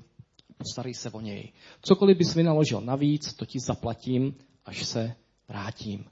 postarej 0.57 0.93
se 0.93 1.09
o 1.11 1.21
něj. 1.21 1.51
Cokoliv 1.81 2.17
bys 2.17 2.35
vynaložil 2.35 2.81
navíc, 2.81 3.33
to 3.33 3.45
ti 3.45 3.59
zaplatím, 3.59 4.35
až 4.65 4.85
se 4.85 5.15
vrátím. 5.47 6.05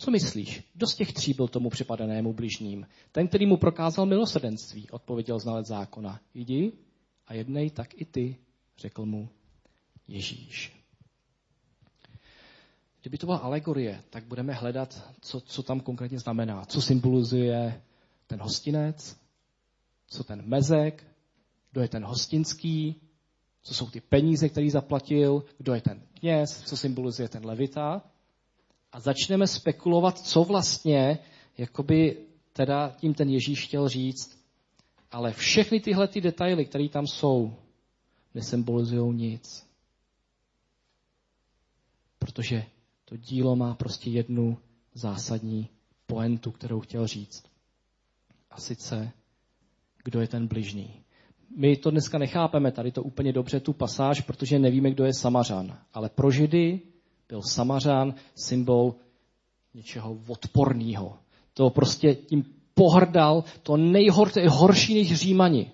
Co 0.00 0.10
myslíš? 0.10 0.62
Kdo 0.74 0.86
z 0.86 0.94
těch 0.94 1.12
tří 1.12 1.34
byl 1.34 1.48
tomu 1.48 1.70
připadenému 1.70 2.32
bližním? 2.32 2.86
Ten, 3.12 3.28
který 3.28 3.46
mu 3.46 3.56
prokázal 3.56 4.06
milosrdenství, 4.06 4.90
odpověděl 4.90 5.38
znalec 5.38 5.66
zákona. 5.66 6.20
Jdi 6.34 6.72
a 7.26 7.34
jednej 7.34 7.70
tak 7.70 8.00
i 8.00 8.04
ty, 8.04 8.36
řekl 8.78 9.06
mu 9.06 9.28
Ježíš. 10.08 10.78
Kdyby 13.02 13.18
to 13.18 13.26
byla 13.26 13.38
alegorie, 13.38 14.02
tak 14.10 14.24
budeme 14.24 14.52
hledat, 14.52 15.14
co, 15.20 15.40
co 15.40 15.62
tam 15.62 15.80
konkrétně 15.80 16.18
znamená. 16.18 16.64
Co 16.64 16.82
symbolizuje 16.82 17.82
ten 18.26 18.40
hostinec, 18.40 19.16
co 20.06 20.24
ten 20.24 20.42
mezek, 20.48 21.06
kdo 21.72 21.80
je 21.80 21.88
ten 21.88 22.04
hostinský, 22.04 23.00
co 23.62 23.74
jsou 23.74 23.90
ty 23.90 24.00
peníze, 24.00 24.48
který 24.48 24.70
zaplatil, 24.70 25.44
kdo 25.58 25.74
je 25.74 25.80
ten 25.80 26.02
kněz, 26.14 26.62
co 26.64 26.76
symbolizuje 26.76 27.28
ten 27.28 27.46
levita 27.46 28.02
a 28.92 29.00
začneme 29.00 29.46
spekulovat, 29.46 30.18
co 30.18 30.44
vlastně 30.44 31.18
jakoby 31.58 32.26
teda 32.52 32.94
tím 32.96 33.14
ten 33.14 33.28
Ježíš 33.28 33.64
chtěl 33.64 33.88
říct. 33.88 34.38
Ale 35.10 35.32
všechny 35.32 35.80
tyhle 35.80 36.08
ty 36.08 36.20
detaily, 36.20 36.64
které 36.64 36.88
tam 36.88 37.06
jsou, 37.06 37.56
nesymbolizují 38.34 39.16
nic. 39.16 39.66
Protože 42.18 42.64
to 43.04 43.16
dílo 43.16 43.56
má 43.56 43.74
prostě 43.74 44.10
jednu 44.10 44.58
zásadní 44.94 45.68
poentu, 46.06 46.50
kterou 46.50 46.80
chtěl 46.80 47.06
říct. 47.06 47.44
A 48.50 48.60
sice, 48.60 49.12
kdo 50.04 50.20
je 50.20 50.28
ten 50.28 50.46
bližný. 50.46 51.04
My 51.56 51.76
to 51.76 51.90
dneska 51.90 52.18
nechápeme 52.18 52.72
tady 52.72 52.92
to 52.92 53.02
úplně 53.02 53.32
dobře, 53.32 53.60
tu 53.60 53.72
pasáž, 53.72 54.20
protože 54.20 54.58
nevíme, 54.58 54.90
kdo 54.90 55.04
je 55.04 55.14
Samařan. 55.14 55.78
Ale 55.94 56.08
pro 56.08 56.30
Židy 56.30 56.80
byl 57.28 57.42
Samařán 57.42 58.14
symbol 58.34 58.94
něčeho 59.74 60.18
odporného. 60.28 61.16
To 61.54 61.70
prostě 61.70 62.14
tím 62.14 62.44
pohrdal, 62.74 63.44
to 63.62 63.76
nejhor, 63.76 64.30
horší 64.48 64.94
než 64.94 65.14
Římani. 65.14 65.70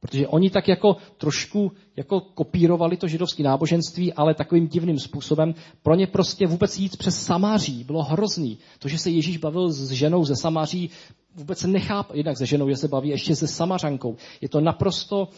Protože 0.00 0.28
oni 0.28 0.50
tak 0.50 0.68
jako 0.68 0.96
trošku 1.16 1.72
jako 1.96 2.20
kopírovali 2.20 2.96
to 2.96 3.08
židovské 3.08 3.42
náboženství, 3.42 4.12
ale 4.12 4.34
takovým 4.34 4.68
divným 4.68 4.98
způsobem. 4.98 5.54
Pro 5.82 5.94
ně 5.94 6.06
prostě 6.06 6.46
vůbec 6.46 6.78
jít 6.78 6.96
přes 6.96 7.22
Samáří 7.24 7.84
bylo 7.84 8.02
hrozný. 8.02 8.58
To, 8.78 8.88
že 8.88 8.98
se 8.98 9.10
Ježíš 9.10 9.36
bavil 9.36 9.72
s 9.72 9.90
ženou 9.90 10.24
ze 10.24 10.36
Samáří, 10.36 10.90
vůbec 11.34 11.58
se 11.58 11.68
nechápe, 11.68 12.16
jednak 12.16 12.38
se 12.38 12.46
ženou, 12.46 12.68
že 12.70 12.76
se 12.76 12.88
baví 12.88 13.08
ještě 13.08 13.36
se 13.36 13.46
Samařankou. 13.46 14.16
Je 14.40 14.48
to 14.48 14.60
naprosto, 14.60 15.28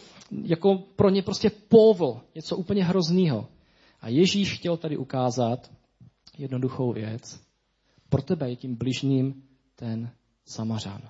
jako 0.43 0.79
pro 0.97 1.11
ně 1.11 1.23
prostě 1.23 1.51
povl, 1.69 2.21
něco 2.35 2.57
úplně 2.57 2.85
hroznýho. 2.85 3.47
A 4.07 4.09
Ježíš 4.09 4.53
chtěl 4.53 4.77
tady 4.77 4.97
ukázat 4.97 5.71
jednoduchou 6.39 6.93
věc. 6.93 7.41
Pro 8.09 8.23
tebe 8.23 8.51
je 8.51 8.57
tím 8.57 8.77
bližním 8.77 9.43
ten 9.75 10.11
Samařan. 10.45 11.03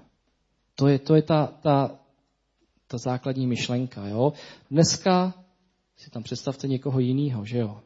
To 0.75 0.89
je, 0.89 0.99
to 0.99 1.15
je 1.15 1.23
ta, 1.23 1.47
ta, 1.47 1.99
ta 2.87 2.99
základní 2.99 3.47
myšlenka. 3.47 4.07
Jo? 4.07 4.33
Dneska 4.71 5.35
si 5.97 6.11
tam 6.11 6.23
představte 6.23 6.69
někoho 6.69 7.01
jiného, 7.01 7.45
že 7.45 7.59
jo? 7.59 7.81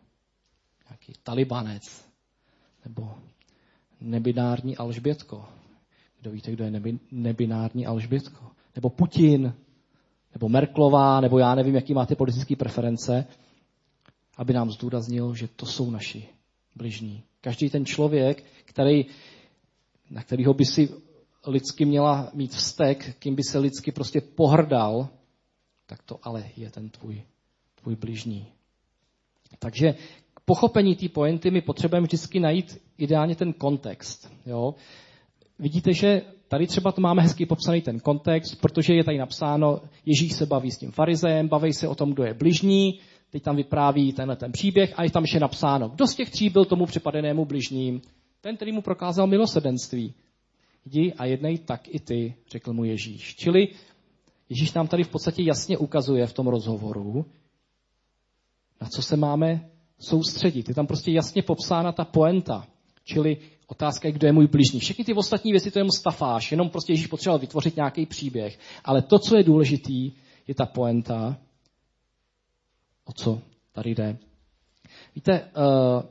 Nějaký 0.88 1.12
talibanec, 1.22 2.04
nebo, 2.84 3.14
nebinární 4.00 4.76
Alžbětko. 4.76 5.44
Kdo 6.20 6.30
víte, 6.30 6.52
kdo 6.52 6.64
je 6.64 6.70
nebi, 6.70 6.98
nebinární 7.10 7.86
Alžbětko? 7.86 8.50
Nebo 8.74 8.90
Putin, 8.90 9.54
nebo 10.34 10.48
Merklová, 10.48 11.20
nebo 11.20 11.38
já 11.38 11.54
nevím, 11.54 11.74
jaký 11.74 11.94
máte 11.94 12.16
politické 12.16 12.56
preference, 12.56 13.26
aby 14.40 14.52
nám 14.52 14.70
zdůraznil, 14.70 15.34
že 15.34 15.48
to 15.48 15.66
jsou 15.66 15.90
naši 15.90 16.28
bližní. 16.76 17.22
Každý 17.40 17.70
ten 17.70 17.86
člověk, 17.86 18.44
který, 18.64 19.06
na 20.10 20.22
kterého 20.22 20.54
by 20.54 20.64
si 20.64 20.88
lidsky 21.46 21.84
měla 21.84 22.30
mít 22.34 22.54
vztek, 22.54 23.16
kým 23.18 23.34
by 23.34 23.42
se 23.42 23.58
lidsky 23.58 23.92
prostě 23.92 24.20
pohrdal, 24.20 25.08
tak 25.86 26.02
to 26.02 26.18
ale 26.22 26.44
je 26.56 26.70
ten 26.70 26.88
tvůj, 26.88 27.22
tvůj 27.82 27.96
bližní. 27.96 28.46
Takže 29.58 29.94
k 30.34 30.40
pochopení 30.44 30.96
té 30.96 31.08
pointy 31.08 31.50
my 31.50 31.60
potřebujeme 31.60 32.06
vždycky 32.06 32.40
najít 32.40 32.82
ideálně 32.98 33.36
ten 33.36 33.52
kontext. 33.52 34.32
Jo? 34.46 34.74
Vidíte, 35.58 35.92
že 35.92 36.22
tady 36.48 36.66
třeba 36.66 36.92
to 36.92 37.00
máme 37.00 37.22
hezky 37.22 37.46
popsaný 37.46 37.82
ten 37.82 38.00
kontext, 38.00 38.60
protože 38.60 38.94
je 38.94 39.04
tady 39.04 39.18
napsáno, 39.18 39.80
Ježíš 40.06 40.32
se 40.32 40.46
baví 40.46 40.70
s 40.70 40.78
tím 40.78 40.90
farizejem, 40.90 41.48
baví 41.48 41.72
se 41.72 41.88
o 41.88 41.94
tom, 41.94 42.12
kdo 42.12 42.24
je 42.24 42.34
bližní, 42.34 43.00
teď 43.30 43.42
tam 43.42 43.56
vypráví 43.56 44.12
tenhle 44.12 44.36
ten 44.36 44.52
příběh 44.52 44.92
a 44.96 45.02
je 45.02 45.10
tam 45.10 45.22
ještě 45.22 45.40
napsáno, 45.40 45.88
kdo 45.88 46.06
z 46.06 46.14
těch 46.14 46.30
tří 46.30 46.50
byl 46.50 46.64
tomu 46.64 46.86
připadenému 46.86 47.44
bližním, 47.44 48.02
ten, 48.40 48.56
který 48.56 48.72
mu 48.72 48.82
prokázal 48.82 49.26
milosrdenství. 49.26 50.14
Jdi 50.84 51.12
a 51.12 51.24
jednej 51.24 51.58
tak 51.58 51.80
i 51.88 52.00
ty, 52.00 52.34
řekl 52.50 52.72
mu 52.72 52.84
Ježíš. 52.84 53.36
Čili 53.36 53.68
Ježíš 54.48 54.72
nám 54.72 54.88
tady 54.88 55.04
v 55.04 55.08
podstatě 55.08 55.42
jasně 55.42 55.78
ukazuje 55.78 56.26
v 56.26 56.32
tom 56.32 56.46
rozhovoru, 56.46 57.26
na 58.80 58.88
co 58.88 59.02
se 59.02 59.16
máme 59.16 59.70
soustředit. 59.98 60.68
Je 60.68 60.74
tam 60.74 60.86
prostě 60.86 61.12
jasně 61.12 61.42
popsána 61.42 61.92
ta 61.92 62.04
poenta. 62.04 62.66
Čili 63.04 63.36
otázka 63.66 64.08
je, 64.08 64.12
kdo 64.12 64.26
je 64.26 64.32
můj 64.32 64.46
bližní. 64.46 64.80
Všechny 64.80 65.04
ty 65.04 65.14
ostatní 65.14 65.52
věci 65.52 65.70
to 65.70 65.78
je 65.78 65.80
jenom 65.80 65.90
stafáž, 65.90 66.50
jenom 66.50 66.70
prostě 66.70 66.92
Ježíš 66.92 67.06
potřeboval 67.06 67.38
vytvořit 67.38 67.76
nějaký 67.76 68.06
příběh. 68.06 68.58
Ale 68.84 69.02
to, 69.02 69.18
co 69.18 69.36
je 69.36 69.42
důležitý, 69.42 70.12
je 70.48 70.54
ta 70.54 70.66
poenta, 70.66 71.36
o 73.10 73.12
co 73.12 73.38
tady 73.72 73.94
jde. 73.94 74.16
Víte, 75.14 75.32
eh, 75.32 76.02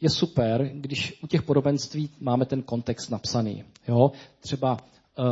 je 0.00 0.10
super, 0.10 0.70
když 0.74 1.18
u 1.22 1.26
těch 1.26 1.42
podobenství 1.42 2.10
máme 2.20 2.46
ten 2.46 2.62
kontext 2.62 3.10
napsaný. 3.10 3.64
Jo? 3.88 4.10
Třeba 4.40 4.76
eh, 5.18 5.22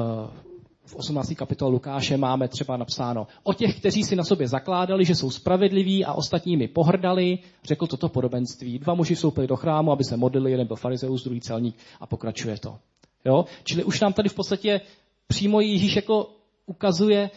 v 0.85 0.95
18. 0.97 1.35
kapitole 1.35 1.71
Lukáše 1.71 2.17
máme 2.17 2.49
třeba 2.49 2.77
napsáno 2.77 3.27
o 3.43 3.53
těch, 3.53 3.79
kteří 3.79 4.05
si 4.05 4.17
na 4.17 4.25
sobě 4.25 4.49
zakládali, 4.49 5.05
že 5.05 5.15
jsou 5.15 5.31
spravedliví 5.31 6.05
a 6.05 6.13
ostatními 6.13 6.69
pohrdali, 6.69 7.39
řekl 7.65 7.87
toto 7.87 8.09
podobenství. 8.09 8.79
Dva 8.79 8.95
muži 8.95 9.15
vstoupili 9.15 9.47
do 9.47 9.57
chrámu, 9.57 9.93
aby 9.93 10.05
se 10.05 10.17
modlili, 10.17 10.51
jeden 10.51 10.67
byl 10.67 10.77
farizeus, 10.77 11.25
druhý 11.25 11.41
celník 11.41 11.77
a 12.01 12.07
pokračuje 12.07 12.59
to. 12.59 12.79
Jo? 13.25 13.45
Čili 13.65 13.85
už 13.85 14.01
nám 14.01 14.13
tady 14.13 14.29
v 14.29 14.35
podstatě 14.35 14.81
přímo 15.27 15.61
Ježíš 15.61 15.97
jako 15.97 16.31
ukazuje, 16.67 17.31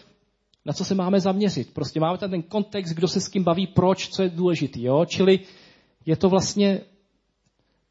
na 0.66 0.74
co 0.74 0.86
se 0.86 0.96
máme 0.96 1.20
zaměřit. 1.20 1.74
Prostě 1.74 2.00
máme 2.00 2.18
tam 2.18 2.30
ten 2.30 2.42
kontext, 2.42 2.94
kdo 2.94 3.08
se 3.08 3.22
s 3.22 3.28
kým 3.28 3.44
baví, 3.44 3.68
proč, 3.68 4.10
co 4.10 4.24
je 4.24 4.30
důležitý. 4.30 4.84
Jo? 4.84 5.06
Čili 5.06 5.40
je 6.06 6.16
to 6.16 6.30
vlastně 6.30 6.82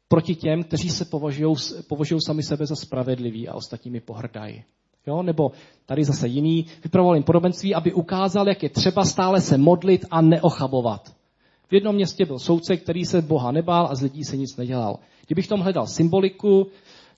proti 0.07 0.35
těm, 0.35 0.63
kteří 0.63 0.89
se 0.89 1.05
považují 1.87 2.21
sami 2.25 2.43
sebe 2.43 2.65
za 2.65 2.75
spravedliví 2.75 3.47
a 3.47 3.53
ostatními 3.53 3.99
pohrdají. 3.99 4.63
Jo? 5.07 5.23
Nebo 5.23 5.51
tady 5.85 6.03
zase 6.03 6.27
jiný 6.27 6.65
vypravoval 6.83 7.15
jim 7.15 7.23
podobenství, 7.23 7.75
aby 7.75 7.93
ukázal, 7.93 8.47
jak 8.47 8.63
je 8.63 8.69
třeba 8.69 9.05
stále 9.05 9.41
se 9.41 9.57
modlit 9.57 10.05
a 10.11 10.21
neochabovat. 10.21 11.15
V 11.67 11.73
jednom 11.73 11.95
městě 11.95 12.25
byl 12.25 12.39
soudce, 12.39 12.77
který 12.77 13.05
se 13.05 13.21
Boha 13.21 13.51
nebál 13.51 13.87
a 13.91 13.95
z 13.95 14.01
lidí 14.01 14.23
se 14.23 14.37
nic 14.37 14.57
nedělal. 14.57 14.99
Kdybych 15.25 15.47
tom 15.47 15.59
hledal 15.59 15.87
symboliku, 15.87 16.67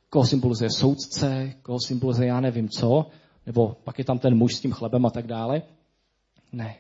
koho 0.10 0.26
symbolizuje 0.26 0.70
soudce, 0.70 1.53
koho 1.62 1.78
symbolizuje 1.88 2.28
já 2.28 2.39
nevím 2.39 2.70
co, 2.70 3.05
nebo 3.48 3.76
pak 3.84 4.00
je 4.00 4.06
tam 4.06 4.20
ten 4.20 4.36
muž 4.36 4.56
s 4.56 4.62
tím 4.62 4.72
chlebem 4.72 5.06
a 5.06 5.10
tak 5.10 5.28
dále. 5.28 5.62
Ne. 6.52 6.76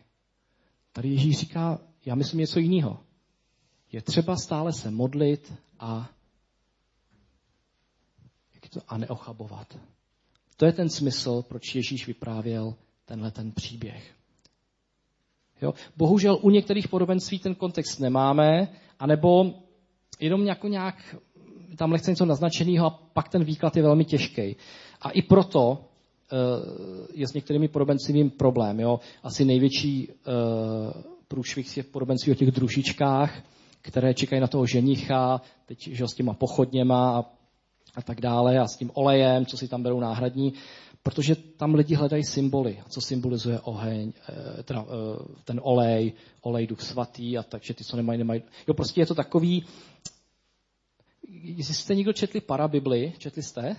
Tady 0.91 1.09
Ježíš 1.09 1.37
říká, 1.37 1.79
já 2.05 2.15
myslím 2.15 2.39
něco 2.39 2.59
jiného. 2.59 2.99
Je 3.91 4.01
třeba 4.01 4.35
stále 4.35 4.73
se 4.73 4.91
modlit 4.91 5.53
a, 5.79 6.09
jak 8.53 8.69
to, 8.69 8.79
a 8.87 8.97
neochabovat. 8.97 9.79
To 10.57 10.65
je 10.65 10.71
ten 10.71 10.89
smysl, 10.89 11.41
proč 11.41 11.75
Ježíš 11.75 12.07
vyprávěl 12.07 12.75
tenhle 13.05 13.31
ten 13.31 13.51
příběh. 13.51 14.15
Jo? 15.61 15.73
Bohužel 15.97 16.39
u 16.41 16.49
některých 16.49 16.87
podobenství 16.87 17.39
ten 17.39 17.55
kontext 17.55 17.99
nemáme, 17.99 18.67
anebo 18.99 19.53
jenom 20.19 20.45
jako 20.45 20.67
nějak 20.67 21.15
tam 21.77 21.91
lehce 21.91 22.11
něco 22.11 22.25
naznačeného 22.25 22.85
a 22.85 22.89
pak 22.89 23.29
ten 23.29 23.43
výklad 23.43 23.75
je 23.77 23.83
velmi 23.83 24.05
těžký. 24.05 24.55
A 25.01 25.09
i 25.09 25.21
proto 25.21 25.86
je 27.13 27.27
s 27.27 27.33
některými 27.33 27.67
podobenstvím 27.67 28.29
problém. 28.29 28.79
Jo? 28.79 28.99
Asi 29.23 29.45
největší 29.45 30.09
eh, 30.09 30.13
průšvih 31.27 31.77
je 31.77 31.83
v 31.83 31.87
podobenství 31.87 32.31
o 32.31 32.35
těch 32.35 32.51
družičkách, 32.51 33.43
které 33.81 34.13
čekají 34.13 34.41
na 34.41 34.47
toho 34.47 34.65
ženicha, 34.65 35.41
teď 35.65 35.87
že 35.91 36.07
s 36.07 36.13
těma 36.13 36.33
pochodněma 36.33 37.19
a 37.19 37.37
a 37.97 38.01
tak 38.01 38.21
dále 38.21 38.59
a 38.59 38.67
s 38.67 38.77
tím 38.77 38.91
olejem, 38.93 39.45
co 39.45 39.57
si 39.57 39.67
tam 39.67 39.83
berou 39.83 39.99
náhradní, 39.99 40.53
protože 41.03 41.35
tam 41.35 41.75
lidi 41.75 41.95
hledají 41.95 42.23
symboly. 42.23 42.79
Co 42.89 43.01
symbolizuje 43.01 43.59
oheň, 43.59 44.13
eh, 44.29 44.63
teda, 44.63 44.85
eh, 44.85 45.41
ten 45.43 45.59
olej, 45.63 46.13
olej 46.41 46.67
duch 46.67 46.81
svatý 46.81 47.37
a 47.37 47.43
takže 47.43 47.73
ty, 47.73 47.83
co 47.83 47.97
nemají, 47.97 48.17
nemají. 48.17 48.41
Jo, 48.67 48.73
prostě 48.73 49.01
je 49.01 49.05
to 49.05 49.15
takový, 49.15 49.65
jestli 51.43 51.73
jste 51.73 51.95
někdo 51.95 52.13
četli 52.13 52.41
parabibli, 52.41 53.13
četli 53.17 53.43
jste? 53.43 53.75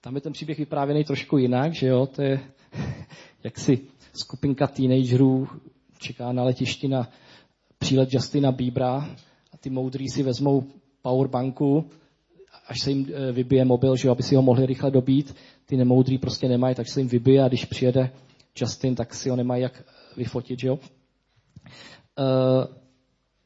Tam 0.00 0.14
je 0.14 0.20
ten 0.20 0.32
příběh 0.32 0.58
vyprávěný 0.58 1.04
trošku 1.04 1.38
jinak, 1.38 1.74
že 1.74 1.86
jo, 1.86 2.06
to 2.06 2.22
je 2.22 2.40
jaksi 3.44 3.80
skupinka 4.12 4.66
teenagerů 4.66 5.48
čeká 5.98 6.32
na 6.32 6.44
letišti 6.44 6.88
na 6.88 7.08
přílet 7.78 8.14
Justina 8.14 8.52
Bíbra 8.52 9.16
a 9.52 9.56
ty 9.60 9.70
moudrý 9.70 10.08
si 10.08 10.22
vezmou 10.22 10.64
powerbanku 11.02 11.90
až 12.70 12.80
se 12.80 12.90
jim 12.90 13.06
eh, 13.12 13.32
vybije 13.32 13.64
mobil, 13.64 13.96
že 13.96 14.08
jo, 14.08 14.12
aby 14.12 14.22
si 14.22 14.34
ho 14.34 14.42
mohli 14.42 14.66
rychle 14.66 14.90
dobít. 14.90 15.36
Ty 15.66 15.76
nemoudrý 15.76 16.18
prostě 16.18 16.48
nemají, 16.48 16.74
tak 16.74 16.88
se 16.88 17.00
jim 17.00 17.08
vybije 17.08 17.42
a 17.42 17.48
když 17.48 17.64
přijede 17.64 18.10
Justin, 18.60 18.94
tak 18.94 19.14
si 19.14 19.30
ho 19.30 19.36
nemají 19.36 19.62
jak 19.62 19.84
vyfotit, 20.16 20.60
že 20.60 20.68
jo. 20.68 20.74
Uh, 20.74 20.80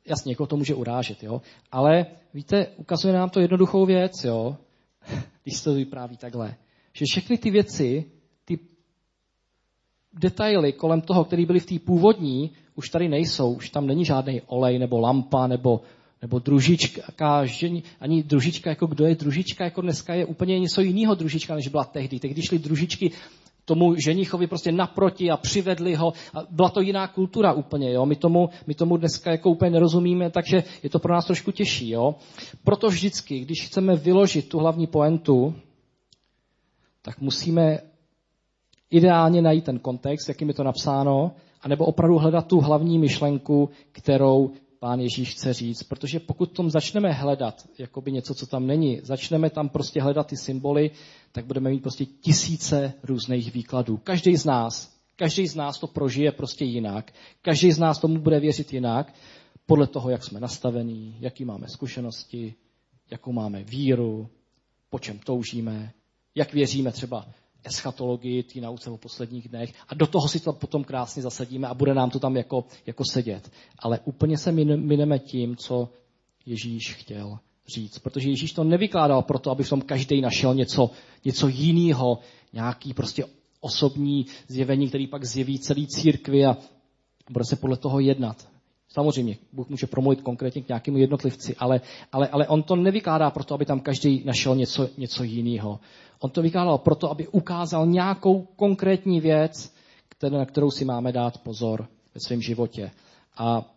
jasně, 0.06 0.28
někoho 0.28 0.46
to 0.46 0.56
může 0.56 0.74
urážet, 0.74 1.22
jo. 1.22 1.42
Ale 1.72 2.06
víte, 2.34 2.66
ukazuje 2.76 3.14
nám 3.14 3.30
to 3.30 3.40
jednoduchou 3.40 3.86
věc, 3.86 4.24
jo, 4.24 4.56
když 5.44 5.56
se 5.58 5.64
to 5.64 5.74
vypráví 5.74 6.16
takhle. 6.16 6.56
Že 6.92 7.04
všechny 7.04 7.38
ty 7.38 7.50
věci, 7.50 8.04
ty 8.44 8.58
detaily 10.12 10.72
kolem 10.72 11.00
toho, 11.00 11.24
které 11.24 11.46
byly 11.46 11.60
v 11.60 11.66
té 11.66 11.78
původní, 11.78 12.50
už 12.74 12.88
tady 12.88 13.08
nejsou. 13.08 13.54
Už 13.54 13.70
tam 13.70 13.86
není 13.86 14.04
žádný 14.04 14.40
olej 14.46 14.78
nebo 14.78 15.00
lampa 15.00 15.46
nebo 15.46 15.80
nebo 16.24 16.38
družička, 16.38 17.44
žení, 17.44 17.82
ani 18.00 18.22
družička, 18.22 18.70
jako 18.70 18.86
kdo 18.86 19.06
je 19.06 19.14
družička, 19.14 19.64
jako 19.64 19.80
dneska 19.80 20.14
je 20.14 20.26
úplně 20.26 20.58
něco 20.58 20.80
jiného 20.80 21.14
družička, 21.14 21.54
než 21.54 21.68
byla 21.68 21.84
tehdy. 21.84 22.20
Tehdy 22.20 22.42
šly 22.42 22.58
družičky 22.58 23.12
tomu 23.64 23.94
ženichovi 23.94 24.46
prostě 24.46 24.72
naproti 24.72 25.30
a 25.30 25.36
přivedli 25.36 25.94
ho. 25.94 26.12
A 26.34 26.38
byla 26.50 26.68
to 26.68 26.80
jiná 26.80 27.08
kultura 27.08 27.52
úplně, 27.52 27.92
jo. 27.92 28.06
My 28.06 28.16
tomu, 28.16 28.48
my 28.66 28.74
tomu 28.74 28.96
dneska 28.96 29.30
jako 29.30 29.50
úplně 29.50 29.70
nerozumíme, 29.70 30.30
takže 30.30 30.64
je 30.82 30.90
to 30.90 30.98
pro 30.98 31.14
nás 31.14 31.26
trošku 31.26 31.50
těžší, 31.50 31.90
jo. 31.90 32.14
Proto 32.64 32.88
vždycky, 32.88 33.40
když 33.40 33.66
chceme 33.66 33.96
vyložit 33.96 34.48
tu 34.48 34.58
hlavní 34.58 34.86
poentu, 34.86 35.54
tak 37.02 37.20
musíme 37.20 37.78
ideálně 38.90 39.42
najít 39.42 39.64
ten 39.64 39.78
kontext, 39.78 40.28
jakým 40.28 40.48
je 40.48 40.54
to 40.54 40.64
napsáno, 40.64 41.32
anebo 41.62 41.84
opravdu 41.84 42.18
hledat 42.18 42.46
tu 42.46 42.60
hlavní 42.60 42.98
myšlenku, 42.98 43.70
kterou 43.92 44.50
pán 44.84 45.00
Ježíš 45.00 45.30
chce 45.30 45.52
říct, 45.52 45.82
protože 45.82 46.20
pokud 46.20 46.52
tom 46.52 46.70
začneme 46.70 47.12
hledat 47.12 47.68
jakoby 47.78 48.12
něco, 48.12 48.34
co 48.34 48.46
tam 48.46 48.66
není, 48.66 49.00
začneme 49.02 49.50
tam 49.50 49.68
prostě 49.68 50.02
hledat 50.02 50.26
ty 50.26 50.36
symboly, 50.36 50.90
tak 51.32 51.46
budeme 51.46 51.70
mít 51.70 51.82
prostě 51.82 52.04
tisíce 52.04 52.92
různých 53.02 53.54
výkladů. 53.54 53.96
Každý 53.96 54.36
z 54.36 54.44
nás, 54.44 54.96
každý 55.16 55.46
z 55.46 55.54
nás 55.54 55.78
to 55.78 55.86
prožije 55.86 56.32
prostě 56.32 56.64
jinak, 56.64 57.12
každý 57.42 57.72
z 57.72 57.78
nás 57.78 57.98
tomu 57.98 58.18
bude 58.18 58.40
věřit 58.40 58.72
jinak, 58.72 59.14
podle 59.66 59.86
toho, 59.86 60.10
jak 60.10 60.24
jsme 60.24 60.40
nastavení, 60.40 61.16
jaký 61.20 61.44
máme 61.44 61.68
zkušenosti, 61.68 62.54
jakou 63.10 63.32
máme 63.32 63.62
víru, 63.64 64.28
po 64.90 64.98
čem 64.98 65.18
toužíme, 65.18 65.92
jak 66.34 66.52
věříme 66.52 66.92
třeba 66.92 67.26
eschatologii, 67.64 68.42
ty 68.42 68.60
nauce 68.60 68.90
o 68.90 68.96
posledních 68.96 69.48
dnech 69.48 69.74
a 69.88 69.94
do 69.94 70.06
toho 70.06 70.28
si 70.28 70.40
to 70.40 70.52
potom 70.52 70.84
krásně 70.84 71.22
zasadíme 71.22 71.68
a 71.68 71.74
bude 71.74 71.94
nám 71.94 72.10
to 72.10 72.18
tam 72.18 72.36
jako, 72.36 72.64
jako 72.86 73.04
sedět. 73.10 73.50
Ale 73.78 74.00
úplně 74.04 74.38
se 74.38 74.52
mineme 74.76 75.18
tím, 75.18 75.56
co 75.56 75.88
Ježíš 76.46 76.94
chtěl 76.94 77.38
říct. 77.74 77.98
Protože 77.98 78.28
Ježíš 78.28 78.52
to 78.52 78.64
nevykládal 78.64 79.22
proto, 79.22 79.50
aby 79.50 79.64
v 79.64 79.68
tom 79.68 79.80
každý 79.80 80.20
našel 80.20 80.54
něco, 80.54 80.90
něco 81.24 81.48
jiného, 81.48 82.18
nějaký 82.52 82.94
prostě 82.94 83.24
osobní 83.60 84.26
zjevení, 84.48 84.88
který 84.88 85.06
pak 85.06 85.24
zjeví 85.24 85.58
celý 85.58 85.86
církvi 85.86 86.46
a 86.46 86.56
bude 87.30 87.44
se 87.44 87.56
podle 87.56 87.76
toho 87.76 88.00
jednat. 88.00 88.53
Samozřejmě, 88.94 89.36
Bůh 89.52 89.68
může 89.68 89.86
promluvit 89.86 90.22
konkrétně 90.22 90.62
k 90.62 90.68
nějakému 90.68 90.98
jednotlivci, 90.98 91.56
ale, 91.56 91.80
ale, 92.12 92.28
ale 92.28 92.48
on 92.48 92.62
to 92.62 92.76
nevykládá 92.76 93.30
proto, 93.30 93.54
aby 93.54 93.64
tam 93.64 93.80
každý 93.80 94.22
našel 94.24 94.56
něco, 94.56 94.88
něco 94.98 95.24
jiného. 95.24 95.80
On 96.20 96.30
to 96.30 96.42
vykládal 96.42 96.78
proto, 96.78 97.10
aby 97.10 97.28
ukázal 97.28 97.86
nějakou 97.86 98.42
konkrétní 98.42 99.20
věc, 99.20 99.74
které, 100.08 100.38
na 100.38 100.46
kterou 100.46 100.70
si 100.70 100.84
máme 100.84 101.12
dát 101.12 101.38
pozor 101.38 101.88
ve 102.14 102.20
svém 102.20 102.42
životě. 102.42 102.90
A 103.36 103.74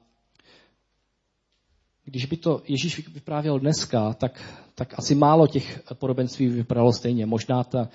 když 2.06 2.26
by 2.26 2.38
to 2.38 2.62
Ježíš 2.68 3.10
vyprávěl 3.10 3.60
dneska, 3.60 4.14
tak, 4.14 4.62
tak 4.76 4.94
asi 4.98 5.16
málo 5.16 5.48
těch 5.48 5.82
podobenství 5.94 6.48
vypadalo 6.48 6.94
stejně. 6.94 7.26
Možná 7.26 7.64
ta 7.64 7.90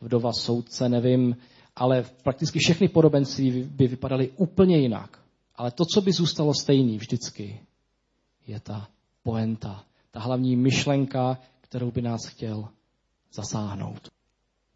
vdova 0.00 0.32
soudce, 0.32 0.88
nevím, 0.88 1.36
ale 1.76 2.04
prakticky 2.22 2.58
všechny 2.58 2.88
podobenství 2.88 3.62
by 3.62 3.86
vypadaly 3.86 4.30
úplně 4.36 4.78
jinak. 4.78 5.27
Ale 5.58 5.70
to, 5.70 5.84
co 5.84 6.00
by 6.00 6.12
zůstalo 6.12 6.54
stejný 6.54 6.98
vždycky, 6.98 7.66
je 8.46 8.60
ta 8.60 8.88
poenta, 9.22 9.84
ta 10.10 10.20
hlavní 10.20 10.56
myšlenka, 10.56 11.38
kterou 11.60 11.90
by 11.90 12.02
nás 12.02 12.26
chtěl 12.26 12.68
zasáhnout. 13.32 14.08